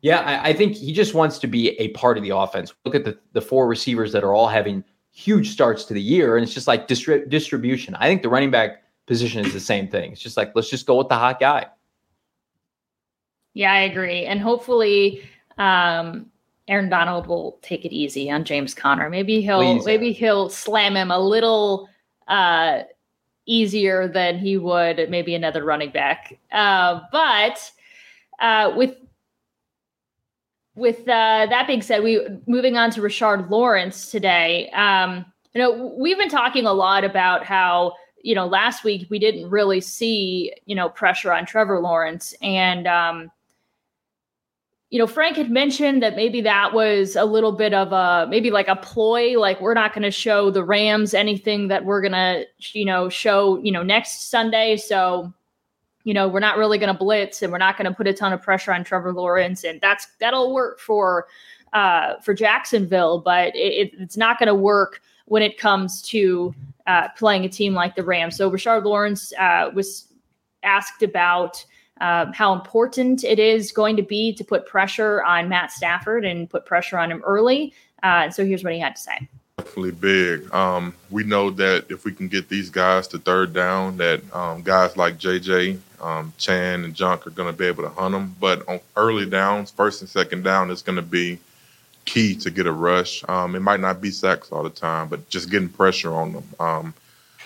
yeah, 0.00 0.20
I, 0.20 0.50
I 0.50 0.52
think 0.52 0.74
he 0.74 0.92
just 0.92 1.14
wants 1.14 1.38
to 1.38 1.46
be 1.46 1.70
a 1.80 1.88
part 1.88 2.16
of 2.16 2.22
the 2.22 2.34
offense. 2.36 2.72
Look 2.84 2.94
at 2.94 3.04
the, 3.04 3.18
the 3.32 3.40
four 3.40 3.66
receivers 3.66 4.12
that 4.12 4.24
are 4.24 4.34
all 4.34 4.48
having 4.48 4.84
huge 5.10 5.50
starts 5.50 5.84
to 5.86 5.94
the 5.94 6.02
year, 6.02 6.36
and 6.36 6.44
it's 6.44 6.54
just 6.54 6.68
like 6.68 6.88
distri- 6.88 7.28
distribution. 7.28 7.94
I 7.96 8.06
think 8.06 8.22
the 8.22 8.28
running 8.28 8.50
back 8.50 8.82
position 9.06 9.44
is 9.44 9.52
the 9.52 9.60
same 9.60 9.88
thing. 9.88 10.12
It's 10.12 10.20
just 10.20 10.36
like, 10.36 10.52
let's 10.54 10.70
just 10.70 10.86
go 10.86 10.96
with 10.96 11.08
the 11.08 11.16
hot 11.16 11.40
guy. 11.40 11.66
Yeah, 13.58 13.72
I 13.72 13.80
agree. 13.80 14.24
And 14.24 14.40
hopefully, 14.40 15.20
um, 15.58 16.26
Aaron 16.68 16.88
Donald 16.88 17.26
will 17.26 17.58
take 17.60 17.84
it 17.84 17.92
easy 17.92 18.30
on 18.30 18.44
James 18.44 18.72
Conner. 18.72 19.10
Maybe 19.10 19.40
he'll 19.40 19.58
Please. 19.58 19.84
maybe 19.84 20.12
he'll 20.12 20.48
slam 20.48 20.96
him 20.96 21.10
a 21.10 21.18
little 21.18 21.88
uh, 22.28 22.82
easier 23.46 24.06
than 24.06 24.38
he 24.38 24.58
would 24.58 25.10
maybe 25.10 25.34
another 25.34 25.64
running 25.64 25.90
back. 25.90 26.38
Uh, 26.52 27.00
but 27.10 27.72
uh, 28.38 28.74
with 28.76 28.94
with 30.76 31.00
uh, 31.00 31.46
that 31.50 31.66
being 31.66 31.82
said, 31.82 32.04
we 32.04 32.24
moving 32.46 32.76
on 32.76 32.92
to 32.92 33.00
Rashard 33.00 33.50
Lawrence 33.50 34.12
today. 34.12 34.70
Um, 34.70 35.26
you 35.52 35.60
know, 35.60 35.96
we've 35.98 36.16
been 36.16 36.28
talking 36.28 36.64
a 36.64 36.72
lot 36.72 37.02
about 37.02 37.44
how 37.44 37.94
you 38.22 38.36
know 38.36 38.46
last 38.46 38.84
week 38.84 39.08
we 39.10 39.18
didn't 39.18 39.50
really 39.50 39.80
see 39.80 40.52
you 40.66 40.76
know 40.76 40.88
pressure 40.88 41.32
on 41.32 41.44
Trevor 41.44 41.80
Lawrence, 41.80 42.34
and 42.40 42.86
um, 42.86 43.32
you 44.90 44.98
know, 44.98 45.06
Frank 45.06 45.36
had 45.36 45.50
mentioned 45.50 46.02
that 46.02 46.16
maybe 46.16 46.40
that 46.40 46.72
was 46.72 47.14
a 47.14 47.24
little 47.24 47.52
bit 47.52 47.74
of 47.74 47.92
a 47.92 48.26
maybe 48.30 48.50
like 48.50 48.68
a 48.68 48.76
ploy, 48.76 49.38
like 49.38 49.60
we're 49.60 49.74
not 49.74 49.92
going 49.92 50.02
to 50.02 50.10
show 50.10 50.50
the 50.50 50.64
Rams 50.64 51.12
anything 51.12 51.68
that 51.68 51.84
we're 51.84 52.00
going 52.00 52.12
to, 52.12 52.46
you 52.72 52.86
know, 52.86 53.10
show, 53.10 53.58
you 53.58 53.70
know, 53.70 53.82
next 53.82 54.30
Sunday. 54.30 54.78
So, 54.78 55.32
you 56.04 56.14
know, 56.14 56.26
we're 56.26 56.40
not 56.40 56.56
really 56.56 56.78
going 56.78 56.92
to 56.92 56.98
blitz 56.98 57.42
and 57.42 57.52
we're 57.52 57.58
not 57.58 57.76
going 57.76 57.84
to 57.84 57.94
put 57.94 58.06
a 58.06 58.14
ton 58.14 58.32
of 58.32 58.40
pressure 58.40 58.72
on 58.72 58.82
Trevor 58.82 59.12
Lawrence. 59.12 59.62
And 59.62 59.78
that's 59.82 60.06
that'll 60.20 60.54
work 60.54 60.80
for 60.80 61.26
uh, 61.74 62.14
for 62.20 62.32
Jacksonville, 62.32 63.18
but 63.18 63.54
it, 63.54 63.92
it's 63.98 64.16
not 64.16 64.38
going 64.38 64.46
to 64.46 64.54
work 64.54 65.02
when 65.26 65.42
it 65.42 65.58
comes 65.58 66.00
to 66.00 66.54
uh, 66.86 67.08
playing 67.08 67.44
a 67.44 67.48
team 67.50 67.74
like 67.74 67.94
the 67.94 68.02
Rams. 68.02 68.36
So 68.36 68.50
Rashard 68.50 68.84
Lawrence 68.84 69.34
uh, 69.38 69.70
was 69.74 70.06
asked 70.62 71.02
about 71.02 71.62
um, 72.00 72.32
how 72.32 72.52
important 72.52 73.24
it 73.24 73.38
is 73.38 73.72
going 73.72 73.96
to 73.96 74.02
be 74.02 74.32
to 74.34 74.44
put 74.44 74.66
pressure 74.66 75.22
on 75.24 75.48
Matt 75.48 75.72
Stafford 75.72 76.24
and 76.24 76.48
put 76.48 76.64
pressure 76.64 76.98
on 76.98 77.10
him 77.10 77.22
early. 77.24 77.72
Uh, 78.02 78.30
so 78.30 78.44
here's 78.44 78.62
what 78.62 78.72
he 78.72 78.78
had 78.78 78.96
to 78.96 79.02
say. 79.02 79.28
Definitely 79.58 79.92
big. 79.92 80.54
Um, 80.54 80.94
we 81.10 81.24
know 81.24 81.50
that 81.50 81.86
if 81.90 82.04
we 82.04 82.12
can 82.12 82.28
get 82.28 82.48
these 82.48 82.70
guys 82.70 83.08
to 83.08 83.18
third 83.18 83.52
down, 83.52 83.96
that 83.96 84.22
um, 84.32 84.62
guys 84.62 84.96
like 84.96 85.18
JJ, 85.18 85.78
um, 86.00 86.32
Chan, 86.38 86.84
and 86.84 86.94
Junk 86.94 87.26
are 87.26 87.30
going 87.30 87.52
to 87.52 87.58
be 87.58 87.66
able 87.66 87.82
to 87.82 87.88
hunt 87.88 88.12
them. 88.12 88.36
But 88.40 88.66
on 88.68 88.78
early 88.96 89.28
downs, 89.28 89.72
first 89.72 90.00
and 90.00 90.08
second 90.08 90.44
down, 90.44 90.70
it's 90.70 90.82
going 90.82 90.96
to 90.96 91.02
be 91.02 91.38
key 92.04 92.34
to 92.36 92.50
get 92.50 92.66
a 92.66 92.72
rush. 92.72 93.22
Um, 93.28 93.56
it 93.56 93.60
might 93.60 93.80
not 93.80 94.00
be 94.00 94.10
sacks 94.10 94.52
all 94.52 94.62
the 94.62 94.70
time, 94.70 95.08
but 95.08 95.28
just 95.28 95.50
getting 95.50 95.68
pressure 95.68 96.14
on 96.14 96.32
them. 96.32 96.44
Um, 96.60 96.94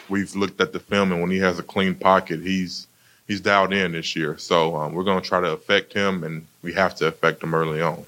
we've 0.09 0.35
looked 0.37 0.61
at 0.61 0.73
the 0.73 0.81
film, 0.81 1.13
and 1.13 1.21
when 1.21 1.31
he 1.31 1.39
has 1.39 1.59
a 1.59 1.63
clean 1.63 1.95
pocket, 1.95 2.41
he's 2.41 2.87
he's 3.33 3.41
dialed 3.41 3.73
in 3.73 3.93
this 3.93 4.15
year. 4.15 4.37
So 4.37 4.77
um, 4.77 4.93
we're 4.93 5.05
going 5.05 5.23
to 5.23 5.27
try 5.27 5.41
to 5.41 5.53
affect 5.53 5.93
him, 5.93 6.23
and 6.23 6.47
we 6.63 6.73
have 6.75 6.95
to 6.97 7.07
affect 7.07 7.43
him 7.43 7.55
early 7.55 7.81
on. 7.81 8.05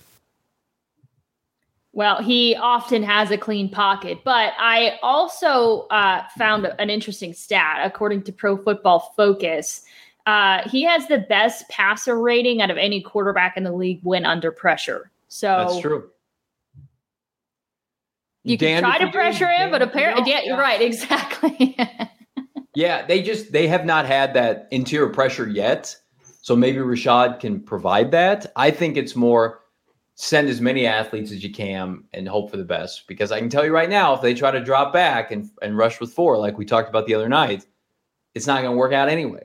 Well, 1.93 2.21
he 2.23 2.57
often 2.57 3.03
has 3.05 3.31
a 3.31 3.39
clean 3.39 3.71
pocket, 3.71 4.19
but 4.25 4.53
I 4.59 4.99
also 5.03 5.87
uh, 5.89 6.25
found 6.37 6.67
an 6.79 6.91
interesting 6.91 7.33
stat. 7.33 7.81
According 7.85 8.25
to 8.25 8.33
Pro 8.33 8.57
Football 8.57 9.15
Focus, 9.17 9.83
uh, 10.27 10.69
he 10.69 10.83
has 10.83 11.07
the 11.07 11.19
best 11.19 11.69
passer 11.69 12.19
rating 12.21 12.61
out 12.61 12.71
of 12.71 12.77
any 12.77 13.01
quarterback 13.01 13.57
in 13.57 13.63
the 13.63 13.73
league 13.73 14.01
when 14.03 14.27
under 14.27 14.51
pressure. 14.51 15.11
So 15.29 15.47
that's 15.47 15.81
true. 15.81 16.11
You 18.43 18.59
can 18.59 18.83
try 18.83 18.99
to 18.99 19.11
pressure 19.11 19.49
him, 19.49 19.71
but 19.71 19.81
apparently, 19.81 20.31
yeah, 20.31 20.43
you're 20.43 20.59
right, 20.59 20.83
exactly. 20.91 21.79
Yeah, 22.75 23.07
they 23.07 23.23
just 23.23 23.53
they 23.53 23.67
have 23.69 23.85
not 23.85 24.07
had 24.07 24.35
that 24.35 24.69
interior 24.71 25.09
pressure 25.09 25.49
yet. 25.49 25.97
So 26.43 26.55
maybe 26.55 26.79
Rashard 26.79 27.41
can 27.41 27.61
provide 27.61 28.11
that. 28.11 28.53
I 28.57 28.71
think 28.71 28.97
it's 28.97 29.17
more 29.17 29.61
send 30.17 30.49
as 30.49 30.61
many 30.61 30.87
athletes 30.87 31.33
as 31.33 31.43
you 31.43 31.53
can 31.53 32.05
and 32.13 32.29
hope 32.29 32.51
for 32.51 32.57
the 32.57 32.65
best. 32.65 33.07
Because 33.09 33.33
I 33.33 33.39
can 33.39 33.49
tell 33.49 33.65
you 33.65 33.73
right 33.73 33.89
now, 33.89 34.15
if 34.15 34.21
they 34.21 34.35
try 34.35 34.51
to 34.51 34.63
drop 34.63 34.93
back 34.93 35.31
and, 35.31 35.51
and 35.63 35.77
rush 35.77 36.01
with 36.01 36.13
four, 36.13 36.39
like 36.39 36.59
we 36.59 36.65
talked 36.65 36.89
about 36.89 37.07
the 37.07 37.15
other 37.15 37.29
night, 37.29 37.67
it's 38.35 38.47
not 38.47 38.63
going 38.63 38.75
to 38.75 38.79
work 38.79 38.93
out 38.93 39.09
anyway. 39.09 39.45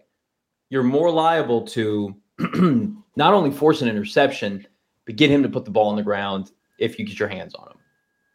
You're 0.70 0.84
more 0.84 1.10
liable 1.10 1.65
to 1.68 2.15
not 3.15 3.34
only 3.34 3.52
force 3.52 3.82
an 3.82 3.88
interception, 3.89 4.68
but 5.06 5.15
get 5.15 5.32
him 5.32 5.42
to 5.44 5.50
put 5.50 5.65
the 5.65 5.72
ball 5.72 5.89
on 5.89 5.96
the 5.96 6.04
ground 6.04 6.52
if 6.78 7.00
you 7.00 7.06
get 7.06 7.20
your 7.20 7.30
hands 7.30 7.56
on 7.56 7.68
him. 7.68 7.78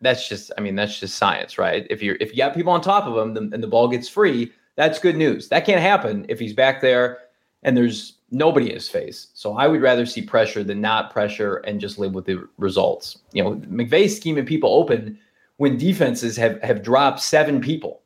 That's 0.01 0.29
just, 0.29 0.51
I 0.59 0.61
mean, 0.61 0.75
that's 0.75 0.99
just 0.99 1.17
science, 1.17 1.57
right? 1.57 1.87
If 1.89 2.03
you're 2.03 2.17
if 2.21 2.31
you 2.31 2.37
got 2.37 2.55
people 2.55 2.73
on 2.73 2.81
top 2.81 3.05
of 3.07 3.17
him 3.17 3.53
and 3.53 3.63
the 3.63 3.69
ball 3.69 3.89
gets 3.89 4.09
free, 4.09 4.53
that's 4.77 4.99
good 4.99 5.17
news. 5.17 5.49
That 5.49 5.65
can't 5.65 5.81
happen 5.81 6.27
if 6.29 6.39
he's 6.39 6.53
back 6.53 6.81
there 6.81 7.19
and 7.65 7.77
there's 7.77 8.19
nobody 8.31 8.69
in 8.69 8.75
his 8.75 8.89
face. 8.89 9.29
So 9.35 9.57
I 9.57 9.67
would 9.67 9.81
rather 9.81 10.07
see 10.07 10.23
pressure 10.23 10.63
than 10.63 10.81
not 10.81 11.13
pressure 11.13 11.57
and 11.59 11.81
just 11.81 11.99
live 11.99 12.13
with 12.13 12.27
the 12.27 12.47
results. 12.59 13.19
You 13.33 13.43
know, 13.43 13.55
McVay's 13.57 14.17
scheming 14.17 14.47
people 14.47 14.75
open 14.75 15.19
when 15.57 15.77
defenses 15.77 16.37
have 16.37 16.61
have 16.63 16.83
dropped 16.83 17.21
seven 17.21 17.61
people, 17.61 18.03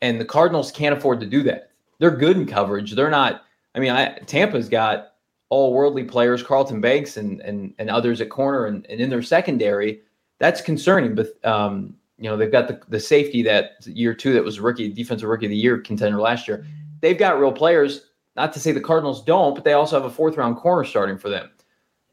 and 0.00 0.20
the 0.20 0.24
Cardinals 0.24 0.72
can't 0.72 0.96
afford 0.96 1.20
to 1.20 1.26
do 1.26 1.42
that. 1.44 1.70
They're 1.98 2.10
good 2.10 2.36
in 2.36 2.46
coverage. 2.46 2.92
They're 2.92 3.10
not. 3.10 3.42
I 3.74 3.80
mean, 3.80 3.90
I, 3.90 4.18
Tampa's 4.26 4.68
got 4.68 5.14
all 5.50 5.72
worldly 5.72 6.04
players, 6.04 6.42
Carlton 6.42 6.80
Banks 6.80 7.16
and 7.16 7.40
and 7.40 7.74
and 7.78 7.90
others 7.90 8.20
at 8.20 8.30
corner 8.30 8.66
and, 8.66 8.86
and 8.88 9.00
in 9.00 9.10
their 9.10 9.22
secondary. 9.22 10.00
That's 10.38 10.60
concerning. 10.60 11.14
But 11.14 11.44
um, 11.44 11.94
you 12.22 12.30
know, 12.30 12.36
they've 12.36 12.52
got 12.52 12.68
the, 12.68 12.80
the 12.88 13.00
safety 13.00 13.42
that 13.42 13.84
year 13.84 14.14
two 14.14 14.32
that 14.32 14.44
was 14.44 14.60
rookie, 14.60 14.88
defensive 14.88 15.28
rookie 15.28 15.46
of 15.46 15.50
the 15.50 15.56
year 15.56 15.78
contender 15.78 16.20
last 16.20 16.46
year. 16.46 16.64
They've 17.00 17.18
got 17.18 17.40
real 17.40 17.50
players. 17.50 18.10
Not 18.36 18.52
to 18.52 18.60
say 18.60 18.70
the 18.70 18.80
Cardinals 18.80 19.24
don't, 19.24 19.54
but 19.54 19.64
they 19.64 19.72
also 19.72 20.00
have 20.00 20.08
a 20.08 20.14
fourth 20.14 20.36
round 20.36 20.56
corner 20.56 20.84
starting 20.84 21.18
for 21.18 21.28
them. 21.28 21.50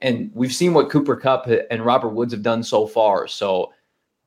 And 0.02 0.32
we've 0.34 0.54
seen 0.54 0.74
what 0.74 0.89
Cooper 0.89 1.15
Kupp 1.15 1.48
and 1.69 1.86
Robert 1.86 2.10
Woods 2.10 2.34
have 2.34 2.41
done 2.41 2.63
so 2.63 2.88
far. 2.88 3.28
So 3.28 3.72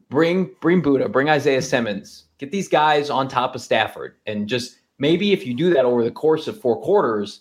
bring 0.08 0.50
bring 0.60 0.82
Budda, 0.82 1.10
bring 1.10 1.28
Isaiah 1.28 1.62
Simmons, 1.62 2.26
get 2.38 2.52
these 2.52 2.68
guys 2.68 3.10
on 3.10 3.26
top 3.26 3.56
of 3.56 3.60
Stafford, 3.60 4.14
and 4.26 4.48
just 4.48 4.76
maybe 5.00 5.32
if 5.32 5.44
you 5.44 5.52
do 5.52 5.74
that 5.74 5.84
over 5.84 6.04
the 6.04 6.12
course 6.12 6.46
of 6.46 6.60
four 6.60 6.80
quarters, 6.80 7.40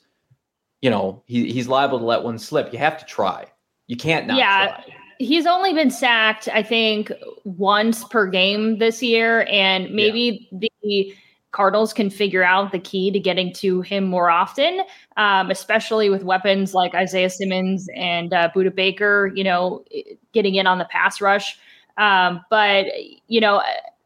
you 0.81 0.89
know, 0.89 1.21
he, 1.27 1.51
he's 1.51 1.67
liable 1.67 1.99
to 1.99 2.05
let 2.05 2.23
one 2.23 2.39
slip. 2.39 2.73
You 2.73 2.79
have 2.79 2.97
to 2.97 3.05
try. 3.05 3.45
You 3.85 3.97
can't 3.97 4.25
not 4.25 4.37
yeah. 4.37 4.67
Try. 4.67 4.95
He's 5.21 5.45
only 5.45 5.73
been 5.73 5.91
sacked, 5.91 6.49
I 6.49 6.63
think, 6.63 7.11
once 7.43 8.03
per 8.05 8.27
game 8.27 8.79
this 8.79 9.03
year, 9.03 9.45
and 9.49 9.91
maybe 9.91 10.47
yeah. 10.51 10.69
the 10.81 11.15
Cardinals 11.51 11.93
can 11.93 12.09
figure 12.09 12.43
out 12.43 12.71
the 12.71 12.79
key 12.79 13.11
to 13.11 13.19
getting 13.19 13.53
to 13.53 13.81
him 13.81 14.05
more 14.05 14.29
often, 14.29 14.81
um, 15.17 15.51
especially 15.51 16.09
with 16.09 16.23
weapons 16.23 16.73
like 16.73 16.95
Isaiah 16.95 17.29
Simmons 17.29 17.87
and 17.95 18.33
uh, 18.33 18.49
Budda 18.55 18.73
Baker, 18.73 19.31
you 19.35 19.43
know, 19.43 19.83
getting 20.31 20.55
in 20.55 20.65
on 20.65 20.77
the 20.77 20.85
pass 20.85 21.19
rush. 21.19 21.59
Um, 21.97 22.41
but, 22.49 22.85
you 23.27 23.41
know, 23.41 23.61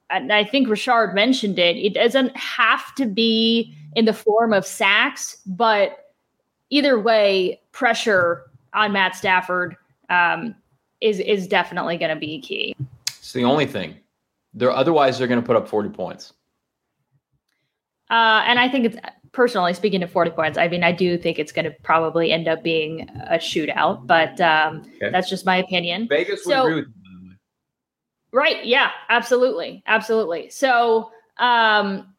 and 0.10 0.34
I 0.34 0.44
think 0.44 0.68
Richard 0.68 1.14
mentioned 1.14 1.60
it, 1.60 1.78
it 1.78 1.94
doesn't 1.94 2.36
have 2.36 2.94
to 2.96 3.06
be 3.06 3.76
in 3.96 4.06
the 4.06 4.14
form 4.14 4.52
of 4.52 4.66
sacks, 4.66 5.38
but 5.46 6.12
either 6.72 7.00
way, 7.00 7.62
pressure 7.72 8.44
on 8.74 8.92
Matt 8.92 9.16
Stafford 9.16 9.78
um, 10.10 10.56
is 11.06 11.20
is 11.20 11.48
definitely 11.48 11.98
going 11.98 12.14
to 12.14 12.20
be 12.20 12.42
key. 12.42 12.76
It's 13.08 13.34
the 13.34 13.44
only 13.44 13.66
thing. 13.66 13.96
They're 14.54 14.72
otherwise 14.72 15.18
they're 15.18 15.28
going 15.28 15.42
to 15.42 15.46
put 15.46 15.56
up 15.56 15.68
forty 15.68 15.90
points. 15.90 16.34
Uh, 18.10 18.44
and 18.46 18.60
I 18.60 18.70
think 18.70 18.86
it's 18.86 18.98
personally 19.32 19.74
speaking 19.74 20.00
to 20.00 20.08
40 20.08 20.32
points. 20.32 20.58
I 20.58 20.68
mean, 20.68 20.84
I 20.84 20.92
do 20.92 21.18
think 21.18 21.40
it's 21.40 21.52
going 21.52 21.66
to 21.66 21.72
probably 21.84 22.32
end 22.32 22.48
up 22.48 22.64
being 22.64 23.10
a 23.28 23.36
shootout, 23.36 24.06
but 24.06 24.40
um, 24.40 24.84
okay. 24.96 25.10
that's 25.12 25.30
just 25.30 25.46
my 25.46 25.58
opinion. 25.58 26.08
Vegas 26.08 26.44
so, 26.44 26.50
would 26.50 26.56
agree 26.56 26.76
with 26.76 26.88
you. 26.88 27.36
Right. 28.32 28.66
Yeah, 28.66 28.92
absolutely. 29.10 29.84
Absolutely. 29.88 30.50
So, 30.50 31.12
um, 31.38 32.14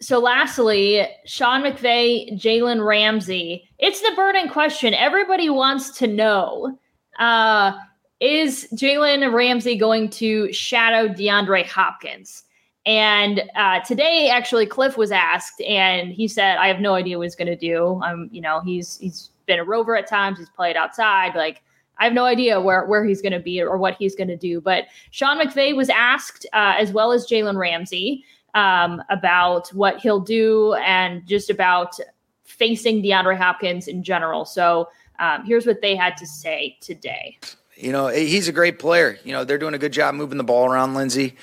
so 0.00 0.18
lastly, 0.18 1.06
Sean 1.24 1.62
McVay, 1.62 2.32
Jalen 2.32 2.84
Ramsey. 2.86 3.68
It's 3.78 4.00
the 4.00 4.12
burning 4.16 4.48
question. 4.48 4.94
Everybody 4.94 5.50
wants 5.50 5.96
to 5.98 6.06
know 6.06 6.78
uh, 7.18 7.72
is 8.20 8.66
Jalen 8.74 9.32
Ramsey 9.32 9.76
going 9.76 10.08
to 10.10 10.52
shadow 10.52 11.08
DeAndre 11.08 11.66
Hopkins? 11.66 12.44
And 12.86 13.42
uh, 13.56 13.80
today, 13.80 14.30
actually, 14.30 14.64
Cliff 14.64 14.96
was 14.96 15.10
asked, 15.10 15.60
and 15.62 16.12
he 16.12 16.28
said, 16.28 16.56
"I 16.58 16.68
have 16.68 16.80
no 16.80 16.94
idea 16.94 17.18
what 17.18 17.24
he's 17.24 17.34
going 17.34 17.48
to 17.48 17.56
do. 17.56 18.00
Um, 18.04 18.28
you 18.30 18.40
know, 18.40 18.60
he's 18.60 18.96
he's 18.98 19.30
been 19.46 19.58
a 19.58 19.64
rover 19.64 19.96
at 19.96 20.06
times. 20.06 20.38
He's 20.38 20.48
played 20.50 20.76
outside. 20.76 21.34
Like, 21.34 21.62
I 21.98 22.04
have 22.04 22.12
no 22.12 22.24
idea 22.24 22.60
where 22.60 22.86
where 22.86 23.04
he's 23.04 23.20
going 23.20 23.32
to 23.32 23.40
be 23.40 23.60
or 23.60 23.76
what 23.76 23.96
he's 23.96 24.14
going 24.14 24.28
to 24.28 24.36
do." 24.36 24.60
But 24.60 24.84
Sean 25.10 25.40
McVay 25.40 25.74
was 25.74 25.90
asked, 25.90 26.46
uh, 26.52 26.74
as 26.78 26.92
well 26.92 27.10
as 27.10 27.26
Jalen 27.26 27.56
Ramsey, 27.56 28.24
um, 28.54 29.02
about 29.10 29.68
what 29.70 29.98
he'll 29.98 30.20
do 30.20 30.74
and 30.74 31.26
just 31.26 31.50
about 31.50 31.98
facing 32.44 33.02
DeAndre 33.02 33.36
Hopkins 33.36 33.88
in 33.88 34.04
general. 34.04 34.44
So 34.44 34.88
um, 35.18 35.44
here's 35.44 35.66
what 35.66 35.82
they 35.82 35.96
had 35.96 36.16
to 36.18 36.26
say 36.26 36.76
today. 36.80 37.36
You 37.76 37.92
know, 37.92 38.08
he's 38.08 38.48
a 38.48 38.52
great 38.52 38.78
player. 38.78 39.18
You 39.22 39.32
know, 39.32 39.44
they're 39.44 39.58
doing 39.58 39.74
a 39.74 39.78
good 39.78 39.92
job 39.92 40.14
moving 40.14 40.38
the 40.38 40.44
ball 40.44 40.70
around, 40.70 40.94
Lindsey. 40.94 41.34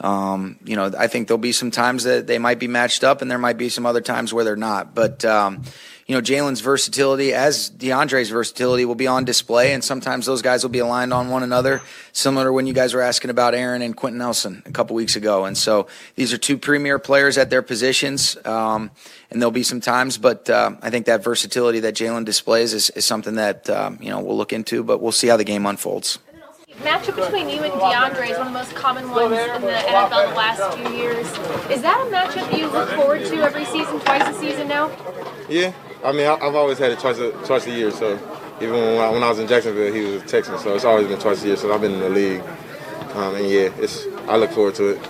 Um, 0.00 0.58
you 0.64 0.74
know, 0.74 0.90
I 0.98 1.06
think 1.06 1.28
there'll 1.28 1.38
be 1.38 1.52
some 1.52 1.70
times 1.70 2.04
that 2.04 2.26
they 2.26 2.38
might 2.38 2.58
be 2.58 2.66
matched 2.66 3.04
up, 3.04 3.22
and 3.22 3.30
there 3.30 3.38
might 3.38 3.58
be 3.58 3.68
some 3.68 3.86
other 3.86 4.00
times 4.00 4.32
where 4.32 4.42
they're 4.44 4.56
not. 4.56 4.94
But 4.94 5.24
um, 5.24 5.62
you 6.06 6.16
know, 6.16 6.22
Jalen's 6.22 6.60
versatility, 6.60 7.32
as 7.32 7.70
DeAndre's 7.70 8.30
versatility, 8.30 8.84
will 8.84 8.96
be 8.96 9.06
on 9.06 9.24
display, 9.24 9.72
and 9.72 9.84
sometimes 9.84 10.26
those 10.26 10.42
guys 10.42 10.62
will 10.62 10.70
be 10.70 10.80
aligned 10.80 11.12
on 11.12 11.28
one 11.28 11.42
another, 11.42 11.80
similar 12.12 12.46
to 12.46 12.52
when 12.52 12.66
you 12.66 12.72
guys 12.72 12.94
were 12.94 13.02
asking 13.02 13.30
about 13.30 13.54
Aaron 13.54 13.82
and 13.82 13.96
Quenton 13.96 14.18
Nelson 14.18 14.62
a 14.66 14.72
couple 14.72 14.96
weeks 14.96 15.14
ago. 15.14 15.44
And 15.44 15.56
so 15.56 15.86
these 16.16 16.32
are 16.32 16.38
two 16.38 16.58
premier 16.58 16.98
players 16.98 17.38
at 17.38 17.50
their 17.50 17.62
positions, 17.62 18.36
um, 18.44 18.90
and 19.32 19.40
there'll 19.40 19.50
be 19.50 19.62
some 19.62 19.80
times, 19.80 20.18
but 20.18 20.48
uh, 20.50 20.72
I 20.82 20.90
think 20.90 21.06
that 21.06 21.24
versatility 21.24 21.80
that 21.80 21.94
Jalen 21.94 22.24
displays 22.24 22.74
is, 22.74 22.90
is 22.90 23.04
something 23.04 23.34
that 23.36 23.68
um, 23.70 23.98
you 24.00 24.10
know 24.10 24.20
we'll 24.20 24.36
look 24.36 24.52
into, 24.52 24.82
but 24.82 25.00
we'll 25.00 25.12
see 25.12 25.28
how 25.28 25.36
the 25.36 25.44
game 25.44 25.66
unfolds 25.66 26.18
matchup 26.82 27.16
between 27.16 27.48
you 27.48 27.62
and 27.62 27.72
DeAndre 27.74 28.30
is 28.30 28.38
one 28.38 28.48
of 28.48 28.52
the 28.52 28.58
most 28.58 28.74
common 28.74 29.08
ones 29.10 29.32
in 29.32 29.62
the 29.62 29.68
NFL 29.68 30.30
the 30.30 30.34
last 30.34 30.78
few 30.78 30.90
years. 30.90 31.26
Is 31.70 31.82
that 31.82 32.00
a 32.00 32.10
matchup 32.10 32.56
you 32.56 32.66
look 32.68 32.88
forward 32.90 33.24
to 33.26 33.36
every 33.42 33.64
season, 33.66 34.00
twice 34.00 34.28
a 34.28 34.38
season 34.38 34.68
now? 34.68 34.90
Yeah, 35.48 35.72
I 36.04 36.12
mean, 36.12 36.26
I've 36.26 36.54
always 36.54 36.78
had 36.78 36.92
it 36.92 36.98
twice 36.98 37.18
a, 37.18 37.30
twice 37.44 37.66
a 37.66 37.70
year. 37.70 37.90
So 37.90 38.14
even 38.60 38.74
when 38.74 38.98
I, 38.98 39.10
when 39.10 39.22
I 39.22 39.28
was 39.28 39.38
in 39.38 39.46
Jacksonville, 39.46 39.92
he 39.92 40.00
was 40.00 40.22
a 40.22 40.26
Texan. 40.26 40.58
So 40.58 40.74
it's 40.74 40.84
always 40.84 41.06
been 41.06 41.18
twice 41.18 41.42
a 41.42 41.46
year 41.46 41.56
since 41.56 41.72
I've 41.72 41.80
been 41.80 41.92
in 41.92 42.00
the 42.00 42.10
league. 42.10 42.40
Um, 43.14 43.34
and 43.36 43.48
yeah, 43.48 43.70
it's 43.78 44.06
I 44.28 44.36
look 44.36 44.50
forward 44.50 44.74
to 44.76 44.88
it. 44.88 45.08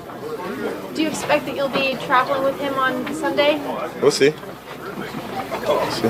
Do 0.94 1.02
you 1.02 1.08
expect 1.08 1.46
that 1.46 1.56
you'll 1.56 1.68
be 1.68 1.94
traveling 2.04 2.44
with 2.44 2.58
him 2.60 2.74
on 2.74 3.14
Sunday? 3.14 3.58
We'll 4.00 4.10
see. 4.10 4.32
We'll 5.66 5.90
see. 5.90 6.08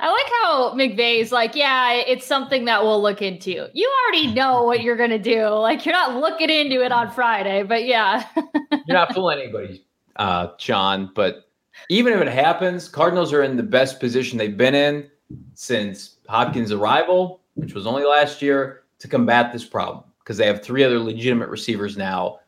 I 0.00 0.10
like 0.10 0.26
how 0.42 0.74
McVay's 0.74 1.32
like, 1.32 1.54
yeah, 1.54 1.92
it's 1.92 2.26
something 2.26 2.64
that 2.64 2.82
we'll 2.82 3.02
look 3.02 3.20
into. 3.20 3.68
You 3.72 3.92
already 4.04 4.32
know 4.32 4.62
what 4.64 4.82
you're 4.82 4.96
going 4.96 5.10
to 5.10 5.18
do. 5.18 5.48
Like, 5.48 5.84
you're 5.84 5.94
not 5.94 6.16
looking 6.16 6.50
into 6.50 6.84
it 6.84 6.92
on 6.92 7.10
Friday, 7.10 7.62
but 7.62 7.84
yeah. 7.84 8.24
you're 8.36 8.96
not 8.96 9.14
fooling 9.14 9.40
anybody, 9.40 9.84
uh, 10.16 10.48
John. 10.58 11.10
But 11.14 11.48
even 11.90 12.12
if 12.12 12.20
it 12.20 12.28
happens, 12.28 12.88
Cardinals 12.88 13.32
are 13.32 13.42
in 13.42 13.56
the 13.56 13.62
best 13.62 14.00
position 14.00 14.38
they've 14.38 14.56
been 14.56 14.74
in 14.74 15.08
since 15.54 16.16
Hopkins' 16.28 16.72
arrival, 16.72 17.40
which 17.54 17.74
was 17.74 17.86
only 17.86 18.04
last 18.04 18.40
year, 18.40 18.82
to 19.00 19.08
combat 19.08 19.52
this 19.52 19.64
problem 19.64 20.04
because 20.28 20.36
they 20.36 20.46
have 20.46 20.62
three 20.62 20.84
other 20.84 20.98
legitimate 20.98 21.48
receivers 21.48 21.96
now. 21.96 22.40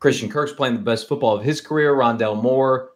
Christian 0.00 0.28
Kirk's 0.28 0.52
playing 0.52 0.74
the 0.74 0.82
best 0.82 1.06
football 1.06 1.36
of 1.36 1.44
his 1.44 1.60
career. 1.60 1.94
Rondale 1.94 2.42
Moore 2.42 2.90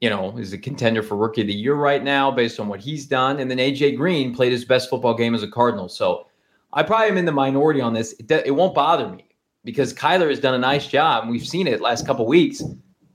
you 0.00 0.10
know, 0.10 0.36
is 0.36 0.52
a 0.52 0.58
contender 0.58 1.00
for 1.00 1.16
rookie 1.16 1.42
of 1.42 1.46
the 1.46 1.54
year 1.54 1.74
right 1.74 2.02
now 2.02 2.28
based 2.28 2.58
on 2.58 2.66
what 2.66 2.80
he's 2.80 3.06
done. 3.06 3.38
And 3.38 3.48
then 3.48 3.58
AJ 3.58 3.96
Green 3.96 4.34
played 4.34 4.50
his 4.50 4.64
best 4.64 4.90
football 4.90 5.14
game 5.14 5.32
as 5.32 5.44
a 5.44 5.48
Cardinal. 5.48 5.88
So 5.88 6.26
I 6.72 6.82
probably 6.82 7.08
am 7.08 7.18
in 7.18 7.24
the 7.24 7.32
minority 7.32 7.80
on 7.80 7.94
this. 7.94 8.14
It, 8.18 8.30
it 8.30 8.50
won't 8.50 8.74
bother 8.74 9.08
me 9.08 9.28
because 9.64 9.94
Kyler 9.94 10.28
has 10.28 10.40
done 10.40 10.54
a 10.54 10.58
nice 10.58 10.88
job. 10.88 11.22
And 11.22 11.30
we've 11.30 11.46
seen 11.46 11.68
it 11.68 11.80
last 11.80 12.04
couple 12.04 12.26
weeks. 12.26 12.62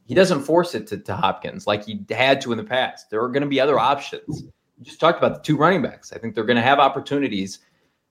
He 0.05 0.13
doesn't 0.13 0.43
force 0.43 0.75
it 0.75 0.87
to, 0.87 0.97
to 0.97 1.15
Hopkins 1.15 1.67
like 1.67 1.85
he 1.85 2.05
had 2.09 2.39
to 2.41 2.53
in 2.53 2.57
the 2.57 2.63
past. 2.63 3.09
There 3.09 3.21
are 3.21 3.29
going 3.29 3.43
to 3.43 3.49
be 3.49 3.59
other 3.59 3.79
options. 3.79 4.43
We 4.77 4.85
just 4.85 5.01
talked 5.01 5.17
about 5.17 5.35
the 5.35 5.41
two 5.41 5.55
running 5.55 5.81
backs. 5.81 6.13
I 6.13 6.19
think 6.19 6.35
they're 6.35 6.43
going 6.43 6.55
to 6.55 6.61
have 6.61 6.79
opportunities 6.79 7.59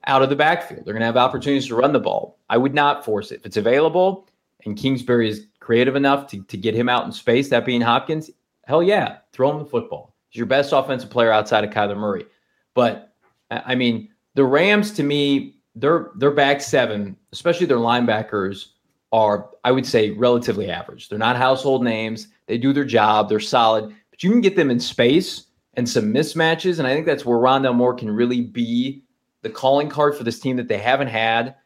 out 0.06 0.22
of 0.22 0.30
the 0.30 0.36
backfield. 0.36 0.84
They're 0.84 0.94
going 0.94 1.00
to 1.00 1.06
have 1.06 1.16
opportunities 1.16 1.68
to 1.68 1.74
run 1.74 1.92
the 1.92 2.00
ball. 2.00 2.38
I 2.50 2.56
would 2.56 2.74
not 2.74 3.04
force 3.04 3.30
it. 3.30 3.40
If 3.40 3.46
it's 3.46 3.56
available 3.56 4.28
and 4.64 4.76
Kingsbury 4.76 5.28
is 5.28 5.46
creative 5.60 5.96
enough 5.96 6.26
to, 6.28 6.42
to 6.42 6.56
get 6.56 6.74
him 6.74 6.88
out 6.88 7.04
in 7.04 7.12
space, 7.12 7.48
that 7.48 7.64
being 7.64 7.80
Hopkins, 7.80 8.30
Hell 8.66 8.82
yeah, 8.82 9.18
throw 9.32 9.50
him 9.50 9.58
the 9.58 9.64
football. 9.64 10.14
He's 10.28 10.38
your 10.38 10.46
best 10.46 10.72
offensive 10.72 11.10
player 11.10 11.32
outside 11.32 11.64
of 11.64 11.70
Kyler 11.70 11.96
Murray. 11.96 12.26
But 12.74 13.12
I 13.50 13.74
mean, 13.74 14.08
the 14.34 14.44
Rams 14.44 14.92
to 14.92 15.02
me, 15.02 15.56
their 15.74 16.10
their 16.16 16.30
back 16.30 16.60
seven, 16.60 17.16
especially 17.32 17.66
their 17.66 17.78
linebackers, 17.78 18.68
are 19.12 19.50
I 19.64 19.72
would 19.72 19.86
say 19.86 20.10
relatively 20.10 20.70
average. 20.70 21.08
They're 21.08 21.18
not 21.18 21.36
household 21.36 21.84
names. 21.84 22.28
They 22.46 22.56
do 22.56 22.72
their 22.72 22.84
job. 22.84 23.28
They're 23.28 23.40
solid, 23.40 23.94
but 24.10 24.22
you 24.22 24.30
can 24.30 24.40
get 24.40 24.56
them 24.56 24.70
in 24.70 24.80
space 24.80 25.46
and 25.74 25.88
some 25.88 26.12
mismatches, 26.12 26.78
and 26.78 26.86
I 26.86 26.94
think 26.94 27.06
that's 27.06 27.24
where 27.24 27.38
Rondale 27.38 27.74
Moore 27.74 27.94
can 27.94 28.10
really 28.10 28.42
be 28.42 29.02
the 29.42 29.50
calling 29.50 29.88
card 29.88 30.16
for 30.16 30.24
this 30.24 30.40
team 30.40 30.56
that 30.56 30.68
they 30.68 30.78
haven't 30.78 31.08
had. 31.08 31.56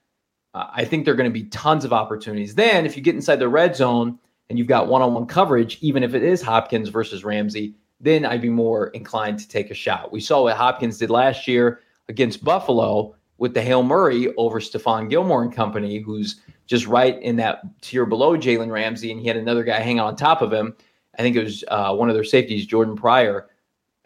Uh, 0.55 0.67
I 0.73 0.85
think 0.85 1.05
there 1.05 1.15
are 1.15 1.17
going 1.17 1.31
to 1.31 1.41
be 1.41 1.45
tons 1.45 1.85
of 1.85 1.93
opportunities. 1.93 2.55
Then, 2.55 2.87
if 2.87 2.97
you 2.97 3.03
get 3.03 3.15
inside 3.15 3.37
the 3.37 3.49
red 3.49 3.77
zone 3.77 4.19
and 4.49 4.59
you've 4.59 4.69
got 4.69 4.89
one 4.89 5.03
on 5.03 5.15
one 5.15 5.27
coverage, 5.27 5.79
even 5.81 6.03
if 6.03 6.15
it 6.15 6.23
is 6.23 6.43
Hopkins 6.43 6.89
versus 6.89 7.25
Ramsey, 7.25 7.75
then 8.01 8.25
I'd 8.25 8.43
be 8.43 8.51
more 8.51 8.89
inclined 8.89 9.39
to 9.39 9.49
take 9.49 9.71
a 9.71 9.75
shot. 9.75 10.13
We 10.13 10.21
saw 10.21 10.43
what 10.43 10.57
Hopkins 10.57 10.99
did 10.99 11.11
last 11.11 11.47
year 11.47 11.81
against 12.09 12.45
Buffalo 12.45 13.15
with 13.39 13.55
the 13.55 13.63
Hail 13.63 13.83
Murray 13.83 14.35
over 14.37 14.61
Stephon 14.61 15.11
Gilmore 15.11 15.43
and 15.43 15.53
company, 15.53 15.99
who's 15.99 16.41
just 16.67 16.87
right 16.87 17.21
in 17.23 17.37
that 17.37 17.63
tier 17.81 18.07
below 18.07 18.37
Jalen 18.37 18.71
Ramsey, 18.71 19.11
and 19.11 19.21
he 19.21 19.29
had 19.29 19.37
another 19.37 19.63
guy 19.63 19.81
hang 19.81 20.01
on 20.01 20.17
top 20.17 20.43
of 20.43 20.53
him. 20.53 20.75
I 21.19 21.23
think 21.23 21.37
it 21.37 21.45
was 21.45 21.65
uh, 21.69 21.95
one 21.95 22.09
of 22.09 22.15
their 22.15 22.25
safeties, 22.25 22.67
Jordan 22.67 22.97
Poyer. 22.97 23.45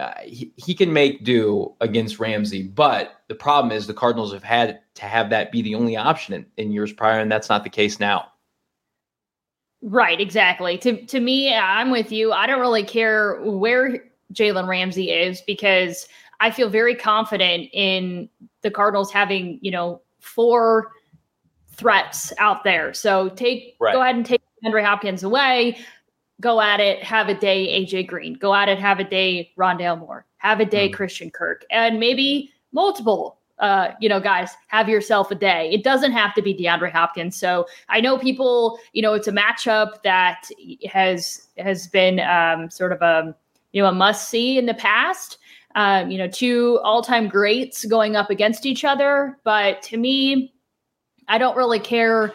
Uh, 0.00 0.14
he, 0.24 0.50
he 0.56 0.74
can 0.74 0.92
make 0.92 1.24
do 1.24 1.74
against 1.82 2.18
Ramsey, 2.18 2.62
but 2.62 3.20
the 3.28 3.34
problem 3.34 3.70
is 3.70 3.86
the 3.86 3.92
Cardinals 3.92 4.32
have 4.32 4.42
had 4.42 4.80
to 4.94 5.04
have 5.04 5.28
that 5.28 5.52
be 5.52 5.60
the 5.60 5.74
only 5.74 5.94
option 5.94 6.32
in, 6.32 6.46
in 6.56 6.72
years 6.72 6.90
prior, 6.90 7.20
and 7.20 7.30
that's 7.30 7.50
not 7.50 7.64
the 7.64 7.70
case 7.70 8.00
now. 8.00 8.32
Right, 9.82 10.18
exactly. 10.18 10.78
To 10.78 11.04
to 11.06 11.20
me, 11.20 11.54
I'm 11.54 11.90
with 11.90 12.12
you. 12.12 12.32
I 12.32 12.46
don't 12.46 12.60
really 12.60 12.84
care 12.84 13.40
where 13.42 14.04
Jalen 14.32 14.66
Ramsey 14.66 15.10
is 15.10 15.42
because 15.46 16.08
I 16.40 16.50
feel 16.50 16.70
very 16.70 16.94
confident 16.94 17.68
in 17.72 18.28
the 18.62 18.70
Cardinals 18.70 19.12
having, 19.12 19.58
you 19.60 19.70
know, 19.70 20.00
four 20.20 20.92
threats 21.68 22.32
out 22.38 22.64
there. 22.64 22.94
So 22.94 23.28
take 23.30 23.76
right. 23.80 23.92
go 23.92 24.02
ahead 24.02 24.16
and 24.16 24.24
take 24.24 24.42
Andre 24.64 24.82
Hopkins 24.82 25.22
away. 25.22 25.78
Go 26.40 26.60
at 26.60 26.80
it, 26.80 27.02
have 27.02 27.28
a 27.28 27.34
day 27.34 27.84
AJ 27.84 28.08
Green. 28.08 28.34
Go 28.34 28.54
at 28.54 28.68
it, 28.68 28.78
have 28.78 28.98
a 28.98 29.04
day 29.04 29.52
Rondale 29.58 29.98
Moore. 29.98 30.26
Have 30.38 30.60
a 30.60 30.64
day 30.64 30.88
mm. 30.88 30.94
Christian 30.94 31.30
Kirk. 31.30 31.64
And 31.70 32.00
maybe 32.00 32.50
multiple 32.72 33.40
uh, 33.60 33.92
you 34.00 34.08
know, 34.08 34.20
guys, 34.20 34.52
have 34.68 34.88
yourself 34.88 35.30
a 35.30 35.34
day. 35.34 35.70
It 35.70 35.84
doesn't 35.84 36.12
have 36.12 36.34
to 36.34 36.42
be 36.42 36.54
DeAndre 36.54 36.90
Hopkins. 36.90 37.36
So 37.36 37.66
I 37.90 38.00
know 38.00 38.18
people, 38.18 38.78
you 38.94 39.02
know, 39.02 39.12
it's 39.12 39.28
a 39.28 39.32
matchup 39.32 40.02
that 40.02 40.48
has 40.90 41.48
has 41.58 41.86
been 41.86 42.20
um, 42.20 42.70
sort 42.70 42.92
of 42.92 43.02
a 43.02 43.36
you 43.72 43.82
know 43.82 43.88
a 43.88 43.92
must 43.92 44.30
see 44.30 44.58
in 44.58 44.66
the 44.66 44.74
past. 44.74 45.38
Um, 45.76 46.10
you 46.10 46.18
know, 46.18 46.26
two 46.26 46.80
all 46.82 47.02
time 47.02 47.28
greats 47.28 47.84
going 47.84 48.16
up 48.16 48.30
against 48.30 48.66
each 48.66 48.84
other. 48.84 49.38
But 49.44 49.82
to 49.82 49.98
me, 49.98 50.54
I 51.28 51.38
don't 51.38 51.56
really 51.56 51.78
care 51.78 52.32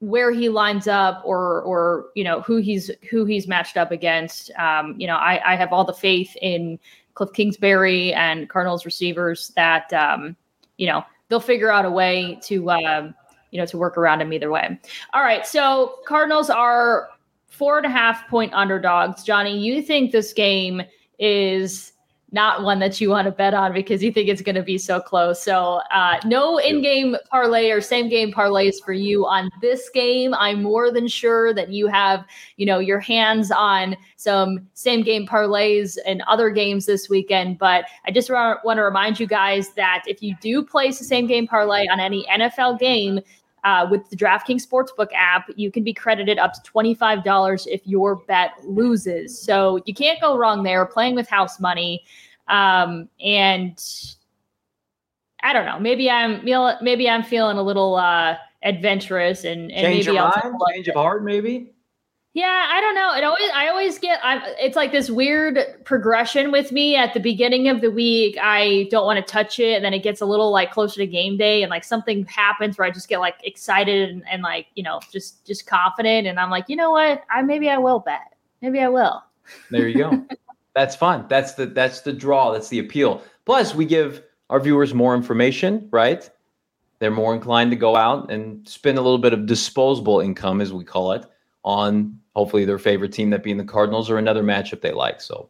where 0.00 0.30
he 0.30 0.48
lines 0.48 0.86
up 0.86 1.22
or 1.24 1.62
or 1.62 2.06
you 2.14 2.22
know 2.22 2.40
who 2.42 2.58
he's 2.58 2.90
who 3.10 3.24
he's 3.24 3.48
matched 3.48 3.76
up 3.76 3.90
against. 3.90 4.50
Um, 4.52 4.94
you 4.98 5.06
know, 5.06 5.16
I, 5.16 5.52
I 5.52 5.56
have 5.56 5.72
all 5.72 5.84
the 5.84 5.92
faith 5.92 6.36
in 6.40 6.78
Cliff 7.14 7.32
Kingsbury 7.32 8.12
and 8.14 8.48
Cardinals 8.48 8.84
receivers 8.84 9.52
that 9.56 9.92
um, 9.92 10.36
you 10.76 10.86
know 10.86 11.02
they'll 11.28 11.40
figure 11.40 11.70
out 11.72 11.84
a 11.84 11.90
way 11.90 12.38
to 12.44 12.70
um, 12.70 13.14
you 13.50 13.58
know 13.58 13.66
to 13.66 13.76
work 13.76 13.98
around 13.98 14.20
him 14.20 14.32
either 14.32 14.50
way. 14.50 14.78
All 15.14 15.22
right, 15.22 15.46
so 15.46 15.96
Cardinals 16.06 16.50
are 16.50 17.08
four 17.48 17.76
and 17.76 17.86
a 17.86 17.90
half 17.90 18.28
point 18.28 18.52
underdogs. 18.54 19.24
Johnny, 19.24 19.58
you 19.58 19.82
think 19.82 20.12
this 20.12 20.32
game 20.32 20.82
is 21.18 21.92
not 22.30 22.62
one 22.62 22.78
that 22.78 23.00
you 23.00 23.08
want 23.08 23.26
to 23.26 23.32
bet 23.32 23.54
on 23.54 23.72
because 23.72 24.02
you 24.02 24.12
think 24.12 24.28
it's 24.28 24.42
going 24.42 24.54
to 24.54 24.62
be 24.62 24.76
so 24.76 25.00
close. 25.00 25.42
So, 25.42 25.80
uh, 25.90 26.20
no 26.24 26.58
in 26.58 26.82
game 26.82 27.16
parlay 27.30 27.70
or 27.70 27.80
same 27.80 28.08
game 28.08 28.32
parlays 28.32 28.74
for 28.84 28.92
you 28.92 29.26
on 29.26 29.50
this 29.62 29.88
game. 29.88 30.34
I'm 30.34 30.62
more 30.62 30.90
than 30.90 31.08
sure 31.08 31.54
that 31.54 31.70
you 31.70 31.86
have, 31.86 32.24
you 32.56 32.66
know, 32.66 32.78
your 32.78 33.00
hands 33.00 33.50
on 33.50 33.96
some 34.16 34.66
same 34.74 35.02
game 35.02 35.26
parlays 35.26 35.96
and 36.04 36.22
other 36.28 36.50
games 36.50 36.84
this 36.84 37.08
weekend. 37.08 37.58
But 37.58 37.86
I 38.06 38.10
just 38.10 38.28
want 38.30 38.76
to 38.76 38.82
remind 38.82 39.18
you 39.18 39.26
guys 39.26 39.70
that 39.74 40.02
if 40.06 40.22
you 40.22 40.36
do 40.40 40.62
place 40.62 40.98
the 40.98 41.04
same 41.04 41.26
game 41.26 41.46
parlay 41.46 41.86
on 41.86 41.98
any 41.98 42.26
NFL 42.30 42.78
game, 42.78 43.20
uh, 43.64 43.86
with 43.90 44.08
the 44.10 44.16
DraftKings 44.16 44.66
Sportsbook 44.66 45.08
app, 45.14 45.50
you 45.56 45.70
can 45.70 45.84
be 45.84 45.92
credited 45.92 46.38
up 46.38 46.52
to 46.54 46.60
$25 46.60 47.66
if 47.66 47.86
your 47.86 48.16
bet 48.16 48.52
loses. 48.64 49.40
So 49.40 49.80
you 49.86 49.94
can't 49.94 50.20
go 50.20 50.36
wrong 50.36 50.62
there 50.62 50.84
playing 50.86 51.14
with 51.14 51.28
house 51.28 51.60
money. 51.60 52.04
Um, 52.48 53.08
and 53.24 53.78
I 55.42 55.52
don't 55.52 55.66
know, 55.66 55.78
maybe 55.78 56.10
I'm 56.10 56.44
maybe 56.82 57.08
I'm 57.08 57.22
feeling 57.22 57.58
a 57.58 57.62
little 57.62 57.96
uh, 57.96 58.36
adventurous 58.62 59.44
and, 59.44 59.70
and 59.70 59.82
change 59.86 60.06
maybe 60.06 60.18
I'll 60.18 60.32
mind, 60.44 60.58
change 60.74 60.88
of 60.88 60.94
heart, 60.94 61.24
maybe. 61.24 61.72
Yeah, 62.38 62.66
I 62.70 62.80
don't 62.80 62.94
know. 62.94 63.16
It 63.16 63.24
always 63.24 63.50
I 63.52 63.66
always 63.66 63.98
get 63.98 64.20
I 64.22 64.54
it's 64.60 64.76
like 64.76 64.92
this 64.92 65.10
weird 65.10 65.58
progression 65.82 66.52
with 66.52 66.70
me 66.70 66.94
at 66.94 67.12
the 67.12 67.18
beginning 67.18 67.66
of 67.68 67.80
the 67.80 67.90
week. 67.90 68.38
I 68.40 68.86
don't 68.92 69.04
want 69.04 69.16
to 69.16 69.28
touch 69.28 69.58
it 69.58 69.74
and 69.74 69.84
then 69.84 69.92
it 69.92 70.04
gets 70.04 70.20
a 70.20 70.24
little 70.24 70.52
like 70.52 70.70
closer 70.70 71.00
to 71.00 71.06
game 71.08 71.36
day 71.36 71.64
and 71.64 71.70
like 71.70 71.82
something 71.82 72.24
happens 72.26 72.78
where 72.78 72.86
I 72.86 72.92
just 72.92 73.08
get 73.08 73.18
like 73.18 73.40
excited 73.42 74.10
and, 74.10 74.22
and 74.30 74.42
like, 74.42 74.68
you 74.76 74.84
know, 74.84 75.00
just 75.10 75.44
just 75.44 75.66
confident 75.66 76.28
and 76.28 76.38
I'm 76.38 76.48
like, 76.48 76.66
"You 76.68 76.76
know 76.76 76.92
what? 76.92 77.24
I 77.28 77.42
maybe 77.42 77.68
I 77.68 77.78
will 77.78 77.98
bet. 77.98 78.36
Maybe 78.62 78.78
I 78.78 78.88
will." 78.88 79.20
There 79.72 79.88
you 79.88 79.98
go. 79.98 80.24
that's 80.76 80.94
fun. 80.94 81.26
That's 81.28 81.54
the 81.54 81.66
that's 81.66 82.02
the 82.02 82.12
draw, 82.12 82.52
that's 82.52 82.68
the 82.68 82.78
appeal. 82.78 83.20
Plus, 83.46 83.74
we 83.74 83.84
give 83.84 84.22
our 84.48 84.60
viewers 84.60 84.94
more 84.94 85.16
information, 85.16 85.88
right? 85.90 86.30
They're 87.00 87.10
more 87.10 87.34
inclined 87.34 87.72
to 87.72 87.76
go 87.76 87.96
out 87.96 88.30
and 88.30 88.68
spend 88.68 88.96
a 88.96 89.00
little 89.00 89.18
bit 89.18 89.32
of 89.32 89.46
disposable 89.46 90.20
income 90.20 90.60
as 90.60 90.72
we 90.72 90.84
call 90.84 91.10
it 91.10 91.26
on 91.64 92.18
hopefully 92.34 92.64
their 92.64 92.78
favorite 92.78 93.12
team, 93.12 93.30
that 93.30 93.42
being 93.42 93.56
the 93.56 93.64
Cardinals, 93.64 94.10
or 94.10 94.18
another 94.18 94.42
matchup 94.42 94.80
they 94.80 94.92
like. 94.92 95.20
So. 95.20 95.48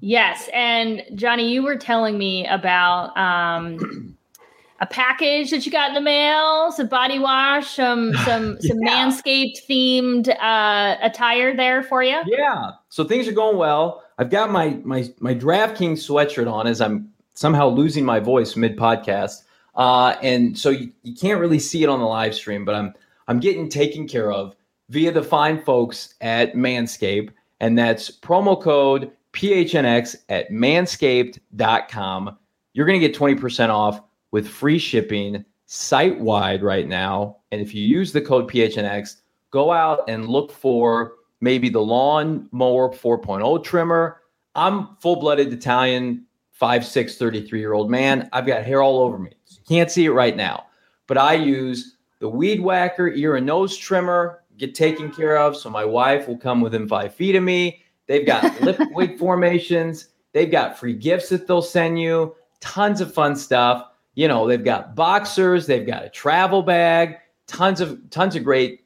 Yes, 0.00 0.48
and 0.52 1.02
Johnny, 1.14 1.50
you 1.50 1.62
were 1.62 1.76
telling 1.76 2.18
me 2.18 2.46
about 2.46 3.16
um, 3.16 4.16
a 4.80 4.86
package 4.86 5.50
that 5.50 5.64
you 5.64 5.72
got 5.72 5.88
in 5.88 5.94
the 5.94 6.00
mail, 6.00 6.70
some 6.72 6.88
body 6.88 7.18
wash, 7.18 7.76
some 7.76 8.12
some 8.24 8.60
some 8.60 8.78
yeah. 8.82 9.04
manscaped 9.04 9.66
themed 9.68 10.28
uh, 10.28 10.96
attire 11.02 11.56
there 11.56 11.82
for 11.82 12.02
you. 12.02 12.20
Yeah, 12.26 12.72
so 12.90 13.04
things 13.04 13.26
are 13.26 13.32
going 13.32 13.56
well. 13.56 14.02
I've 14.18 14.30
got 14.30 14.50
my 14.50 14.78
my 14.84 15.08
my 15.20 15.34
DraftKings 15.34 16.06
sweatshirt 16.06 16.50
on 16.50 16.66
as 16.66 16.80
I'm 16.80 17.10
somehow 17.34 17.68
losing 17.68 18.04
my 18.04 18.20
voice 18.20 18.54
mid 18.54 18.76
podcast, 18.76 19.44
uh, 19.76 20.16
and 20.22 20.58
so 20.58 20.68
you, 20.70 20.92
you 21.04 21.14
can't 21.14 21.40
really 21.40 21.58
see 21.58 21.82
it 21.82 21.88
on 21.88 22.00
the 22.00 22.06
live 22.06 22.34
stream, 22.34 22.66
but 22.66 22.74
I'm 22.74 22.94
I'm 23.28 23.40
getting 23.40 23.68
taken 23.68 24.06
care 24.06 24.32
of 24.32 24.54
via 24.88 25.12
the 25.12 25.22
fine 25.22 25.62
folks 25.62 26.14
at 26.20 26.54
Manscaped, 26.54 27.30
and 27.60 27.76
that's 27.78 28.10
promo 28.10 28.60
code 28.60 29.10
PHNX 29.32 30.16
at 30.28 30.50
manscaped.com. 30.50 32.38
You're 32.72 32.86
going 32.86 33.00
to 33.00 33.08
get 33.08 33.16
20% 33.16 33.68
off 33.68 34.00
with 34.30 34.48
free 34.48 34.78
shipping 34.78 35.44
site 35.66 36.18
wide 36.20 36.62
right 36.62 36.86
now. 36.86 37.38
And 37.50 37.60
if 37.60 37.74
you 37.74 37.82
use 37.82 38.12
the 38.12 38.20
code 38.20 38.50
PHNX, 38.50 39.16
go 39.50 39.72
out 39.72 40.08
and 40.08 40.28
look 40.28 40.52
for 40.52 41.14
maybe 41.40 41.68
the 41.68 41.80
lawn 41.80 42.48
mower 42.52 42.90
4.0 42.90 43.62
trimmer. 43.64 44.22
I'm 44.54 44.96
full 45.00 45.16
blooded 45.16 45.52
Italian, 45.52 46.24
5'6, 46.60 47.16
33 47.16 47.58
year 47.58 47.74
old 47.74 47.90
man. 47.90 48.28
I've 48.32 48.46
got 48.46 48.64
hair 48.64 48.82
all 48.82 49.00
over 49.00 49.18
me. 49.18 49.32
you 49.48 49.58
can't 49.68 49.90
see 49.90 50.06
it 50.06 50.10
right 50.10 50.36
now, 50.36 50.66
but 51.06 51.18
I 51.18 51.34
use 51.34 51.95
the 52.18 52.28
weed 52.28 52.60
whacker 52.60 53.08
ear 53.08 53.36
and 53.36 53.46
nose 53.46 53.76
trimmer 53.76 54.42
get 54.56 54.74
taken 54.74 55.10
care 55.10 55.36
of. 55.36 55.56
So 55.56 55.70
my 55.70 55.84
wife 55.84 56.28
will 56.28 56.38
come 56.38 56.60
within 56.60 56.88
five 56.88 57.14
feet 57.14 57.36
of 57.36 57.42
me. 57.42 57.82
They've 58.06 58.26
got 58.26 58.60
lip 58.62 58.80
wig 58.92 59.18
formations. 59.18 60.08
They've 60.32 60.50
got 60.50 60.78
free 60.78 60.94
gifts 60.94 61.28
that 61.30 61.46
they'll 61.46 61.62
send 61.62 62.00
you. 62.00 62.34
Tons 62.60 63.00
of 63.00 63.12
fun 63.12 63.36
stuff. 63.36 63.88
You 64.14 64.28
know, 64.28 64.46
they've 64.46 64.64
got 64.64 64.94
boxers. 64.94 65.66
They've 65.66 65.86
got 65.86 66.04
a 66.04 66.08
travel 66.08 66.62
bag. 66.62 67.18
Tons 67.46 67.80
of 67.80 67.98
tons 68.10 68.34
of 68.34 68.44
great 68.44 68.84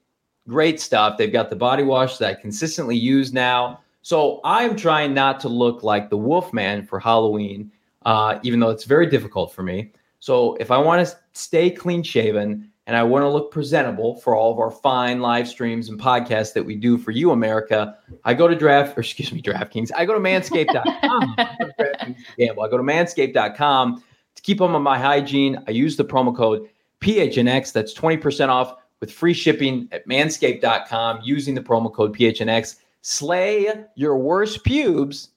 great 0.48 0.80
stuff. 0.80 1.16
They've 1.16 1.32
got 1.32 1.50
the 1.50 1.56
body 1.56 1.82
wash 1.82 2.18
that 2.18 2.28
I 2.28 2.34
consistently 2.34 2.96
use 2.96 3.32
now. 3.32 3.80
So 4.02 4.40
I'm 4.44 4.76
trying 4.76 5.14
not 5.14 5.40
to 5.40 5.48
look 5.48 5.82
like 5.82 6.10
the 6.10 6.16
Wolfman 6.16 6.86
for 6.86 6.98
Halloween, 6.98 7.70
uh, 8.06 8.38
even 8.42 8.58
though 8.58 8.70
it's 8.70 8.84
very 8.84 9.06
difficult 9.06 9.52
for 9.52 9.62
me. 9.62 9.92
So 10.18 10.54
if 10.56 10.70
I 10.70 10.78
want 10.78 11.06
to 11.06 11.16
stay 11.32 11.70
clean 11.70 12.02
shaven, 12.02 12.69
and 12.90 12.96
I 12.96 13.04
want 13.04 13.22
to 13.22 13.28
look 13.28 13.52
presentable 13.52 14.16
for 14.16 14.34
all 14.34 14.50
of 14.50 14.58
our 14.58 14.72
fine 14.72 15.20
live 15.20 15.46
streams 15.46 15.88
and 15.88 15.96
podcasts 15.96 16.52
that 16.54 16.64
we 16.64 16.74
do 16.74 16.98
for 16.98 17.12
you, 17.12 17.30
America, 17.30 17.96
I 18.24 18.34
go 18.34 18.48
to 18.48 18.56
draft, 18.56 18.98
or 18.98 19.02
excuse 19.02 19.32
me, 19.32 19.40
DraftKings. 19.40 19.92
I 19.96 20.04
go 20.04 20.12
to 20.12 20.18
manscaped.com. 20.18 21.34
I 21.38 22.14
go 22.36 22.76
to 22.76 22.82
manscaped.com 22.82 24.02
to 24.34 24.42
keep 24.42 24.60
up 24.60 24.70
on 24.70 24.82
my 24.82 24.98
hygiene. 24.98 25.62
I 25.68 25.70
use 25.70 25.96
the 25.96 26.04
promo 26.04 26.36
code 26.36 26.68
PHNX. 27.00 27.72
That's 27.72 27.94
20% 27.94 28.48
off 28.48 28.74
with 28.98 29.12
free 29.12 29.34
shipping 29.34 29.88
at 29.92 30.08
manscaped.com 30.08 31.20
using 31.22 31.54
the 31.54 31.62
promo 31.62 31.94
code 31.94 32.12
PHNX. 32.16 32.78
Slay 33.02 33.72
your 33.94 34.18
worst 34.18 34.64
pubes 34.64 35.28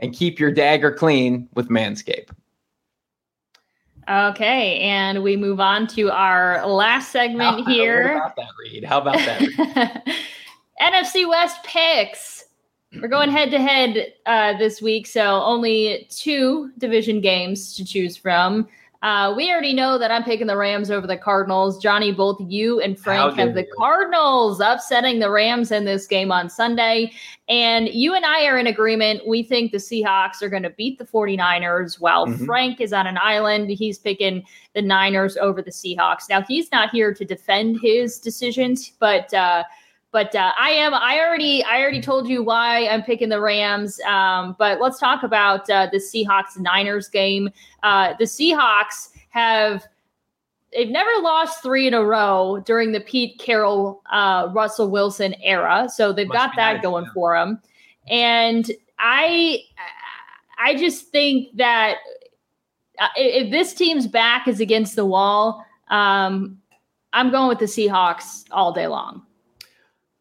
and 0.00 0.12
keep 0.12 0.40
your 0.40 0.50
dagger 0.50 0.90
clean 0.90 1.48
with 1.54 1.68
Manscaped. 1.68 2.30
Okay, 4.08 4.78
and 4.80 5.22
we 5.22 5.36
move 5.36 5.60
on 5.60 5.86
to 5.88 6.10
our 6.10 6.66
last 6.66 7.10
segment 7.10 7.66
here. 7.66 8.18
How 8.18 8.26
about 8.26 8.36
that, 8.36 8.48
Reed? 8.58 8.84
How 8.84 9.00
about 9.00 9.14
that? 9.16 10.04
NFC 10.80 11.28
West 11.28 11.62
picks. 11.64 12.44
We're 13.00 13.08
going 13.08 13.30
head 13.30 13.50
to 13.50 13.58
head 13.58 14.12
uh, 14.26 14.56
this 14.58 14.80
week, 14.80 15.06
so 15.06 15.42
only 15.42 16.06
two 16.10 16.70
division 16.78 17.20
games 17.20 17.74
to 17.76 17.84
choose 17.84 18.16
from. 18.16 18.68
Uh, 19.04 19.34
we 19.36 19.52
already 19.52 19.74
know 19.74 19.98
that 19.98 20.10
I'm 20.10 20.24
picking 20.24 20.46
the 20.46 20.56
Rams 20.56 20.90
over 20.90 21.06
the 21.06 21.18
Cardinals. 21.18 21.76
Johnny, 21.76 22.10
both 22.10 22.38
you 22.40 22.80
and 22.80 22.98
Frank 22.98 23.36
have 23.36 23.52
the 23.52 23.66
Cardinals 23.76 24.60
upsetting 24.60 25.18
the 25.18 25.28
Rams 25.28 25.70
in 25.70 25.84
this 25.84 26.06
game 26.06 26.32
on 26.32 26.48
Sunday. 26.48 27.12
And 27.46 27.88
you 27.88 28.14
and 28.14 28.24
I 28.24 28.46
are 28.46 28.56
in 28.56 28.66
agreement. 28.66 29.28
We 29.28 29.42
think 29.42 29.72
the 29.72 29.78
Seahawks 29.78 30.40
are 30.40 30.48
going 30.48 30.62
to 30.62 30.70
beat 30.70 30.96
the 30.96 31.04
49ers 31.04 32.00
while 32.00 32.26
mm-hmm. 32.26 32.46
Frank 32.46 32.80
is 32.80 32.94
on 32.94 33.06
an 33.06 33.18
island. 33.20 33.68
He's 33.68 33.98
picking 33.98 34.42
the 34.72 34.80
Niners 34.80 35.36
over 35.36 35.60
the 35.60 35.70
Seahawks. 35.70 36.30
Now, 36.30 36.40
he's 36.40 36.72
not 36.72 36.88
here 36.88 37.12
to 37.12 37.26
defend 37.26 37.80
his 37.82 38.18
decisions, 38.18 38.90
but. 38.98 39.32
Uh, 39.34 39.64
but 40.14 40.32
uh, 40.36 40.52
I 40.56 40.70
am. 40.70 40.94
I 40.94 41.18
already. 41.18 41.64
I 41.64 41.80
already 41.82 42.00
told 42.00 42.28
you 42.28 42.44
why 42.44 42.86
I'm 42.86 43.02
picking 43.02 43.30
the 43.30 43.40
Rams. 43.40 44.00
Um, 44.02 44.54
but 44.60 44.80
let's 44.80 45.00
talk 45.00 45.24
about 45.24 45.68
uh, 45.68 45.88
the 45.90 45.98
Seahawks 45.98 46.56
Niners 46.56 47.08
game. 47.08 47.50
Uh, 47.82 48.14
the 48.20 48.24
Seahawks 48.24 49.08
have. 49.30 49.84
They've 50.72 50.88
never 50.88 51.10
lost 51.20 51.64
three 51.64 51.88
in 51.88 51.94
a 51.94 52.04
row 52.04 52.62
during 52.64 52.92
the 52.92 53.00
Pete 53.00 53.40
Carroll, 53.40 54.02
uh, 54.10 54.50
Russell 54.52 54.88
Wilson 54.88 55.34
era, 55.42 55.88
so 55.92 56.12
they've 56.12 56.28
Must 56.28 56.36
got 56.36 56.56
that 56.56 56.74
nice, 56.74 56.82
going 56.82 57.04
yeah. 57.06 57.12
for 57.12 57.36
them. 57.36 57.60
And 58.08 58.70
I, 58.98 59.60
I 60.58 60.74
just 60.76 61.08
think 61.08 61.56
that 61.56 61.98
uh, 63.00 63.06
if 63.16 63.52
this 63.52 63.72
team's 63.74 64.08
back 64.08 64.48
is 64.48 64.58
against 64.58 64.96
the 64.96 65.04
wall, 65.04 65.64
um, 65.90 66.58
I'm 67.12 67.30
going 67.30 67.48
with 67.48 67.60
the 67.60 67.66
Seahawks 67.66 68.44
all 68.50 68.72
day 68.72 68.88
long. 68.88 69.23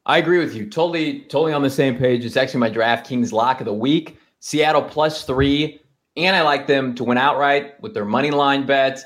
I 0.06 0.18
agree 0.18 0.39
with 0.39 0.54
you. 0.54 0.70
Totally, 0.70 1.22
totally 1.22 1.54
on 1.54 1.62
the 1.62 1.70
same 1.70 1.97
page. 1.97 2.26
It's 2.26 2.38
actually 2.38 2.60
my 2.60 2.70
DraftKings 2.70 3.32
lock 3.32 3.62
of 3.62 3.66
the 3.66 3.74
week. 3.74 4.18
Seattle 4.39 4.82
plus 4.82 5.24
three 5.24 5.80
And 6.18 6.36
I 6.36 6.41
like 6.41 6.68
them 6.68 6.93
to 6.95 7.04
win 7.04 7.18
outright 7.18 7.82
with 7.82 7.93
their 7.93 8.06
money 8.06 8.30
line 8.30 8.66
bet. 8.66 9.01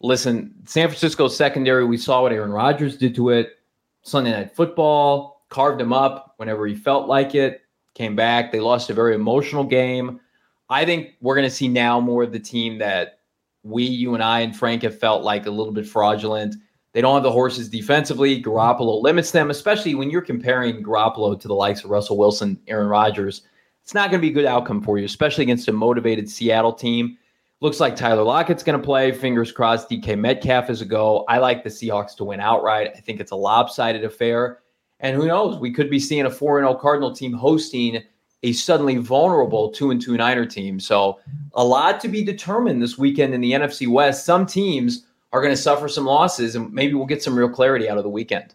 Listen, 0.00 0.54
San 0.66 0.88
Francisco 0.88 1.28
secondary, 1.28 1.86
we 1.86 1.96
saw 1.96 2.22
what 2.22 2.32
Aaron 2.32 2.50
Rodgers 2.50 2.98
did 2.98 3.14
to 3.14 3.30
it. 3.30 3.58
Sunday 4.02 4.32
night 4.32 4.54
football, 4.54 5.46
carved 5.48 5.80
him 5.80 5.94
up 5.94 6.34
whenever 6.36 6.66
he 6.66 6.74
felt 6.74 7.08
like 7.08 7.34
it, 7.34 7.62
came 7.94 8.14
back. 8.14 8.52
They 8.52 8.60
lost 8.60 8.90
a 8.90 8.94
very 8.94 9.14
emotional 9.14 9.64
game. 9.64 10.20
I 10.68 10.84
think 10.84 11.14
we're 11.22 11.36
going 11.36 11.48
to 11.48 11.54
see 11.54 11.68
now 11.68 12.00
more 12.00 12.22
of 12.22 12.32
the 12.32 12.40
team 12.40 12.78
that 12.78 13.20
we, 13.62 13.84
you 13.84 14.12
and 14.12 14.22
I, 14.22 14.40
and 14.40 14.54
Frank 14.54 14.82
have 14.82 14.98
felt 14.98 15.24
like 15.24 15.46
a 15.46 15.50
little 15.50 15.72
bit 15.72 15.86
fraudulent. 15.86 16.56
They 16.94 17.00
don't 17.00 17.14
have 17.14 17.24
the 17.24 17.30
horses 17.32 17.68
defensively. 17.68 18.40
Garoppolo 18.40 19.02
limits 19.02 19.32
them, 19.32 19.50
especially 19.50 19.96
when 19.96 20.10
you're 20.10 20.22
comparing 20.22 20.80
Garoppolo 20.82 21.38
to 21.38 21.48
the 21.48 21.54
likes 21.54 21.82
of 21.82 21.90
Russell 21.90 22.16
Wilson, 22.16 22.58
Aaron 22.68 22.86
Rodgers. 22.86 23.42
It's 23.82 23.94
not 23.94 24.10
going 24.10 24.20
to 24.20 24.26
be 24.26 24.30
a 24.30 24.34
good 24.34 24.46
outcome 24.46 24.80
for 24.80 24.96
you, 24.96 25.04
especially 25.04 25.42
against 25.42 25.66
a 25.66 25.72
motivated 25.72 26.30
Seattle 26.30 26.72
team. 26.72 27.18
Looks 27.60 27.80
like 27.80 27.96
Tyler 27.96 28.22
Lockett's 28.22 28.62
going 28.62 28.78
to 28.78 28.84
play. 28.84 29.10
Fingers 29.10 29.50
crossed. 29.50 29.90
DK 29.90 30.16
Metcalf 30.16 30.70
is 30.70 30.82
a 30.82 30.84
go. 30.84 31.24
I 31.28 31.38
like 31.38 31.64
the 31.64 31.70
Seahawks 31.70 32.14
to 32.16 32.24
win 32.24 32.38
outright. 32.38 32.92
I 32.96 33.00
think 33.00 33.20
it's 33.20 33.32
a 33.32 33.36
lopsided 33.36 34.04
affair. 34.04 34.60
And 35.00 35.16
who 35.16 35.26
knows? 35.26 35.58
We 35.58 35.72
could 35.72 35.90
be 35.90 35.98
seeing 35.98 36.26
a 36.26 36.30
4 36.30 36.60
0 36.60 36.74
Cardinal 36.76 37.12
team 37.12 37.32
hosting 37.32 38.04
a 38.44 38.52
suddenly 38.52 38.96
vulnerable 38.98 39.72
2 39.72 39.90
and 39.90 40.00
2 40.00 40.16
Niner 40.16 40.46
team. 40.46 40.78
So, 40.78 41.18
a 41.54 41.64
lot 41.64 42.00
to 42.00 42.08
be 42.08 42.22
determined 42.22 42.80
this 42.80 42.98
weekend 42.98 43.34
in 43.34 43.40
the 43.40 43.52
NFC 43.52 43.88
West. 43.88 44.24
Some 44.24 44.46
teams 44.46 45.06
are 45.34 45.42
going 45.42 45.52
to 45.52 45.60
suffer 45.60 45.88
some 45.88 46.06
losses, 46.06 46.54
and 46.54 46.72
maybe 46.72 46.94
we'll 46.94 47.06
get 47.06 47.20
some 47.20 47.36
real 47.36 47.48
clarity 47.48 47.88
out 47.88 47.98
of 47.98 48.04
the 48.04 48.08
weekend. 48.08 48.54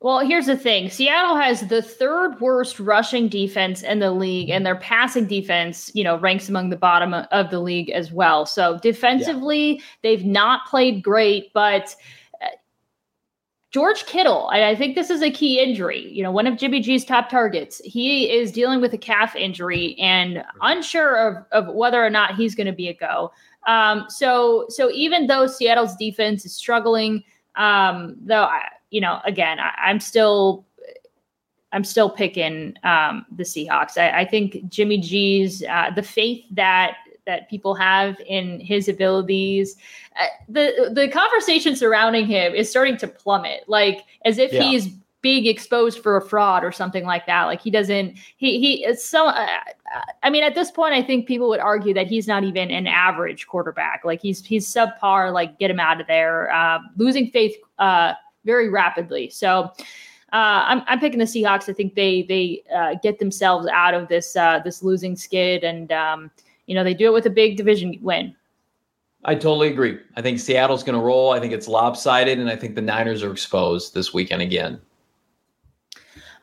Well, 0.00 0.20
here's 0.20 0.44
the 0.44 0.58
thing 0.58 0.90
Seattle 0.90 1.36
has 1.36 1.62
the 1.68 1.80
third 1.80 2.38
worst 2.38 2.78
rushing 2.78 3.28
defense 3.28 3.82
in 3.82 3.98
the 3.98 4.12
league, 4.12 4.50
and 4.50 4.64
their 4.64 4.76
passing 4.76 5.26
defense, 5.26 5.90
you 5.94 6.04
know, 6.04 6.18
ranks 6.18 6.50
among 6.50 6.68
the 6.68 6.76
bottom 6.76 7.14
of 7.14 7.50
the 7.50 7.60
league 7.60 7.88
as 7.90 8.12
well. 8.12 8.44
So, 8.44 8.78
defensively, 8.78 9.76
yeah. 9.76 9.82
they've 10.02 10.24
not 10.24 10.66
played 10.66 11.02
great, 11.02 11.52
but. 11.54 11.96
Uh, 12.42 12.48
George 13.70 14.06
Kittle, 14.06 14.50
and 14.50 14.64
I 14.64 14.74
think 14.74 14.94
this 14.94 15.10
is 15.10 15.22
a 15.22 15.30
key 15.30 15.60
injury. 15.60 16.10
You 16.10 16.22
know, 16.22 16.30
one 16.30 16.46
of 16.46 16.56
Jimmy 16.58 16.80
G's 16.80 17.04
top 17.04 17.28
targets. 17.28 17.82
He 17.84 18.30
is 18.30 18.52
dealing 18.52 18.80
with 18.80 18.94
a 18.94 18.98
calf 18.98 19.36
injury 19.36 19.94
and 19.98 20.42
unsure 20.62 21.16
of, 21.16 21.44
of 21.52 21.74
whether 21.74 22.02
or 22.02 22.08
not 22.08 22.34
he's 22.34 22.54
going 22.54 22.66
to 22.66 22.72
be 22.72 22.88
a 22.88 22.94
go. 22.94 23.30
Um, 23.66 24.06
so 24.08 24.66
so 24.68 24.90
even 24.92 25.26
though 25.26 25.46
Seattle's 25.46 25.96
defense 25.96 26.44
is 26.44 26.54
struggling, 26.54 27.24
um, 27.56 28.16
though 28.20 28.44
I, 28.44 28.68
you 28.90 29.00
know, 29.00 29.20
again, 29.24 29.58
I, 29.60 29.90
am 29.90 30.00
still 30.00 30.64
I'm 31.72 31.84
still 31.84 32.08
picking 32.08 32.74
um, 32.84 33.26
the 33.30 33.42
Seahawks. 33.42 33.98
I, 33.98 34.20
I, 34.20 34.24
think 34.24 34.68
Jimmy 34.68 34.98
G's 34.98 35.62
uh, 35.64 35.90
the 35.94 36.02
faith 36.02 36.44
that 36.52 36.96
that 37.26 37.50
people 37.50 37.74
have 37.74 38.16
in 38.26 38.58
his 38.60 38.88
abilities. 38.88 39.76
Uh, 40.18 40.26
the 40.48 40.90
the 40.92 41.08
conversation 41.08 41.76
surrounding 41.76 42.26
him 42.26 42.54
is 42.54 42.70
starting 42.70 42.96
to 42.98 43.06
plummet, 43.06 43.64
like 43.66 44.04
as 44.24 44.38
if 44.38 44.52
yeah. 44.52 44.62
he's 44.62 44.88
being 45.20 45.46
exposed 45.46 46.02
for 46.02 46.16
a 46.16 46.22
fraud 46.22 46.64
or 46.64 46.72
something 46.72 47.04
like 47.04 47.26
that. 47.26 47.44
Like 47.44 47.60
he 47.60 47.70
doesn't, 47.70 48.16
he, 48.36 48.60
he, 48.60 48.84
it's 48.84 49.04
so, 49.04 49.26
uh, 49.26 49.46
I 50.22 50.30
mean, 50.30 50.44
at 50.44 50.54
this 50.54 50.70
point, 50.70 50.94
I 50.94 51.02
think 51.02 51.26
people 51.26 51.48
would 51.48 51.60
argue 51.60 51.94
that 51.94 52.06
he's 52.06 52.26
not 52.26 52.44
even 52.44 52.70
an 52.70 52.86
average 52.86 53.46
quarterback. 53.46 54.04
Like 54.04 54.20
he's, 54.20 54.44
he's 54.44 54.66
subpar, 54.66 55.32
like 55.32 55.58
get 55.58 55.70
him 55.70 55.80
out 55.80 56.00
of 56.00 56.06
there, 56.06 56.52
uh, 56.52 56.78
losing 56.96 57.30
faith, 57.30 57.56
uh, 57.78 58.14
very 58.44 58.68
rapidly. 58.68 59.30
So, 59.30 59.72
uh, 60.32 60.64
I'm, 60.66 60.82
I'm 60.86 61.00
picking 61.00 61.18
the 61.18 61.24
Seahawks. 61.24 61.68
I 61.68 61.72
think 61.72 61.94
they, 61.94 62.22
they, 62.22 62.62
uh, 62.74 62.96
get 63.02 63.18
themselves 63.18 63.66
out 63.68 63.94
of 63.94 64.08
this, 64.08 64.36
uh, 64.36 64.60
this 64.64 64.82
losing 64.82 65.16
skid 65.16 65.64
and, 65.64 65.90
um, 65.92 66.30
you 66.66 66.74
know, 66.74 66.84
they 66.84 66.94
do 66.94 67.06
it 67.06 67.12
with 67.14 67.26
a 67.26 67.30
big 67.30 67.56
division 67.56 67.98
win. 68.02 68.36
I 69.24 69.34
totally 69.34 69.68
agree. 69.68 69.98
I 70.16 70.22
think 70.22 70.38
Seattle's 70.38 70.84
going 70.84 70.98
to 70.98 71.04
roll. 71.04 71.32
I 71.32 71.40
think 71.40 71.52
it's 71.52 71.66
lopsided, 71.66 72.38
and 72.38 72.48
I 72.48 72.54
think 72.56 72.76
the 72.76 72.82
Niners 72.82 73.22
are 73.22 73.32
exposed 73.32 73.92
this 73.92 74.14
weekend 74.14 74.42
again. 74.42 74.80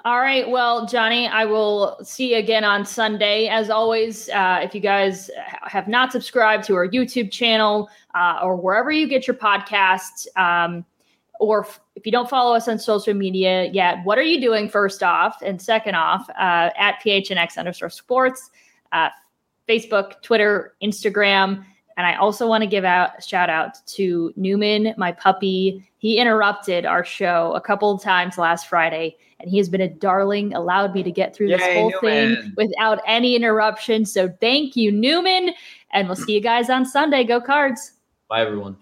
All 0.05 0.19
right. 0.19 0.47
Well, 0.47 0.85
Johnny, 0.85 1.27
I 1.27 1.45
will 1.45 1.97
see 2.03 2.33
you 2.33 2.37
again 2.37 2.63
on 2.63 2.85
Sunday. 2.85 3.47
As 3.47 3.71
always, 3.71 4.29
uh, 4.29 4.59
if 4.61 4.75
you 4.75 4.79
guys 4.79 5.31
have 5.63 5.87
not 5.87 6.11
subscribed 6.11 6.63
to 6.65 6.75
our 6.75 6.87
YouTube 6.87 7.31
channel 7.31 7.89
uh, 8.13 8.37
or 8.43 8.55
wherever 8.55 8.91
you 8.91 9.07
get 9.07 9.25
your 9.25 9.35
podcasts, 9.35 10.27
um, 10.37 10.85
or 11.39 11.67
if 11.95 12.05
you 12.05 12.11
don't 12.11 12.29
follow 12.29 12.55
us 12.55 12.67
on 12.67 12.77
social 12.77 13.15
media 13.15 13.65
yet, 13.73 13.97
what 14.03 14.19
are 14.19 14.23
you 14.23 14.39
doing 14.39 14.69
first 14.69 15.01
off? 15.01 15.41
And 15.41 15.59
second 15.59 15.95
off, 15.95 16.29
uh, 16.29 16.69
at 16.77 16.99
PHNX 17.03 17.57
underscore 17.57 17.89
sports, 17.89 18.51
uh, 18.91 19.09
Facebook, 19.67 20.21
Twitter, 20.21 20.75
Instagram. 20.83 21.65
And 21.97 22.05
I 22.05 22.13
also 22.17 22.47
want 22.47 22.61
to 22.61 22.67
give 22.67 22.85
out 22.85 23.23
shout 23.23 23.49
out 23.49 23.83
to 23.87 24.31
Newman, 24.35 24.93
my 24.97 25.13
puppy. 25.13 25.89
He 26.05 26.19
interrupted 26.19 26.85
our 26.85 27.03
show 27.03 27.51
a 27.55 27.59
couple 27.59 27.89
of 27.89 27.99
times 27.99 28.37
last 28.37 28.67
Friday, 28.67 29.17
and 29.39 29.49
he 29.49 29.57
has 29.57 29.69
been 29.69 29.81
a 29.81 29.89
darling, 29.89 30.53
allowed 30.53 30.93
me 30.93 31.01
to 31.01 31.09
get 31.09 31.35
through 31.35 31.47
Yay, 31.47 31.57
this 31.57 31.73
whole 31.73 31.91
Newman. 31.99 32.35
thing 32.43 32.53
without 32.55 33.01
any 33.07 33.35
interruption. 33.35 34.05
So 34.05 34.29
thank 34.39 34.75
you, 34.75 34.91
Newman. 34.91 35.55
And 35.93 36.07
we'll 36.07 36.15
see 36.15 36.33
you 36.35 36.41
guys 36.41 36.69
on 36.69 36.85
Sunday. 36.85 37.23
Go 37.23 37.41
cards. 37.41 37.93
Bye, 38.29 38.41
everyone. 38.41 38.77